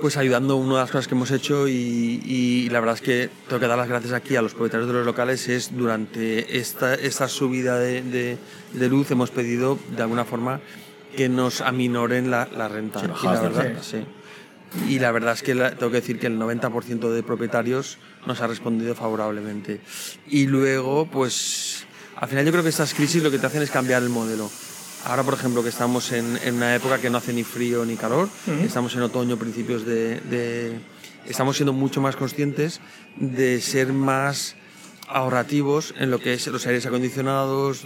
pues 0.00 0.16
ayudando 0.16 0.56
una 0.56 0.76
de 0.76 0.80
las 0.80 0.90
cosas 0.90 1.08
que 1.08 1.14
hemos 1.14 1.30
hecho 1.30 1.68
y, 1.68 2.22
y 2.24 2.68
la 2.70 2.80
verdad 2.80 2.94
es 2.94 3.00
que 3.02 3.30
tengo 3.48 3.60
que 3.60 3.66
dar 3.66 3.76
las 3.76 3.88
gracias 3.88 4.12
aquí 4.12 4.34
a 4.36 4.40
los 4.40 4.54
propietarios 4.54 4.88
de 4.88 4.94
los 4.94 5.04
locales 5.04 5.48
es 5.48 5.76
durante 5.76 6.58
esta, 6.58 6.94
esta 6.94 7.28
subida 7.28 7.78
de, 7.78 8.00
de, 8.02 8.38
de 8.72 8.88
luz 8.88 9.10
hemos 9.10 9.30
pedido 9.30 9.78
de 9.94 10.02
alguna 10.02 10.24
forma 10.24 10.60
que 11.16 11.28
nos 11.28 11.60
aminoren 11.60 12.30
la, 12.30 12.48
la 12.56 12.68
renta. 12.68 13.00
Sí, 13.00 13.06
y, 13.22 13.26
la 13.26 13.40
verdad, 13.40 13.72
sí. 13.82 13.98
Y 14.88 14.98
la 14.98 15.10
verdad 15.12 15.32
es 15.34 15.42
que 15.42 15.54
la- 15.54 15.70
tengo 15.76 15.90
que 15.90 16.00
decir 16.00 16.18
que 16.18 16.26
el 16.28 16.38
90% 16.38 17.10
de 17.12 17.22
propietarios 17.22 17.98
nos 18.26 18.40
ha 18.40 18.46
respondido 18.46 18.94
favorablemente. 18.94 19.80
Y 20.28 20.46
luego, 20.46 21.06
pues, 21.10 21.84
al 22.16 22.28
final 22.28 22.44
yo 22.44 22.52
creo 22.52 22.62
que 22.62 22.68
estas 22.70 22.94
crisis 22.94 23.22
lo 23.22 23.30
que 23.30 23.38
te 23.38 23.46
hacen 23.46 23.62
es 23.62 23.70
cambiar 23.70 24.02
el 24.02 24.08
modelo. 24.10 24.50
Ahora, 25.06 25.22
por 25.22 25.34
ejemplo, 25.34 25.62
que 25.62 25.70
estamos 25.70 26.12
en, 26.12 26.38
en 26.44 26.54
una 26.56 26.74
época 26.74 26.98
que 26.98 27.08
no 27.10 27.18
hace 27.18 27.32
ni 27.32 27.42
frío 27.42 27.84
ni 27.86 27.96
calor, 27.96 28.28
estamos 28.62 28.94
en 28.94 29.02
otoño, 29.02 29.36
principios 29.38 29.84
de, 29.86 30.20
de- 30.20 30.78
Estamos 31.26 31.56
siendo 31.56 31.72
mucho 31.74 32.00
más 32.00 32.16
conscientes 32.16 32.80
de 33.16 33.60
ser 33.60 33.92
más 33.92 34.56
ahorrativos 35.10 35.94
en 35.98 36.10
lo 36.10 36.18
que 36.18 36.32
es 36.34 36.46
los 36.46 36.66
aires 36.66 36.86
acondicionados, 36.86 37.84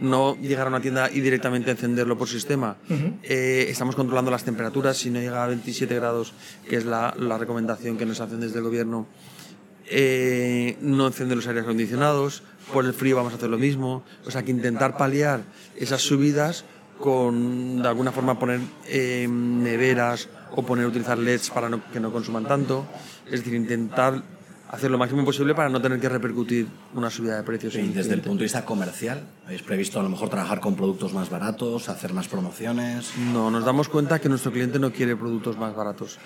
no 0.00 0.36
llegar 0.36 0.66
a 0.66 0.70
una 0.70 0.80
tienda 0.80 1.10
y 1.12 1.20
directamente 1.20 1.70
encenderlo 1.70 2.16
por 2.18 2.28
sistema. 2.28 2.76
Eh, 3.22 3.66
estamos 3.68 3.94
controlando 3.96 4.30
las 4.30 4.44
temperaturas, 4.44 4.96
si 4.96 5.10
no 5.10 5.20
llega 5.20 5.42
a 5.42 5.46
27 5.48 5.94
grados, 5.94 6.34
que 6.68 6.76
es 6.76 6.84
la, 6.84 7.14
la 7.18 7.38
recomendación 7.38 7.96
que 7.96 8.06
nos 8.06 8.20
hacen 8.20 8.40
desde 8.40 8.58
el 8.58 8.64
gobierno, 8.64 9.06
eh, 9.90 10.76
no 10.80 11.06
encender 11.06 11.36
los 11.36 11.46
aires 11.46 11.62
acondicionados, 11.64 12.42
por 12.72 12.84
el 12.84 12.92
frío 12.92 13.16
vamos 13.16 13.32
a 13.32 13.36
hacer 13.36 13.48
lo 13.48 13.58
mismo, 13.58 14.04
o 14.26 14.30
sea 14.30 14.42
que 14.42 14.50
intentar 14.50 14.96
paliar 14.96 15.42
esas 15.76 16.02
subidas 16.02 16.64
con 16.98 17.80
de 17.80 17.88
alguna 17.88 18.12
forma 18.12 18.38
poner 18.38 18.60
eh, 18.88 19.26
neveras 19.30 20.28
o 20.50 20.62
poner 20.64 20.84
utilizar 20.86 21.16
LEDs 21.18 21.50
para 21.50 21.68
no- 21.68 21.82
que 21.92 22.00
no 22.00 22.12
consuman 22.12 22.44
tanto, 22.46 22.86
es 23.26 23.40
decir, 23.40 23.54
intentar 23.54 24.22
hacer 24.68 24.90
lo 24.90 24.98
máximo 24.98 25.24
posible 25.24 25.54
para 25.54 25.68
no 25.68 25.80
tener 25.80 25.98
que 25.98 26.08
repercutir 26.08 26.66
una 26.94 27.10
subida 27.10 27.36
de 27.36 27.42
precios. 27.42 27.74
en 27.76 27.86
Y 27.86 27.88
desde 27.88 28.14
el 28.14 28.20
punto 28.20 28.38
de 28.38 28.44
vista 28.44 28.64
comercial, 28.64 29.22
¿habéis 29.46 29.62
previsto 29.62 29.98
a 29.98 30.02
lo 30.02 30.08
mejor 30.08 30.28
trabajar 30.28 30.60
con 30.60 30.76
productos 30.76 31.12
más 31.12 31.30
baratos, 31.30 31.88
hacer 31.88 32.12
más 32.12 32.28
promociones? 32.28 33.12
No, 33.32 33.50
nos 33.50 33.64
damos 33.64 33.88
cuenta 33.88 34.18
que 34.20 34.28
nuestro 34.28 34.52
cliente 34.52 34.78
no 34.78 34.92
quiere 34.92 35.16
productos 35.16 35.56
más 35.56 35.74
baratos. 35.74 36.18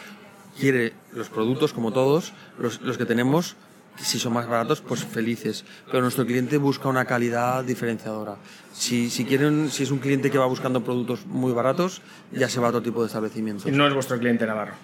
Quiere 0.59 0.93
los 1.13 1.29
productos, 1.29 1.73
como 1.73 1.93
todos, 1.93 2.33
los, 2.59 2.83
los 2.83 2.99
que 2.99 3.07
tenemos, 3.07 3.57
si 3.97 4.19
son 4.19 4.33
más 4.33 4.49
baratos, 4.49 4.81
pues 4.81 5.05
felices. 5.05 5.65
Pero 5.87 6.03
nuestro 6.03 6.27
cliente 6.27 6.57
busca 6.57 6.89
una 6.89 7.05
calidad 7.05 7.65
diferenciadora. 7.65 8.37
Si, 8.73 9.11
si, 9.11 9.25
quieren, 9.25 9.71
si 9.71 9.83
es 9.83 9.91
un 9.91 9.99
cliente 9.99 10.31
que 10.31 10.39
va 10.39 10.47
buscando 10.47 10.83
productos 10.83 11.27
muy 11.27 11.53
baratos, 11.53 12.03
ya 12.33 12.49
se 12.49 12.61
va 12.61 12.67
a 12.67 12.71
otro 12.71 12.83
tipo 12.83 13.01
de 13.03 13.07
establecimientos. 13.07 13.71
No 13.71 13.87
es 13.87 13.95
vuestro 13.95 14.19
cliente 14.19 14.47
Navarro. 14.47 14.75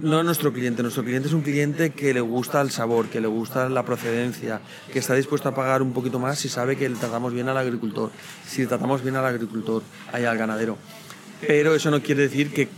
No 0.00 0.18
es 0.18 0.24
nuestro 0.24 0.52
cliente, 0.52 0.82
nuestro 0.82 1.04
cliente 1.04 1.28
es 1.28 1.34
un 1.34 1.42
cliente 1.42 1.90
que 1.90 2.12
le 2.12 2.20
gusta 2.20 2.60
el 2.60 2.70
sabor, 2.70 3.06
que 3.08 3.20
le 3.20 3.28
gusta 3.28 3.68
la 3.68 3.84
procedencia, 3.84 4.60
que 4.92 4.98
está 4.98 5.14
dispuesto 5.14 5.48
a 5.48 5.54
pagar 5.54 5.82
un 5.82 5.92
poquito 5.92 6.18
más 6.18 6.38
si 6.38 6.48
sabe 6.48 6.76
que 6.76 6.88
le 6.88 6.96
tratamos 6.96 7.32
bien 7.32 7.48
al 7.48 7.56
agricultor, 7.56 8.10
si 8.46 8.62
le 8.62 8.66
tratamos 8.66 9.02
bien 9.02 9.14
al 9.16 9.24
agricultor, 9.24 9.82
ahí 10.12 10.24
al 10.24 10.36
ganadero. 10.36 10.76
Pero 11.46 11.74
eso 11.76 11.90
no 11.92 12.02
quiere 12.02 12.22
decir 12.22 12.52
que, 12.52 12.68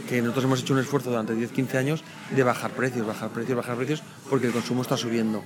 que- 0.00 0.20
nosotros 0.20 0.44
hemos 0.46 0.60
hecho 0.62 0.72
un 0.74 0.80
esfuerzo 0.80 1.10
durante 1.10 1.34
10-15 1.34 1.74
años 1.76 2.02
de 2.34 2.42
bajar 2.42 2.72
precios, 2.72 3.06
bajar 3.06 3.30
precios, 3.30 3.56
bajar 3.56 3.76
precios, 3.76 4.02
porque 4.28 4.48
el 4.48 4.52
consumo 4.52 4.82
está 4.82 4.96
subiendo. 4.96 5.44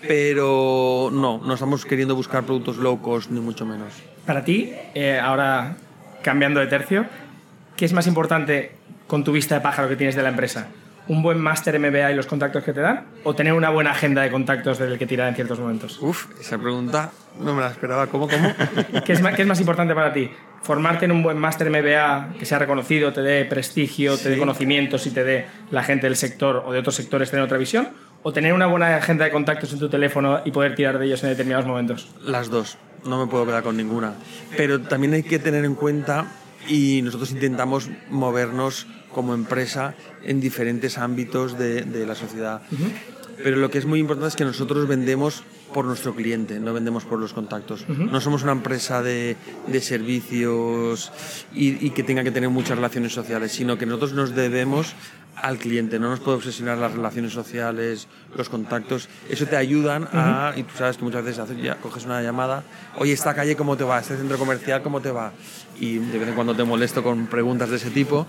Pero 0.00 1.10
no, 1.12 1.38
no 1.44 1.54
estamos 1.54 1.84
queriendo 1.84 2.14
buscar 2.14 2.44
productos 2.44 2.76
low 2.76 3.02
cost, 3.02 3.30
ni 3.30 3.40
mucho 3.40 3.66
menos. 3.66 3.92
Para 4.26 4.44
ti, 4.44 4.72
eh, 4.94 5.18
ahora 5.20 5.76
cambiando 6.22 6.60
de 6.60 6.66
tercio, 6.68 7.06
¿qué 7.76 7.84
es 7.84 7.92
más 7.92 8.06
importante 8.06 8.77
con 9.08 9.24
tu 9.24 9.32
vista 9.32 9.56
de 9.56 9.60
pájaro 9.62 9.88
que 9.88 9.96
tienes 9.96 10.14
de 10.14 10.22
la 10.22 10.28
empresa? 10.28 10.68
¿Un 11.08 11.22
buen 11.22 11.38
máster 11.40 11.78
MBA 11.80 12.12
y 12.12 12.14
los 12.14 12.26
contactos 12.26 12.62
que 12.62 12.74
te 12.74 12.80
dan? 12.80 13.06
¿O 13.24 13.34
tener 13.34 13.54
una 13.54 13.70
buena 13.70 13.92
agenda 13.92 14.20
de 14.22 14.30
contactos 14.30 14.78
del 14.78 14.98
que 14.98 15.06
tirar 15.06 15.28
en 15.28 15.34
ciertos 15.34 15.58
momentos? 15.58 15.98
Uf, 16.02 16.26
esa 16.38 16.58
pregunta 16.58 17.10
no 17.40 17.54
me 17.54 17.62
la 17.62 17.68
esperaba. 17.70 18.06
¿Cómo, 18.08 18.28
cómo? 18.28 18.52
¿Qué 19.06 19.14
es, 19.14 19.22
ma- 19.22 19.32
qué 19.32 19.42
es 19.42 19.48
más 19.48 19.58
importante 19.58 19.94
para 19.94 20.12
ti? 20.12 20.30
¿Formarte 20.62 21.06
en 21.06 21.12
un 21.12 21.22
buen 21.22 21.38
máster 21.38 21.70
MBA 21.70 22.34
que 22.38 22.44
sea 22.44 22.58
reconocido, 22.58 23.12
te 23.14 23.22
dé 23.22 23.46
prestigio, 23.46 24.18
te 24.18 24.28
dé 24.28 24.36
conocimientos 24.38 25.06
y 25.06 25.10
te 25.10 25.24
dé 25.24 25.46
la 25.70 25.82
gente 25.82 26.06
del 26.06 26.16
sector 26.16 26.62
o 26.66 26.72
de 26.74 26.80
otros 26.80 26.94
sectores 26.96 27.30
tener 27.30 27.42
otra 27.44 27.56
visión? 27.56 27.88
¿O 28.22 28.32
tener 28.34 28.52
una 28.52 28.66
buena 28.66 28.94
agenda 28.96 29.24
de 29.24 29.30
contactos 29.30 29.72
en 29.72 29.78
tu 29.78 29.88
teléfono 29.88 30.40
y 30.44 30.50
poder 30.50 30.74
tirar 30.74 30.98
de 30.98 31.06
ellos 31.06 31.22
en 31.22 31.30
determinados 31.30 31.64
momentos? 31.64 32.10
Las 32.22 32.50
dos, 32.50 32.76
no 33.06 33.24
me 33.24 33.30
puedo 33.30 33.46
quedar 33.46 33.62
con 33.62 33.78
ninguna. 33.78 34.12
Pero 34.58 34.80
también 34.82 35.14
hay 35.14 35.22
que 35.22 35.38
tener 35.38 35.64
en 35.64 35.74
cuenta, 35.76 36.26
y 36.66 37.00
nosotros 37.00 37.30
intentamos 37.30 37.88
movernos 38.10 38.86
como 39.18 39.34
empresa 39.34 39.94
en 40.22 40.38
diferentes 40.40 40.96
ámbitos 40.96 41.58
de, 41.58 41.82
de 41.82 42.06
la 42.06 42.14
sociedad. 42.14 42.62
Pero 43.42 43.56
lo 43.56 43.68
que 43.68 43.78
es 43.78 43.84
muy 43.86 43.98
importante 43.98 44.28
es 44.28 44.36
que 44.36 44.44
nosotros 44.44 44.86
vendemos 44.86 45.42
por 45.74 45.84
nuestro 45.84 46.14
cliente, 46.14 46.60
no 46.60 46.72
vendemos 46.72 47.04
por 47.04 47.18
los 47.18 47.32
contactos. 47.32 47.84
No 47.88 48.20
somos 48.20 48.44
una 48.44 48.52
empresa 48.52 49.02
de, 49.02 49.36
de 49.66 49.80
servicios 49.80 51.10
y, 51.52 51.84
y 51.84 51.90
que 51.90 52.04
tenga 52.04 52.22
que 52.22 52.30
tener 52.30 52.48
muchas 52.50 52.76
relaciones 52.76 53.12
sociales, 53.12 53.50
sino 53.52 53.76
que 53.76 53.86
nosotros 53.86 54.12
nos 54.12 54.34
debemos 54.36 54.94
al 55.34 55.58
cliente, 55.58 55.98
no 56.00 56.10
nos 56.10 56.18
puede 56.20 56.36
obsesionar 56.38 56.78
las 56.78 56.92
relaciones 56.94 57.32
sociales, 57.32 58.08
los 58.36 58.48
contactos, 58.48 59.08
eso 59.30 59.46
te 59.46 59.56
ayudan 59.56 60.08
a, 60.12 60.52
y 60.56 60.62
tú 60.64 60.74
sabes 60.76 60.96
que 60.96 61.04
muchas 61.04 61.22
veces 61.24 61.38
haces- 61.38 61.62
ya 61.62 61.76
coges 61.76 62.06
una 62.06 62.20
llamada, 62.22 62.64
oye, 62.96 63.12
esta 63.12 63.34
calle 63.34 63.54
cómo 63.54 63.76
te 63.76 63.84
va, 63.84 64.00
este 64.00 64.16
centro 64.16 64.36
comercial 64.36 64.82
cómo 64.82 65.00
te 65.00 65.12
va, 65.12 65.32
y 65.80 65.98
de 65.98 66.18
vez 66.18 66.28
en 66.28 66.34
cuando 66.34 66.54
te 66.54 66.64
molesto 66.64 67.02
con 67.02 67.26
preguntas 67.26 67.70
de 67.70 67.76
ese 67.76 67.90
tipo, 67.90 68.26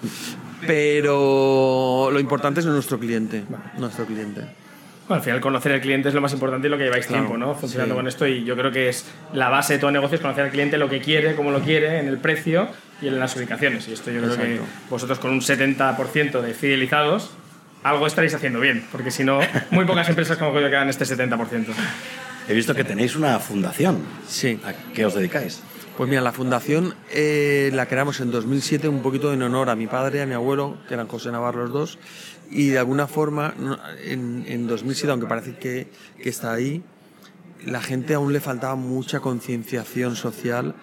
pero 0.65 2.09
lo 2.11 2.19
importante 2.19 2.59
es 2.59 2.65
nuestro 2.65 2.99
cliente, 2.99 3.43
nuestro 3.77 4.05
cliente. 4.05 4.41
Bueno, 5.07 5.21
al 5.21 5.23
final 5.23 5.41
conocer 5.41 5.71
al 5.71 5.81
cliente 5.81 6.09
es 6.09 6.13
lo 6.13 6.21
más 6.21 6.33
importante 6.33 6.67
y 6.67 6.69
lo 6.69 6.77
que 6.77 6.83
lleváis 6.83 7.07
Claro, 7.07 7.23
tiempo, 7.23 7.37
¿no? 7.37 7.55
Funcionando 7.55 7.95
sí. 7.95 7.97
con 7.97 8.07
esto 8.07 8.27
y 8.27 8.43
yo 8.43 8.55
creo 8.55 8.71
que 8.71 8.89
es 8.89 9.05
la 9.33 9.49
base 9.49 9.73
de 9.73 9.79
todo 9.79 9.89
negocio 9.89 10.15
es 10.15 10.21
conocer 10.21 10.45
al 10.45 10.51
cliente 10.51 10.77
lo 10.77 10.87
que 10.87 11.01
quiere, 11.01 11.35
cómo 11.35 11.49
lo 11.49 11.61
quiere, 11.61 11.99
en 11.99 12.07
el 12.07 12.19
precio 12.19 12.67
y 13.01 13.07
en 13.07 13.19
las 13.19 13.35
ubicaciones. 13.35 13.87
Y 13.87 13.93
esto 13.93 14.11
yo 14.11 14.21
creo 14.21 14.37
que 14.37 14.59
vosotros 14.87 15.17
con 15.17 15.31
un 15.31 15.41
70% 15.41 16.41
de 16.41 16.53
fidelizados 16.53 17.31
algo 17.83 18.05
estaréis 18.05 18.35
haciendo 18.35 18.59
bien, 18.59 18.85
porque 18.91 19.09
si 19.09 19.23
no, 19.23 19.39
muy 19.71 19.85
pocas 19.85 20.07
empresas 20.09 20.37
como 20.37 20.53
que 20.53 20.63
hagan 20.63 20.89
este 20.89 21.05
70%. 21.05 21.65
He 22.47 22.53
visto 22.53 22.75
que 22.75 22.83
tenéis 22.83 23.15
una 23.15 23.39
fundación. 23.39 24.03
Sí. 24.27 24.59
¿A 24.63 24.73
qué 24.93 25.05
os 25.05 25.15
dedicáis? 25.15 25.61
Pues 25.99 26.09
mira, 26.09 26.21
la 26.21 26.31
fundación 26.31 26.95
eh, 27.11 27.71
la 27.73 27.85
creamos 27.87 28.21
en 28.21 28.31
2007 28.31 28.87
un 28.87 29.01
poquito 29.01 29.33
en 29.33 29.41
honor 29.41 29.69
a 29.69 29.75
mi 29.75 29.85
padre, 29.85 30.21
a 30.21 30.25
mi 30.25 30.33
abuelo, 30.33 30.77
que 30.87 30.93
eran 30.93 31.09
José 31.09 31.29
Navarro 31.29 31.63
los 31.63 31.73
dos, 31.73 31.99
y 32.49 32.69
de 32.69 32.79
alguna 32.79 33.05
forma 33.05 33.53
en, 34.05 34.45
en 34.47 34.65
2007, 34.65 35.11
aunque 35.11 35.27
parece 35.27 35.57
que, 35.57 35.91
que 36.23 36.29
está 36.29 36.53
ahí, 36.53 36.81
la 37.65 37.81
gente 37.81 38.13
aún 38.13 38.31
le 38.31 38.39
faltaba 38.39 38.75
mucha 38.75 39.19
concienciación 39.19 40.15
social 40.15 40.73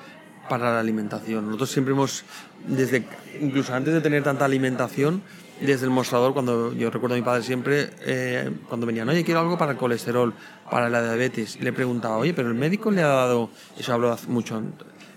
para 0.50 0.74
la 0.74 0.80
alimentación. 0.80 1.46
Nosotros 1.46 1.70
siempre 1.70 1.94
hemos, 1.94 2.24
desde 2.68 3.06
incluso 3.40 3.72
antes 3.72 3.94
de 3.94 4.02
tener 4.02 4.22
tanta 4.22 4.44
alimentación, 4.44 5.22
desde 5.62 5.86
el 5.86 5.92
mostrador, 5.92 6.34
cuando 6.34 6.74
yo 6.74 6.90
recuerdo 6.90 7.14
a 7.14 7.18
mi 7.18 7.24
padre 7.24 7.42
siempre, 7.42 7.88
eh, 8.04 8.50
cuando 8.68 8.86
venían, 8.86 9.08
oye, 9.08 9.24
quiero 9.24 9.40
algo 9.40 9.56
para 9.56 9.72
el 9.72 9.78
colesterol, 9.78 10.34
para 10.70 10.90
la 10.90 11.02
diabetes, 11.02 11.56
y 11.56 11.60
le 11.60 11.72
preguntaba, 11.72 12.18
oye, 12.18 12.34
pero 12.34 12.48
el 12.48 12.54
médico 12.54 12.90
le 12.90 13.02
ha 13.02 13.06
dado, 13.06 13.48
eso 13.78 13.94
hablo 13.94 14.14
mucho, 14.28 14.62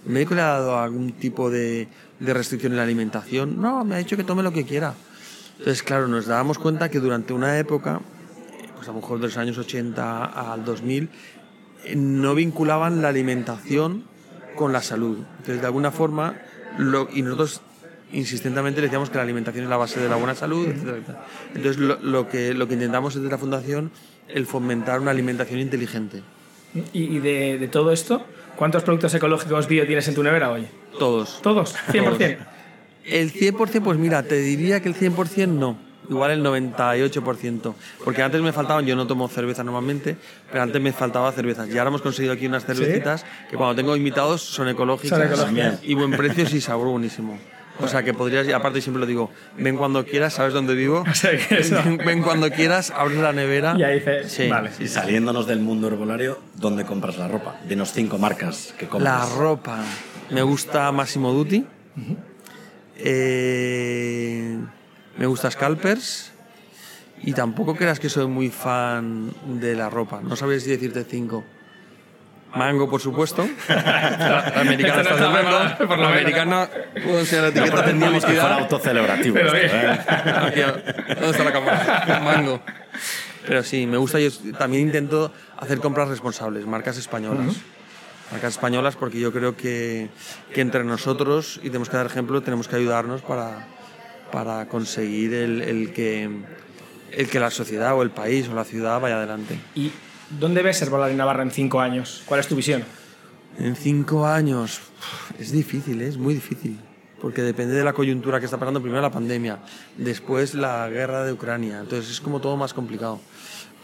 ¿el 0.06 0.12
médico 0.12 0.36
le 0.36 0.42
ha 0.42 0.48
dado 0.48 0.80
algún 0.80 1.14
tipo 1.14 1.50
de, 1.50 1.88
de 2.20 2.34
restricción 2.34 2.74
en 2.74 2.78
la 2.78 2.84
alimentación? 2.84 3.62
No, 3.62 3.84
me 3.84 3.96
ha 3.96 3.98
dicho 3.98 4.18
que 4.18 4.24
tome 4.24 4.44
lo 4.44 4.52
que 4.52 4.66
quiera. 4.66 4.94
Entonces, 5.60 5.84
claro, 5.84 6.08
nos 6.08 6.26
dábamos 6.26 6.58
cuenta 6.58 6.90
que 6.90 7.00
durante 7.00 7.34
una 7.34 7.60
época, 7.60 8.00
pues 8.76 8.88
a 8.88 8.92
lo 8.92 9.02
mejor 9.02 9.20
de 9.20 9.28
los 9.28 9.38
años 9.38 9.58
80 9.58 10.26
al 10.54 10.64
2000, 10.64 11.10
eh, 11.84 11.96
no 11.96 12.34
vinculaban 12.34 13.02
la 13.02 13.10
alimentación 13.10 14.06
con 14.56 14.72
la 14.72 14.82
salud. 14.82 15.18
Entonces, 15.40 15.62
de 15.62 15.68
alguna 15.68 15.92
forma, 15.92 16.36
lo, 16.78 17.10
y 17.14 17.22
nosotros 17.22 17.62
insistentemente 18.12 18.80
le 18.80 18.88
decíamos 18.88 19.10
que 19.10 19.18
la 19.18 19.24
alimentación 19.24 19.66
es 19.66 19.70
la 19.70 19.78
base 19.78 20.00
de 20.00 20.10
la 20.10 20.16
buena 20.16 20.34
salud, 20.34 20.66
etcétera, 20.68 20.98
etcétera. 20.98 21.26
Entonces, 21.54 21.78
lo, 21.78 22.00
lo 22.00 22.30
que, 22.30 22.54
lo 22.54 22.68
que 22.68 22.74
intentamos 22.76 23.16
desde 23.16 23.30
la 23.30 23.38
Fundación 23.38 23.92
el 24.30 24.46
fomentar 24.46 25.00
una 25.00 25.12
alimentación 25.12 25.60
inteligente. 25.60 26.22
Y, 26.94 27.04
y 27.04 27.20
de, 27.20 27.58
de 27.58 27.68
todo 27.68 27.92
esto, 27.92 28.24
¿cuántos 28.60 28.84
productos 28.84 29.14
ecológicos 29.16 29.68
bio 29.68 29.88
tienes 29.88 30.06
en 30.10 30.16
tu 30.16 30.22
nevera 30.22 30.52
hoy? 30.52 30.68
Todos. 31.00 31.42
¿Todos? 31.42 31.76
¿100%? 31.92 32.38
El 33.06 33.32
100%, 33.34 33.82
pues 33.82 33.98
mira, 33.98 34.22
te 34.24 34.36
diría 34.36 34.82
que 34.82 34.90
el 34.90 34.96
100% 34.96 35.48
no. 35.48 35.78
Igual 36.10 36.32
el 36.32 36.44
98%. 36.44 37.74
Porque 38.04 38.22
antes 38.22 38.42
me 38.42 38.52
faltaban, 38.52 38.86
yo 38.86 38.96
no 38.96 39.08
tomo 39.08 39.28
cerveza 39.28 39.64
normalmente, 39.64 40.18
pero 40.52 40.64
antes 40.64 40.82
me 40.82 40.92
faltaba 40.92 41.32
cervezas. 41.32 41.70
Y 41.70 41.78
ahora 41.78 41.90
hemos 41.90 42.02
conseguido 42.02 42.34
aquí 42.34 42.48
unas 42.48 42.66
cervecitas 42.66 43.26
que 43.50 43.56
cuando 43.56 43.76
tengo 43.76 43.96
invitados 43.96 44.42
son 44.42 44.68
ecológicas. 44.68 45.18
Son 45.18 45.26
ecológicas. 45.28 45.80
Y 45.84 45.94
buen 45.94 46.12
precio 46.12 46.44
y 46.56 46.62
sabor 46.62 46.88
buenísimo. 46.90 47.40
O 47.82 47.88
sea 47.88 48.04
que 48.04 48.14
podrías, 48.14 48.46
y 48.46 48.52
aparte 48.52 48.82
siempre 48.82 49.00
lo 49.00 49.06
digo, 49.06 49.32
ven 49.58 49.78
cuando 49.78 50.04
quieras, 50.06 50.34
¿sabes 50.34 50.54
dónde 50.54 50.74
vivo? 50.76 51.06
O 51.10 51.14
sea 51.14 51.32
que 51.38 51.60
eso- 51.60 51.82
ven 52.06 52.22
cuando 52.24 52.50
quieras, 52.52 52.92
abres 52.94 53.20
la 53.20 53.32
nevera. 53.32 53.76
Y 53.78 53.84
ahí 53.84 54.00
dices, 54.00 54.30
Sí. 54.32 54.50
vale. 54.50 54.72
Y 54.80 54.88
saliéndonos 54.90 55.48
del 55.48 55.60
mundo 55.60 55.88
herbolario, 55.88 56.40
¿dónde 56.60 56.86
compras 56.86 57.18
la 57.18 57.28
ropa? 57.28 57.56
Dinos 57.68 57.92
cinco 57.94 58.18
marcas 58.18 58.74
que 58.78 58.86
La 58.86 58.92
compras. 58.92 59.32
ropa. 59.34 59.78
Me 60.30 60.42
gusta 60.44 60.92
Massimo 60.92 61.32
Dutti. 61.34 61.66
Eh, 63.22 64.58
Me 65.18 65.26
gusta 65.26 65.50
Scalpers. 65.52 66.32
Y 67.22 67.34
tampoco 67.34 67.76
creas 67.76 68.00
que 68.00 68.08
soy 68.10 68.28
muy 68.28 68.50
fan 68.50 69.32
de 69.60 69.76
la 69.76 69.90
ropa. 69.90 70.22
No 70.24 70.36
sabría 70.38 70.60
si 70.60 70.70
decirte 70.70 71.04
cinco. 71.04 71.44
Mango, 72.56 72.90
por 72.90 73.02
supuesto. 73.02 73.48
La 73.68 74.62
americana 74.62 75.02
está 75.02 75.16
celebrando. 75.18 75.88
por 75.88 76.00
la 76.00 76.08
americana 76.10 76.70
puedo 77.04 77.20
enseñar 77.20 77.44
la 77.44 77.50
etiqueta 77.50 77.84
tendría 77.86 78.08
Entendíamos 78.10 78.26
que 78.26 78.32
fuera 78.34 78.56
autocelebrativo. 78.56 79.38
Esto. 79.38 79.56
¿eh? 79.58 80.00
¿Dónde 81.16 81.30
está 81.30 81.44
la 81.44 81.52
cámara? 81.52 82.22
Mango. 82.24 82.62
Pero 83.46 83.64
sí, 83.64 83.86
me 83.86 83.98
gusta. 83.98 84.20
Yo 84.20 84.30
también 84.58 84.84
intento 84.88 85.32
hacer 85.60 85.80
compras 85.80 86.10
responsables, 86.10 86.66
marcas 86.66 86.98
españolas. 86.98 87.56
Marcas 88.32 88.54
españolas 88.54 88.96
porque 88.96 89.20
yo 89.20 89.34
creo 89.34 89.58
que, 89.58 90.10
que 90.54 90.62
entre 90.62 90.84
nosotros, 90.84 91.60
y 91.64 91.68
tenemos 91.68 91.90
que 91.90 91.98
dar 91.98 92.06
ejemplo, 92.06 92.42
tenemos 92.42 92.68
que 92.68 92.76
ayudarnos 92.76 93.22
para, 93.22 93.68
para 94.32 94.68
conseguir 94.68 95.34
el, 95.34 95.62
el 95.62 95.94
que, 95.94 96.30
el 97.12 97.30
que 97.30 97.40
la 97.40 97.50
sociedad 97.50 97.96
o 97.96 98.04
el 98.04 98.12
país 98.12 98.48
o 98.48 98.54
la 98.54 98.66
ciudad 98.66 99.02
vaya 99.02 99.18
adelante. 99.18 99.60
¿Y 99.74 99.92
dónde 100.40 100.62
ves 100.62 100.82
Herbolaria 100.82 101.18
Navarra 101.18 101.42
en 101.42 101.52
cinco 101.52 101.82
años? 101.82 102.22
¿Cuál 102.26 102.40
es 102.40 102.48
tu 102.48 102.56
visión? 102.56 102.84
En 103.58 103.76
cinco 103.76 104.28
años 104.28 104.80
es 105.40 105.52
difícil, 105.52 106.02
¿eh? 106.02 106.08
es 106.08 106.18
muy 106.18 106.36
difícil. 106.36 106.80
Porque 107.20 107.42
depende 107.42 107.74
de 107.74 107.84
la 107.84 107.92
coyuntura 107.92 108.40
que 108.40 108.46
está 108.46 108.58
pasando. 108.58 108.82
Primero 108.82 109.02
la 109.02 109.12
pandemia, 109.12 109.60
después 109.98 110.54
la 110.54 110.88
guerra 110.88 111.26
de 111.26 111.34
Ucrania. 111.34 111.80
Entonces 111.82 112.12
es 112.12 112.22
como 112.22 112.40
todo 112.40 112.56
más 112.56 112.74
complicado. 112.74 113.20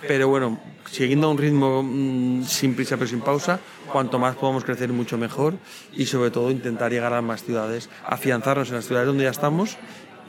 Pero 0.07 0.27
bueno, 0.27 0.59
siguiendo 0.89 1.27
a 1.27 1.31
un 1.31 1.37
ritmo 1.37 1.83
mm, 1.83 2.43
sin 2.43 2.75
prisa 2.75 2.97
pero 2.97 3.07
sin 3.07 3.21
pausa, 3.21 3.59
cuanto 3.91 4.19
más 4.19 4.35
podamos 4.35 4.63
crecer, 4.63 4.89
mucho 4.89 5.17
mejor. 5.17 5.55
Y 5.93 6.05
sobre 6.05 6.31
todo 6.31 6.51
intentar 6.51 6.91
llegar 6.91 7.13
a 7.13 7.21
más 7.21 7.43
ciudades, 7.43 7.89
afianzarnos 8.05 8.69
en 8.69 8.75
las 8.75 8.85
ciudades 8.85 9.07
donde 9.07 9.23
ya 9.23 9.31
estamos 9.31 9.77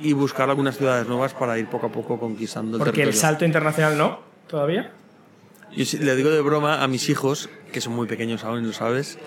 y 0.01 0.13
buscar 0.13 0.51
algunas 0.51 0.77
ciudades 0.77 1.07
nuevas 1.09 1.35
para 1.35 1.59
ir 1.59 1.67
poco 1.69 1.87
a 1.87 1.91
poco 1.91 2.19
conquistando 2.19 2.77
el 2.77 2.79
Porque 2.79 3.01
el 3.01 3.09
territorio. 3.09 3.21
salto 3.21 3.45
internacional 3.45 3.97
no, 3.97 4.21
todavía. 4.47 4.93
Yo 5.75 5.85
le 6.01 6.17
digo 6.17 6.31
de 6.31 6.41
broma 6.41 6.83
a 6.83 6.89
mis 6.89 7.09
hijos, 7.09 7.49
que 7.73 7.81
son 7.81 7.95
muy 7.95 8.07
pequeños 8.07 8.45
aún, 8.45 8.67
lo 8.67 8.73
sabes, 8.73 9.19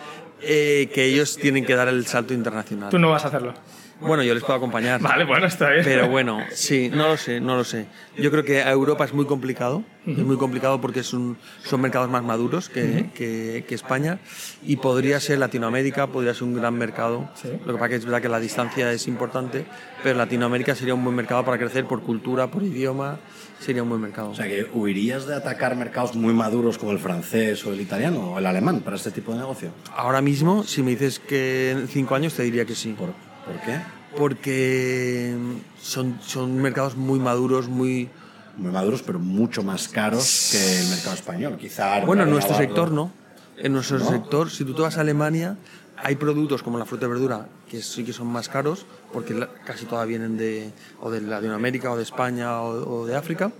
eh, 0.41 0.89
que 0.93 1.05
ellos 1.05 1.37
tienen 1.37 1.65
que 1.65 1.75
dar 1.75 1.87
el 1.89 2.05
salto 2.05 2.33
internacional. 2.33 2.89
Tú 2.89 2.99
no 2.99 3.09
vas 3.09 3.25
a 3.25 3.27
hacerlo. 3.27 3.53
Bueno, 4.01 4.23
yo 4.23 4.33
les 4.33 4.43
puedo 4.43 4.55
acompañar. 4.57 5.01
Vale, 5.01 5.25
bueno, 5.25 5.45
está 5.47 5.69
bien. 5.71 5.83
Pero 5.83 6.07
bueno, 6.07 6.39
sí, 6.51 6.89
no 6.89 7.09
lo 7.09 7.17
sé, 7.17 7.39
no 7.41 7.55
lo 7.57 7.63
sé. 7.63 7.85
Yo 8.17 8.31
creo 8.31 8.43
que 8.43 8.61
a 8.61 8.71
Europa 8.71 9.03
es 9.05 9.13
muy 9.13 9.25
complicado, 9.25 9.83
es 10.05 10.17
muy 10.17 10.37
complicado 10.37 10.79
porque 10.81 11.01
es 11.01 11.13
un- 11.13 11.37
son 11.63 11.81
mercados 11.81 12.09
más 12.09 12.23
maduros 12.23 12.69
que, 12.69 13.09
que- 13.13 13.65
que 13.67 13.75
España 13.75 14.19
y 14.63 14.77
podría 14.77 15.19
ser 15.19 15.37
Latinoamérica, 15.39 16.07
podría 16.07 16.33
ser 16.33 16.43
un 16.43 16.55
gran 16.55 16.75
mercado. 16.75 17.29
Sí. 17.35 17.49
Lo 17.65 17.73
que 17.73 17.79
pasa 17.79 17.89
que 17.89 17.95
es 17.95 18.05
verdad 18.05 18.21
que 18.21 18.29
la 18.29 18.39
distancia 18.39 18.91
es 18.91 19.07
importante, 19.07 19.65
pero 20.03 20.17
Latinoamérica 20.17 20.75
sería 20.75 20.93
un 20.93 21.03
buen 21.03 21.15
mercado 21.15 21.43
para 21.45 21.57
crecer 21.57 21.85
por 21.85 22.01
cultura, 22.01 22.47
por 22.49 22.63
idioma, 22.63 23.19
sería 23.59 23.83
un 23.83 23.89
buen 23.89 24.01
mercado. 24.01 24.29
O 24.31 24.35
sea, 24.35 24.47
que 24.47 24.65
huirías 24.73 25.27
de 25.27 25.35
atacar 25.35 25.75
mercados 25.75 26.15
muy 26.15 26.33
maduros 26.33 26.77
como 26.77 26.91
el 26.93 26.99
francés 26.99 27.65
o 27.65 27.73
el 27.73 27.81
italiano 27.81 28.31
o 28.33 28.39
el 28.39 28.45
alemán 28.45 28.79
para 28.79 28.95
este 28.95 29.11
tipo 29.11 29.33
de 29.33 29.39
negocio. 29.39 29.71
Ahora 29.95 30.21
mismo, 30.21 30.63
si 30.63 30.81
me 30.83 30.91
dices 30.91 31.19
que 31.19 31.71
en 31.71 31.87
cinco 31.89 32.15
años, 32.15 32.33
te 32.33 32.43
diría 32.43 32.63
que 32.65 32.75
sí. 32.75 32.95
¿Por, 32.97 33.09
por 33.51 33.61
qué? 33.61 33.79
Porque 34.17 35.35
son, 35.81 36.19
son 36.25 36.55
mercados 36.61 36.95
muy 36.95 37.19
maduros, 37.19 37.67
muy... 37.67 38.09
Muy 38.57 38.71
maduros, 38.71 39.01
pero 39.03 39.19
mucho 39.19 39.63
más 39.63 39.87
caros 39.87 40.49
que 40.51 40.79
el 40.81 40.87
mercado 40.89 41.15
español. 41.15 41.57
Quizá. 41.57 42.03
Bueno, 42.05 42.23
en 42.23 42.29
Navarro- 42.29 42.31
nuestro 42.31 42.57
sector 42.57 42.91
no. 42.91 43.11
En 43.57 43.73
nuestro 43.73 43.99
sector, 43.99 44.49
si 44.49 44.63
tú 44.65 44.73
te 44.73 44.81
vas 44.81 44.97
a 44.97 45.01
Alemania, 45.01 45.57
hay 45.97 46.15
productos 46.15 46.63
como 46.63 46.77
la 46.77 46.85
fruta 46.85 47.05
y 47.05 47.09
verdura 47.09 47.47
que 47.69 47.81
sí 47.81 48.03
que 48.03 48.11
son 48.13 48.27
más 48.27 48.49
caros, 48.49 48.85
porque 49.13 49.33
la- 49.33 49.47
casi 49.65 49.85
todas 49.85 50.07
vienen 50.07 50.37
de, 50.37 50.71
o 51.01 51.09
de 51.11 51.21
Latinoamérica, 51.21 51.91
o 51.91 51.97
de 51.97 52.03
España, 52.03 52.61
o, 52.61 52.99
o 53.01 53.05
de 53.05 53.15
África. 53.15 53.51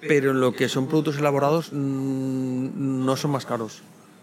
Pero 0.00 0.30
en 0.30 0.40
lo 0.40 0.52
que 0.52 0.68
son 0.68 0.86
productos 0.86 1.18
elaborados 1.18 1.70
mm, 1.72 3.04
no 3.04 3.16
son 3.16 3.32
más 3.32 3.46
caros. 3.46 3.82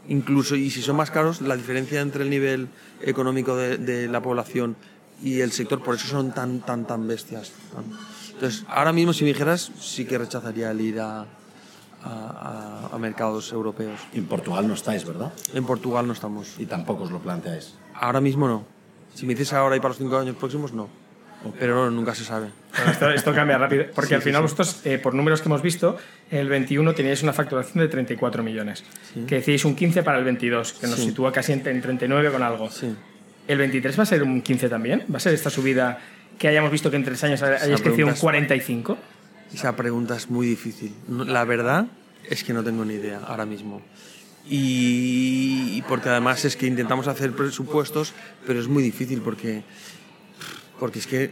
Incluso, 0.09 0.55
y 0.55 0.69
si 0.71 0.81
son 0.81 0.95
más 0.95 1.11
caros, 1.11 1.41
la 1.41 1.55
diferencia 1.57 1.99
entre 2.01 2.23
el 2.23 2.29
nivel 2.29 2.69
económico 3.01 3.55
de, 3.55 3.77
de 3.77 4.07
la 4.07 4.21
población 4.21 4.75
y 5.21 5.41
el 5.41 5.51
sector, 5.51 5.83
por 5.83 5.95
eso 5.95 6.07
son 6.07 6.31
tan, 6.33 6.61
tan, 6.61 6.85
tan 6.85 7.07
bestias. 7.07 7.51
Entonces, 8.33 8.63
ahora 8.69 8.93
mismo, 8.93 9.11
si 9.13 9.23
me 9.23 9.29
dijeras, 9.29 9.71
sí 9.79 10.05
que 10.05 10.17
rechazaría 10.17 10.71
el 10.71 10.79
ir 10.81 10.99
a- 11.01 11.25
a 12.03 12.97
mercados 12.99 13.51
europeos. 13.51 13.99
En 14.13 14.25
Portugal 14.27 14.67
no 14.67 14.75
estáis, 14.75 15.03
¿verdad? 15.05 15.33
En 15.53 15.65
Portugal 15.65 16.07
no 16.07 16.13
estamos. 16.13 16.55
Y 16.57 16.65
tampoco 16.65 17.03
os 17.03 17.11
lo 17.11 17.19
planteáis. 17.19 17.73
Ahora 17.95 18.21
mismo 18.21 18.47
no. 18.47 18.63
Si 19.13 19.25
me 19.25 19.33
dices 19.33 19.51
ahora 19.53 19.75
y 19.75 19.79
para 19.79 19.89
los 19.89 19.97
cinco 19.97 20.17
años 20.17 20.35
próximos, 20.37 20.71
no. 20.73 20.87
Pero 21.59 21.75
no, 21.75 21.91
nunca 21.91 22.13
se 22.15 22.23
sabe. 22.25 22.47
Bueno, 22.75 22.91
esto, 22.91 23.09
esto 23.11 23.33
cambia 23.33 23.57
rápido, 23.57 23.85
porque 23.95 24.15
al 24.15 24.21
final 24.21 24.41
vosotros, 24.41 24.81
eh, 24.85 24.97
por 24.97 25.13
números 25.13 25.41
que 25.41 25.47
hemos 25.47 25.61
visto, 25.61 25.97
en 26.31 26.39
el 26.39 26.49
21 26.49 26.93
teníais 26.93 27.23
una 27.23 27.31
facturación 27.33 27.79
de 27.83 27.88
34 27.88 28.43
millones, 28.43 28.83
que 29.27 29.35
decíais 29.35 29.63
un 29.65 29.75
15 29.75 30.03
para 30.03 30.17
el 30.17 30.25
22, 30.25 30.73
que 30.73 30.88
nos 30.88 30.97
Sí. 30.97 31.05
sitúa 31.05 31.31
casi 31.31 31.53
en, 31.53 31.65
en 31.67 31.81
39 31.81 32.31
con 32.31 32.43
algo. 32.43 32.69
Sí. 32.69 32.93
¿El 33.47 33.57
23 33.59 33.97
va 33.97 34.03
a 34.03 34.05
ser 34.05 34.23
un 34.23 34.41
15 34.41 34.67
también? 34.67 35.05
¿Va 35.11 35.17
a 35.17 35.19
ser 35.21 35.33
esta 35.33 35.49
subida 35.49 35.99
que 36.38 36.47
hayamos 36.49 36.69
visto 36.71 36.89
que 36.91 36.97
en 36.97 37.03
tres 37.05 37.23
años 37.23 37.41
hayáis 37.41 37.81
crecido 37.81 38.07
un 38.07 38.13
es- 38.13 38.19
45? 38.19 38.97
Esa 39.53 39.75
pregunta 39.75 40.17
es 40.17 40.29
muy 40.29 40.45
difícil. 40.47 40.93
La 41.09 41.45
verdad 41.45 41.85
es 42.29 42.43
que 42.43 42.51
no 42.51 42.63
tengo 42.63 42.83
ni 42.83 42.95
idea 42.95 43.21
ahora 43.25 43.45
mismo. 43.45 43.81
Y, 44.49 45.77
y 45.77 45.81
porque 45.88 46.09
además 46.09 46.43
es 46.45 46.55
que 46.55 46.67
intentamos 46.67 47.07
hacer 47.07 47.31
presupuestos, 47.33 48.13
pero 48.45 48.59
es 48.59 48.67
muy 48.67 48.81
difícil 48.83 49.21
porque, 49.21 49.63
porque 50.80 50.99
es 50.99 51.07
que 51.07 51.32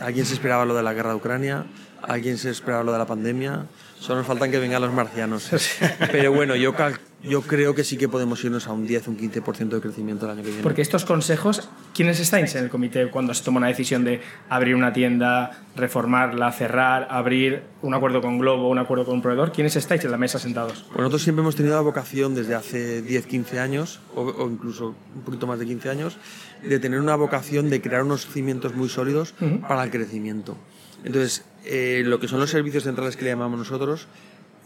alguien 0.00 0.26
se 0.26 0.34
esperaba 0.34 0.64
lo 0.64 0.74
de 0.74 0.82
la 0.82 0.92
guerra 0.92 1.10
de 1.10 1.16
Ucrania, 1.16 1.64
alguien 2.02 2.38
se 2.38 2.50
esperaba 2.50 2.84
lo 2.84 2.92
de 2.92 2.98
la 2.98 3.06
pandemia, 3.06 3.66
solo 3.98 4.18
nos 4.18 4.26
faltan 4.26 4.50
que 4.50 4.58
vengan 4.58 4.82
los 4.82 4.92
marcianos. 4.92 5.50
Pero 6.12 6.32
bueno, 6.32 6.54
yo, 6.56 6.74
cal- 6.74 6.98
yo 7.22 7.42
creo 7.42 7.74
que 7.74 7.82
sí 7.82 7.96
que 7.96 8.08
podemos 8.08 8.42
irnos 8.44 8.66
a 8.66 8.72
un 8.72 8.86
10, 8.86 9.08
un 9.08 9.18
15% 9.18 9.68
de 9.68 9.80
crecimiento 9.80 10.26
el 10.26 10.32
año 10.32 10.42
que 10.42 10.48
viene. 10.48 10.62
Porque 10.62 10.82
estos 10.82 11.04
consejos, 11.04 11.68
¿quiénes 11.94 12.20
estáis 12.20 12.54
en 12.54 12.64
el 12.64 12.70
comité 12.70 13.10
cuando 13.10 13.34
se 13.34 13.42
toma 13.42 13.58
una 13.58 13.68
decisión 13.68 14.04
de 14.04 14.20
abrir 14.48 14.74
una 14.74 14.92
tienda, 14.92 15.64
reformarla, 15.74 16.52
cerrar, 16.52 17.08
abrir 17.10 17.62
un 17.82 17.94
acuerdo 17.94 18.20
con 18.20 18.38
Globo, 18.38 18.68
un 18.68 18.78
acuerdo 18.78 19.04
con 19.04 19.14
un 19.14 19.22
proveedor? 19.22 19.52
¿Quiénes 19.52 19.76
estáis 19.76 20.04
en 20.04 20.10
la 20.10 20.18
mesa 20.18 20.38
sentados? 20.38 20.84
Pues 20.88 20.98
nosotros 20.98 21.22
siempre 21.22 21.42
hemos 21.42 21.56
tenido 21.56 21.74
la 21.74 21.80
vocación 21.80 22.34
desde 22.34 22.54
hace 22.54 23.02
10, 23.02 23.26
15 23.26 23.60
años, 23.60 24.00
o, 24.14 24.22
o 24.22 24.50
incluso 24.50 24.94
un 25.14 25.22
poquito 25.22 25.46
más 25.46 25.58
de 25.58 25.66
15 25.66 25.90
años, 25.90 26.18
de 26.62 26.78
tener 26.78 27.00
una 27.00 27.16
vocación 27.16 27.70
de 27.70 27.80
crear 27.80 28.02
unos 28.02 28.26
cimientos 28.26 28.74
muy 28.74 28.88
sólidos 28.88 29.34
para 29.68 29.84
el 29.84 29.90
crecimiento. 29.90 30.56
Entonces, 31.04 31.44
eh, 31.64 32.02
lo 32.04 32.18
que 32.18 32.28
son 32.28 32.40
los 32.40 32.50
servicios 32.50 32.84
centrales 32.84 33.16
que 33.16 33.24
le 33.24 33.30
llamamos 33.30 33.58
nosotros, 33.58 34.08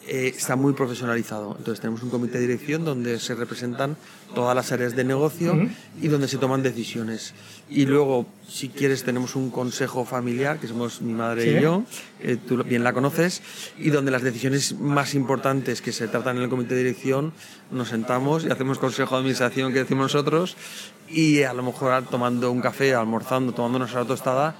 eh, 0.07 0.32
está 0.36 0.57
muy 0.57 0.72
profesionalizado. 0.72 1.55
Entonces, 1.59 1.80
tenemos 1.80 2.03
un 2.03 2.11
comité 2.11 2.38
de 2.38 2.46
dirección 2.46 2.84
donde 2.84 3.18
se 3.20 3.34
representan 3.34 3.96
todas 4.34 4.55
las 4.55 4.70
áreas 4.72 4.94
de 4.96 5.05
negocio 5.05 5.68
y 6.01 6.09
donde 6.09 6.28
se 6.28 6.38
toman 6.38 6.62
decisiones. 6.62 7.34
Y 7.68 7.86
luego, 7.86 8.26
si 8.48 8.68
quieres, 8.68 9.05
tenemos 9.05 9.36
un 9.36 9.51
consejo 9.51 10.05
familiar, 10.05 10.59
que 10.59 10.66
somos 10.68 11.03
mi 11.03 11.12
madre 11.12 11.42
Sí. 11.42 11.51
y 11.51 11.61
yo, 11.61 11.84
eh, 12.20 12.36
tú 12.36 12.62
bien 12.64 12.82
la 12.84 12.92
conoces, 12.92 13.42
y 13.78 13.90
donde 13.90 14.11
las 14.11 14.22
decisiones 14.22 14.78
más 14.78 15.14
importantes 15.14 15.82
que 15.82 15.92
se 15.92 16.09
tratan 16.09 16.36
en 16.38 16.44
el 16.44 16.48
comité 16.48 16.74
de 16.74 16.84
dirección 16.84 17.32
nos 17.70 17.88
sentamos 17.88 18.44
y 18.44 18.51
hacemos 18.51 18.78
consejo 18.78 19.14
de 19.14 19.18
administración 19.20 19.72
que 19.72 19.80
decimos 19.80 20.12
nosotros 20.14 20.57
y 21.09 21.42
a 21.42 21.53
lo 21.53 21.62
mejor 21.62 22.05
tomando 22.05 22.51
un 22.51 22.61
café, 22.61 22.94
almorzando, 22.94 23.53
tomando 23.53 23.78
nuestra 23.80 24.05
tostada, 24.05 24.57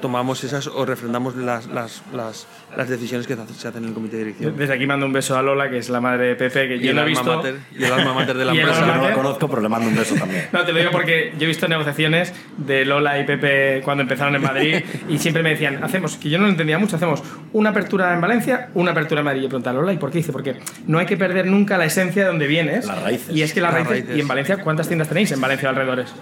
tomamos 0.00 0.42
esas 0.44 0.66
o 0.66 0.84
refrendamos 0.86 1.36
las, 1.36 1.66
las, 1.66 2.02
las, 2.14 2.46
las 2.76 2.88
decisiones 2.88 3.26
que 3.26 3.34
se 3.34 3.68
hacen- 3.68 3.76
en 3.82 3.88
el 3.88 3.94
comité 3.94 4.16
de 4.16 4.24
dirección. 4.24 4.56
Desde 4.56 4.72
aquí 4.74 4.86
mando 4.86 5.04
un 5.06 5.12
beso 5.12 5.36
a 5.36 5.42
Lola, 5.42 5.68
que 5.68 5.78
es 5.78 5.88
la 5.90 6.00
madre 6.00 6.28
de 6.28 6.34
Pepe, 6.36 6.68
que 6.68 6.76
Y 6.76 6.80
yo 6.80 6.94
no 6.94 7.00
he 7.00 7.04
alma 7.04 7.08
visto... 7.20 7.36
mater, 7.36 7.56
y 7.78 7.84
el 7.84 7.92
alma 7.92 8.14
mater 8.14 8.36
de 8.38 8.44
la 8.44 8.52
empresa. 8.54 8.80
Yo 8.80 8.86
no 8.86 8.94
mater. 9.02 9.14
conozco, 9.14 9.48
pero 9.48 9.62
le 9.62 9.68
mando 9.68 9.88
un 9.88 9.96
beso 9.96 10.14
también. 10.14 10.46
No, 10.52 10.64
te 10.64 10.72
lo 10.72 10.78
digo 10.78 10.90
porque 10.90 11.32
yo 11.38 11.44
he 11.44 11.48
visto 11.48 11.68
negociaciones 11.68 12.32
de 12.56 12.84
Lola 12.84 13.18
y 13.20 13.24
Pepe 13.24 13.82
cuando 13.84 14.02
empezaron 14.02 14.34
en 14.34 14.42
Madrid 14.42 14.76
y 15.08 15.18
siempre 15.18 15.42
me 15.42 15.50
decían, 15.50 15.82
hacemos, 15.84 16.16
que 16.16 16.30
yo 16.30 16.38
no 16.38 16.44
lo 16.44 16.50
entendía 16.50 16.78
mucho, 16.78 16.96
hacemos 16.96 17.22
una 17.52 17.70
apertura 17.70 18.14
en 18.14 18.20
Valencia, 18.20 18.70
una 18.74 18.92
apertura 18.92 19.20
en 19.20 19.24
Madrid. 19.26 19.40
Y 19.40 19.42
yo 19.44 19.48
preguntaba, 19.48 19.78
Lola, 19.80 19.92
¿y 19.92 19.98
por 19.98 20.10
qué? 20.10 20.18
Dice, 20.18 20.32
porque 20.32 20.56
no 20.86 20.98
hay 20.98 21.06
que 21.06 21.16
perder 21.16 21.46
nunca 21.46 21.76
la 21.78 21.84
esencia 21.84 22.22
de 22.22 22.28
donde 22.28 22.46
vienes. 22.46 22.86
Las 22.86 23.02
raíces. 23.02 23.34
Y 23.34 23.42
es 23.42 23.52
que 23.52 23.60
las, 23.60 23.72
Las 23.74 23.82
raíces, 23.86 23.98
raíces. 24.06 24.16
¿Y 24.16 24.20
en 24.20 24.28
Valencia 24.28 24.56
cuántas 24.62 24.86
tiendas 24.88 25.08
tenéis 25.08 25.30
en 25.32 25.40
Valencia 25.40 25.68
o 25.68 25.70
alrededores? 25.70 26.14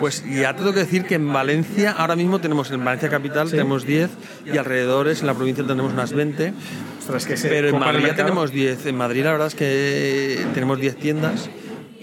Pues 0.00 0.24
ya 0.24 0.56
tengo 0.56 0.72
que 0.72 0.80
decir 0.80 1.04
que 1.04 1.14
en 1.14 1.32
Valencia, 1.32 1.92
ahora 1.92 2.16
mismo 2.16 2.40
tenemos 2.40 2.70
en 2.70 2.84
Valencia 2.84 3.08
Capital 3.08 3.50
tenemos 3.50 3.86
10 3.86 4.10
y 4.52 4.56
alrededores, 4.56 5.20
en 5.20 5.26
la 5.26 5.34
provincia 5.34 5.64
tenemos 5.66 5.92
unas 5.92 6.12
20. 6.12 6.52
Ostras, 7.00 7.26
que 7.26 7.36
se 7.36 7.48
Pero 7.48 7.68
en 7.68 7.78
Madrid 7.78 8.06
ya 8.06 8.14
tenemos 8.14 8.50
10. 8.50 8.86
En 8.86 8.96
Madrid 8.96 9.24
la 9.24 9.32
verdad 9.32 9.48
es 9.48 9.54
que 9.54 10.44
tenemos 10.54 10.78
10 10.80 10.96
tiendas 10.96 11.50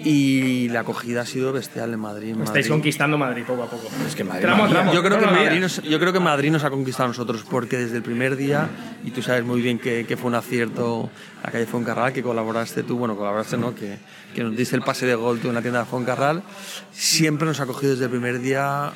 y 0.04 0.70
la 0.70 0.82
acogida 0.82 1.22
ha 1.22 1.26
sido 1.26 1.52
bestial 1.52 1.94
en 1.94 2.00
Madrid. 2.00 2.30
en 2.30 2.42
Estáis 2.42 2.66
Madrid. 2.66 2.70
conquistando 2.70 3.18
Madrid 3.18 3.44
poco 3.46 3.64
a 3.64 3.70
poco. 3.70 3.90
Es 4.08 4.16
que 4.16 4.24
Madrid, 4.24 4.42
Tramo 4.44 4.64
Madrid. 4.64 4.76
tramo. 4.76 4.94
Yo 4.94 5.04
creo, 5.04 5.20
que 5.20 5.26
No, 5.26 5.32
Madrid 5.32 5.60
nos, 5.60 5.82
yo 5.84 6.00
creo 6.00 6.14
que 6.14 6.20
Madrid 6.20 6.52
nos 6.52 6.64
ha 6.64 6.70
conquistado 6.70 7.06
a 7.06 7.08
nosotros 7.10 7.44
porque 7.50 7.78
desde 7.78 7.98
el 7.98 8.04
primer 8.04 8.36
día, 8.36 8.70
y 9.04 9.12
tú 9.12 9.22
sabes 9.22 9.44
muy 9.44 9.62
bien 9.62 9.78
que, 9.80 10.06
que 10.06 10.16
fue 10.18 10.30
un 10.30 10.36
acierto 10.36 11.10
la 11.44 11.52
calle 11.52 11.66
Foncarral, 11.66 12.14
que 12.14 12.24
colaboraste 12.24 12.84
tú, 12.84 12.98
bueno, 12.98 13.16
colaboraste, 13.16 13.58
¿no? 13.58 13.76
Que, 13.76 13.98
que 14.34 14.44
nos 14.44 14.56
diste 14.56 14.76
el 14.76 14.82
pase 14.84 15.06
de 15.06 15.16
gol 15.16 15.40
tú 15.40 15.50
en 15.50 15.56
la 15.56 15.62
tienda 15.62 15.80
de 15.80 15.86
Foncarral, 15.86 16.44
siempre 16.92 17.46
nos 17.48 17.60
ha 17.60 17.66
cogido 17.66 17.92
desde 17.92 18.06
el 18.06 18.12
primer 18.12 18.40
día 18.40 18.92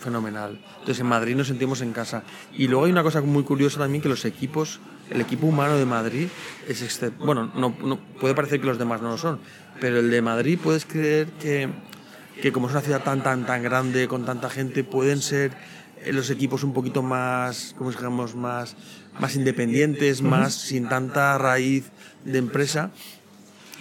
fenomenal. 0.00 0.58
Entonces 0.80 1.00
en 1.00 1.06
Madrid 1.06 1.34
nos 1.36 1.46
sentimos 1.48 1.80
en 1.80 1.92
casa. 1.92 2.22
Y 2.56 2.68
luego 2.68 2.84
hay 2.86 2.92
una 2.92 3.02
cosa 3.02 3.20
muy 3.22 3.42
curiosa 3.44 3.78
también 3.78 4.02
que 4.02 4.08
los 4.08 4.24
equipos, 4.24 4.80
el 5.10 5.20
equipo 5.20 5.46
humano 5.46 5.76
de 5.76 5.86
Madrid 5.86 6.28
es 6.68 6.82
excep- 6.82 7.16
bueno, 7.18 7.50
no, 7.54 7.74
no- 7.84 7.98
puede 8.20 8.34
parecer 8.34 8.60
que 8.60 8.66
los 8.66 8.78
demás 8.78 9.00
no 9.02 9.10
lo 9.10 9.18
son, 9.18 9.38
pero 9.82 9.98
el 9.98 10.12
de 10.12 10.22
Madrid 10.22 10.60
puedes 10.62 10.84
creer 10.84 11.26
que, 11.40 11.68
que 12.40 12.52
como 12.52 12.68
es 12.68 12.72
una 12.72 12.82
ciudad 12.82 13.02
tan 13.02 13.24
tan 13.24 13.44
tan 13.46 13.64
grande 13.64 14.06
con 14.06 14.24
tanta 14.24 14.48
gente 14.48 14.84
pueden 14.84 15.20
ser 15.20 15.50
eh, 16.04 16.12
los 16.12 16.30
equipos 16.30 16.62
un 16.62 16.72
poquito 16.72 17.02
más, 17.02 17.74
como 17.76 17.90
digamos, 17.90 18.36
más 18.36 18.76
más 19.18 19.34
independientes, 19.34 20.22
más 20.22 20.54
sin 20.54 20.88
tanta 20.88 21.36
raíz 21.36 21.90
de 22.24 22.38
empresa. 22.38 22.92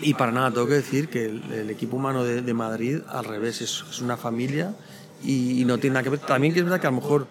Y 0.01 0.15
para 0.15 0.31
nada, 0.31 0.49
tengo 0.49 0.65
que 0.65 0.73
decir 0.73 1.07
que 1.07 1.25
el, 1.25 1.43
el 1.51 1.69
equipo 1.69 1.97
humano 1.97 2.23
de, 2.23 2.41
de 2.41 2.53
Madrid, 2.55 3.01
al 3.07 3.23
revés, 3.25 3.61
es, 3.61 3.85
es 3.87 4.01
una 4.01 4.17
familia 4.17 4.73
y, 5.23 5.61
y 5.61 5.65
no 5.65 5.77
tiene 5.77 5.93
nada 5.93 6.03
que 6.03 6.09
ver. 6.09 6.19
También 6.19 6.51
que 6.51 6.61
es 6.61 6.65
verdad 6.65 6.81
que 6.81 6.87
a 6.87 6.89
lo 6.89 6.95
mejor, 6.99 7.27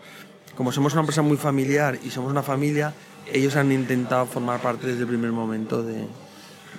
como 0.56 0.70
somos 0.70 0.92
una 0.92 1.00
empresa 1.00 1.22
muy 1.22 1.36
familiar 1.36 1.98
y 2.04 2.10
somos 2.10 2.30
una 2.30 2.44
familia, 2.44 2.94
ellos 3.32 3.56
han 3.56 3.72
intentado 3.72 4.26
formar 4.26 4.62
parte 4.62 4.86
desde 4.86 5.00
el 5.00 5.08
primer 5.08 5.32
momento 5.32 5.82
de... 5.82 6.06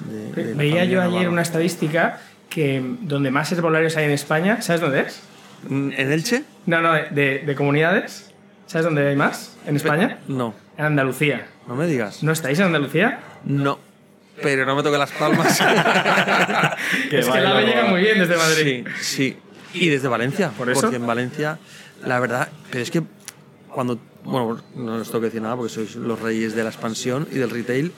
de- 0.09 0.43
de 0.43 0.51
la 0.51 0.57
Veía 0.57 0.85
yo 0.85 1.01
ayer 1.01 1.11
Navarro. 1.13 1.31
una 1.31 1.41
estadística 1.41 2.19
que 2.49 2.83
donde 3.01 3.31
más 3.31 3.51
herbolarios 3.51 3.95
hay 3.97 4.05
en 4.05 4.11
España, 4.11 4.61
¿sabes 4.61 4.81
dónde 4.81 5.01
es? 5.01 5.21
¿En 5.69 5.93
Elche? 5.93 6.43
No, 6.65 6.81
no, 6.81 6.93
de, 6.93 7.09
de- 7.11 7.39
de 7.45 7.55
comunidades. 7.55 8.31
¿Sabes 8.67 8.85
dónde 8.85 9.07
hay 9.07 9.15
más? 9.15 9.57
¿En 9.67 9.75
España? 9.75 10.19
No, 10.27 10.53
En 10.77 10.85
Andalucía. 10.85 11.47
no 11.67 11.75
me 11.75 11.85
digas. 11.87 12.23
¿No 12.23 12.31
estáis 12.31 12.57
en 12.59 12.65
Andalucía? 12.65 13.19
No, 13.43 13.79
pero 14.41 14.65
no 14.65 14.75
me 14.75 14.83
toque 14.83 14.97
las 14.97 15.11
palmas. 15.11 15.59
es 17.11 17.27
que 17.27 17.37
el 17.37 17.45
ave 17.45 17.65
llega 17.65 17.85
muy 17.85 18.01
bien 18.01 18.17
desde 18.19 18.37
Madrid. 18.37 18.87
Sí, 18.99 19.37
sí. 19.73 19.79
Y 19.85 19.89
desde 19.89 20.07
Valencia. 20.07 20.49
¿Por 20.57 20.69
eso? 20.69 20.81
Porque 20.81 20.95
en 20.97 21.05
Valencia, 21.07 21.57
la 22.05 22.19
verdad, 22.19 22.49
pero 22.71 22.83
es 22.83 22.91
que 22.91 23.03
cuando. 23.69 23.99
Bueno, 24.23 24.61
no 24.75 24.95
os 24.95 25.07
tengo 25.07 25.21
que 25.21 25.25
decir 25.27 25.41
nada 25.41 25.55
porque 25.55 25.73
sois 25.73 25.95
los 25.95 26.19
reyes 26.21 26.53
de 26.55 26.63
la 26.63 26.69
expansión 26.69 27.27
y 27.31 27.35
del 27.35 27.49
retail. 27.49 27.91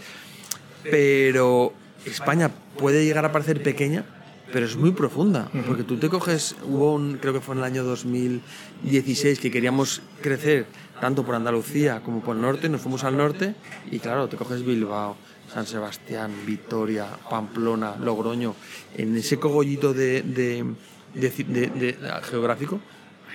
Pero 0.90 1.74
España 2.06 2.52
puede 2.78 3.06
llegar 3.06 3.26
a 3.26 3.32
parecer 3.32 3.62
pequeña, 3.64 4.06
pero 4.52 4.66
es 4.66 4.76
muy 4.76 4.92
profunda. 4.92 5.50
Porque 5.68 5.84
tú 5.84 5.98
te 5.98 6.10
coges. 6.10 6.56
Hubo 6.64 6.94
un. 6.94 7.18
Creo 7.18 7.34
que 7.34 7.40
fue 7.42 7.56
en 7.56 7.60
el 7.60 7.66
año 7.66 7.84
2016 7.84 9.40
que 9.40 9.52
queríamos 9.52 10.02
crecer 10.22 10.66
tanto 11.00 11.26
por 11.26 11.36
Andalucía 11.36 12.02
como 12.02 12.22
por 12.22 12.36
el 12.36 12.42
norte. 12.42 12.70
Nos 12.70 12.82
fuimos 12.82 13.04
al 13.04 13.18
norte 13.18 13.56
y, 13.92 14.00
claro, 14.00 14.28
te 14.28 14.38
coges 14.38 14.64
Bilbao. 14.66 15.16
San 15.54 15.68
Sebastián, 15.68 16.32
Vitoria, 16.48 17.06
Pamplona, 17.30 17.96
Logroño, 17.98 18.56
en 18.98 19.16
ese 19.16 19.38
cogollito 19.38 19.94
de, 19.94 20.24
de, 20.24 21.96
geográfico 22.24 22.80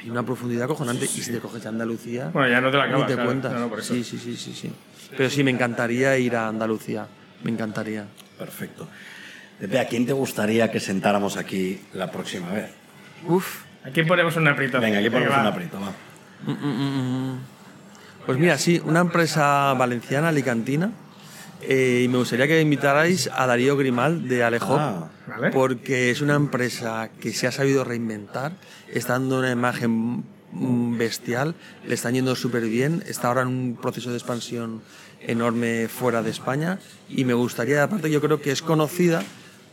hay 0.02 0.10
una 0.10 0.24
profundidad 0.24 0.64
acojonante. 0.64 1.04
Y 1.04 1.08
si 1.08 1.32
te 1.32 1.38
coges 1.38 1.64
Andalucía, 1.66 2.30
Bueno, 2.32 2.48
ya 2.48 2.60
no 2.60 2.70
te 2.70 2.76
la 2.76 2.84
acabas. 2.84 3.02
ni 3.02 3.06
te 3.06 3.14
claro. 3.14 3.28
cuentas. 3.28 3.52
No, 3.52 3.60
no, 3.60 3.68
por 3.68 3.80
eso. 3.80 3.94
Sí, 3.94 4.04
sí, 4.04 4.18
sí, 4.18 4.36
sí, 4.36 4.52
sí. 4.52 4.72
Pero 5.16 5.30
sí, 5.30 5.42
me 5.44 5.50
encantaría 5.50 6.16
ir 6.18 6.36
a 6.36 6.48
Andalucía. 6.48 7.06
Me 7.42 7.50
encantaría. 7.50 8.06
Perfecto. 8.38 8.88
Pepe, 9.60 9.78
¿a 9.80 9.86
quién 9.86 10.06
te 10.06 10.12
gustaría 10.12 10.70
que 10.70 10.80
sentáramos 10.80 11.36
aquí 11.36 11.80
la 11.92 12.10
próxima 12.10 12.50
vez? 12.52 12.70
Uf. 13.26 13.62
Aquí 13.84 14.02
ponemos 14.04 14.36
un 14.36 14.46
aprieto. 14.48 14.80
Venga, 14.80 14.98
aquí 14.98 15.10
ponemos 15.10 15.34
va. 15.36 15.40
un 15.40 15.46
aprieto, 15.46 15.80
va. 15.80 15.92
Pues 18.26 18.38
mira, 18.38 18.58
sí, 18.58 18.80
una 18.84 19.00
empresa 19.00 19.72
valenciana, 19.74 20.28
alicantina. 20.28 20.90
eh, 21.62 22.02
y 22.04 22.08
me 22.08 22.18
gustaría 22.18 22.46
que 22.46 22.60
invitarais 22.60 23.28
a 23.34 23.46
Darío 23.46 23.76
Grimal 23.76 24.28
de 24.28 24.44
Alejop. 24.44 24.78
Ah, 24.78 25.08
Vale. 25.26 25.50
porque 25.50 26.10
es 26.10 26.20
una 26.20 26.34
empresa 26.36 27.10
que 27.20 27.32
se 27.32 27.46
ha 27.46 27.52
sabido 27.52 27.82
reinventar, 27.84 28.52
está 28.92 29.14
dando 29.14 29.38
una 29.40 29.50
imagen 29.50 30.24
mm, 30.52 30.96
bestial, 30.98 31.54
le 31.86 31.94
están 31.94 32.14
yendo 32.14 32.34
súper 32.36 32.62
bien, 32.64 33.02
está 33.06 33.28
ahora 33.28 33.42
en 33.42 33.48
un 33.48 33.78
proceso 33.80 34.10
de 34.10 34.16
expansión 34.16 34.82
enorme 35.20 35.88
fuera 35.88 36.22
de 36.22 36.30
España 36.30 36.78
y 37.08 37.24
me 37.24 37.34
gustaría, 37.34 37.82
aparte 37.82 38.10
yo 38.10 38.20
creo 38.20 38.40
que 38.40 38.50
es 38.52 38.62
conocida, 38.62 39.22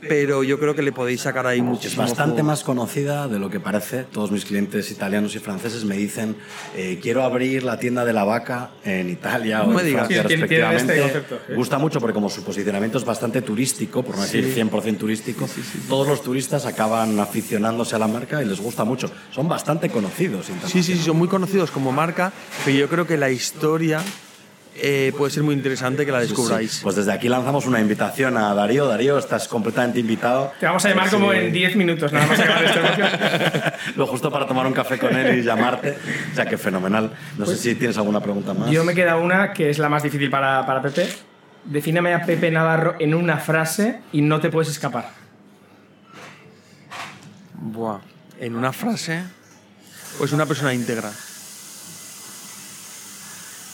pero 0.07 0.43
yo 0.43 0.59
creo 0.59 0.75
que 0.75 0.83
le 0.83 0.91
podéis 0.91 1.21
sacar 1.21 1.47
ahí 1.47 1.59
Es 1.59 1.63
muchísimo 1.63 2.03
bastante 2.03 2.41
jugo. 2.41 2.43
más 2.43 2.63
conocida 2.63 3.27
de 3.27 3.39
lo 3.39 3.49
que 3.49 3.59
parece. 3.59 4.03
Todos 4.03 4.29
mis 4.29 4.45
clientes 4.45 4.91
italianos 4.91 5.33
y 5.35 5.39
franceses 5.39 5.83
me 5.83 5.95
dicen, 5.97 6.35
eh, 6.75 6.99
quiero 7.01 7.23
abrir 7.23 7.63
la 7.63 7.79
tienda 7.79 8.05
de 8.05 8.13
la 8.13 8.23
vaca 8.23 8.71
en 8.83 9.09
Italia 9.09 9.59
No 9.59 9.63
o 9.63 9.67
me 9.69 9.81
en 9.81 9.87
digas. 9.87 10.07
Francia, 10.07 10.17
Sí, 10.17 10.33
este 10.33 10.35
respectivamente. 10.35 10.99
concepto, 10.99 11.39
sí. 11.47 11.53
Gusta 11.55 11.79
mucho 11.79 11.99
porque 11.99 12.13
como 12.13 12.29
su 12.29 12.43
posicionamiento 12.43 12.97
es 12.99 13.05
bastante 13.05 13.41
turístico, 13.41 14.03
por 14.03 14.15
no 14.17 14.21
decir 14.21 14.53
100% 14.53 14.97
turístico, 14.97 15.47
todos 15.89 16.07
los 16.07 16.21
turistas 16.21 16.65
acaban 16.67 17.19
aficionándose 17.19 17.95
a 17.95 17.99
la 17.99 18.07
marca 18.07 18.43
y 18.43 18.45
les 18.45 18.59
gusta 18.59 18.83
mucho. 18.83 19.09
Son 19.31 19.47
bastante 19.47 19.89
conocidos. 19.89 20.47
Sí, 20.67 20.83
sí, 20.83 20.95
sí, 20.97 21.01
son 21.01 21.17
muy 21.17 21.29
conocidos 21.29 21.71
como 21.71 21.91
marca, 21.91 22.31
pero 22.63 22.77
yo 22.77 22.89
creo 22.89 23.07
que 23.07 23.17
la 23.17 23.31
historia 23.31 24.01
eh, 24.77 25.13
puede 25.17 25.31
ser 25.31 25.43
muy 25.43 25.55
interesante 25.55 26.05
que 26.05 26.11
la 26.11 26.19
descubráis. 26.19 26.71
Sí, 26.71 26.79
Pues 26.83 26.97
desde 26.97 27.13
aquí 27.13 27.29
lanzamos 27.29 27.65
una 27.65 27.79
invitación 27.79 28.37
a 28.37 28.53
Darío. 28.53 28.87
Darío, 28.87 29.17
estás 29.17 29.47
completamente 29.47 29.99
invitado. 30.01 30.51
Te 30.59 30.65
vamos 30.65 30.83
a 30.83 30.89
llamar 30.89 31.09
como 31.09 31.31
en 31.31 31.53
10 31.53 31.77
minutos, 31.77 32.11
nada 32.11 32.27
más 32.27 32.39
acabar 32.39 32.65
este. 32.65 33.73
Lo 33.95 34.05
justo 34.05 34.29
para 34.29 34.45
tomar 34.45 34.67
un 34.67 34.73
café 34.73 34.97
con 34.97 35.15
él 35.15 35.39
y 35.39 35.43
llamarte. 35.43 35.97
O 36.31 36.35
sea 36.35 36.45
que 36.45 36.57
fenomenal. 36.57 37.11
No 37.37 37.45
sé 37.45 37.55
si 37.55 37.75
tienes 37.75 37.97
alguna 37.97 38.19
pregunta 38.19 38.53
más. 38.53 38.63
Pues 38.63 38.71
Yo 38.71 38.83
me 38.83 38.93
queda 38.93 39.15
una 39.15 39.53
que 39.53 39.69
es 39.69 39.79
la 39.79 39.87
más 39.87 40.03
difícil 40.03 40.29
para, 40.29 40.65
para 40.65 40.81
Pepe. 40.81 41.07
Defíname 41.63 42.13
a 42.13 42.25
Pepe 42.25 42.51
Navarro 42.51 42.95
en 42.99 43.15
una 43.15 43.37
frase 43.37 44.01
y 44.11 44.21
no 44.21 44.41
te 44.41 44.49
puedes 44.49 44.69
escapar. 44.69 45.09
Buah. 47.53 47.99
En 48.39 48.55
una 48.55 48.73
frase, 48.73 49.23
pues 50.17 50.33
una 50.33 50.45
persona 50.45 50.73
íntegra. 50.73 51.11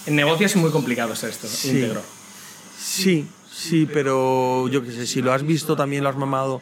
En 0.05 0.15
negocios 0.15 0.51
es 0.51 0.57
muy 0.57 0.71
complicado 0.71 1.15
ser 1.15 1.29
esto, 1.29 1.47
Sí. 1.47 1.69
íntegro. 1.69 2.01
Sí, 2.79 3.27
sí, 3.51 3.87
pero 3.91 4.67
yo 4.69 4.83
qué 4.83 4.91
sé, 4.91 5.05
si 5.05 5.21
lo 5.21 5.31
has 5.33 5.43
visto 5.43 5.75
también 5.75 6.03
lo 6.03 6.09
has 6.09 6.17
mamado 6.17 6.61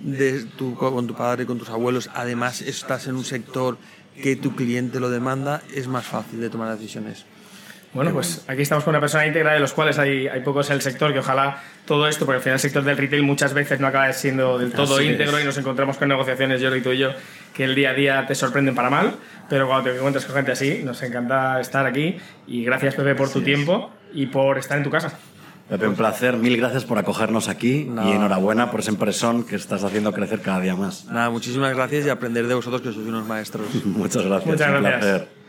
de 0.00 0.44
tu- 0.44 0.74
con 0.76 1.06
tu 1.06 1.14
padre, 1.14 1.46
con 1.46 1.58
tus 1.58 1.68
abuelos, 1.68 2.10
además 2.14 2.60
estás 2.60 3.06
en 3.06 3.14
un 3.14 3.24
sector 3.24 3.78
que 4.20 4.34
tu 4.36 4.54
cliente 4.56 4.98
lo 5.00 5.10
demanda, 5.10 5.62
es 5.72 5.86
más 5.86 6.04
fácil 6.06 6.40
de 6.40 6.50
tomar 6.50 6.76
decisiones. 6.76 7.24
Bueno, 7.94 8.10
pues 8.12 8.42
aquí 8.48 8.62
estamos 8.62 8.84
con 8.84 8.92
una 8.92 9.00
persona 9.00 9.26
íntegra 9.26 9.52
de 9.52 9.60
los 9.60 9.74
cuales 9.74 9.98
hay, 9.98 10.26
hay 10.26 10.40
pocos 10.40 10.70
en 10.70 10.76
el 10.76 10.82
sector 10.82 11.12
que 11.12 11.18
ojalá 11.18 11.62
todo 11.84 12.08
esto, 12.08 12.24
porque 12.24 12.36
al 12.36 12.42
final 12.42 12.54
el 12.54 12.60
sector 12.60 12.82
del 12.84 12.96
retail 12.96 13.22
muchas 13.22 13.52
veces 13.52 13.80
no 13.80 13.86
acaba 13.86 14.10
siendo 14.14 14.58
del 14.58 14.72
todo 14.72 14.96
Así 14.96 15.04
íntegro 15.08 15.36
es. 15.36 15.42
y 15.42 15.46
nos 15.46 15.58
encontramos 15.58 15.98
con 15.98 16.08
negociaciones, 16.08 16.60
yo 16.62 16.74
y 16.74 16.80
tú 16.80 16.92
y 16.92 16.98
yo, 16.98 17.10
que 17.52 17.64
el 17.64 17.74
día 17.74 17.90
a 17.90 17.92
día 17.94 18.26
te 18.26 18.34
sorprenden 18.34 18.74
para 18.74 18.88
mal, 18.88 19.14
pero 19.50 19.66
cuando 19.68 19.90
te 19.90 19.96
encuentras 19.96 20.24
con 20.24 20.34
gente 20.36 20.52
así, 20.52 20.80
nos 20.82 21.02
encanta 21.02 21.60
estar 21.60 21.84
aquí 21.84 22.16
y 22.46 22.64
gracias 22.64 22.94
Pepe 22.94 23.14
por 23.14 23.28
tu 23.30 23.40
es. 23.40 23.44
tiempo 23.44 23.90
y 24.14 24.24
por 24.26 24.56
estar 24.56 24.78
en 24.78 24.84
tu 24.84 24.90
casa. 24.90 25.12
Pepe, 25.68 25.86
un 25.86 25.94
placer. 25.94 26.36
Mil 26.38 26.56
gracias 26.56 26.84
por 26.86 26.98
acogernos 26.98 27.48
aquí 27.48 27.84
Nada. 27.84 28.08
y 28.08 28.12
enhorabuena 28.12 28.70
por 28.70 28.80
ese 28.80 28.90
empresón 28.90 29.44
que 29.44 29.56
estás 29.56 29.84
haciendo 29.84 30.12
crecer 30.14 30.40
cada 30.40 30.60
día 30.60 30.74
más. 30.76 31.04
Nada, 31.06 31.28
muchísimas 31.28 31.74
gracias 31.74 32.06
y 32.06 32.08
aprender 32.08 32.46
de 32.46 32.54
vosotros 32.54 32.80
que 32.80 32.90
sois 32.92 33.06
unos 33.06 33.26
maestros. 33.26 33.66
Muchas 33.84 34.24
gracias. 34.24 34.46
Muchas 34.50 34.68
un 34.68 34.82
gracias. 34.82 35.00
placer. 35.00 35.41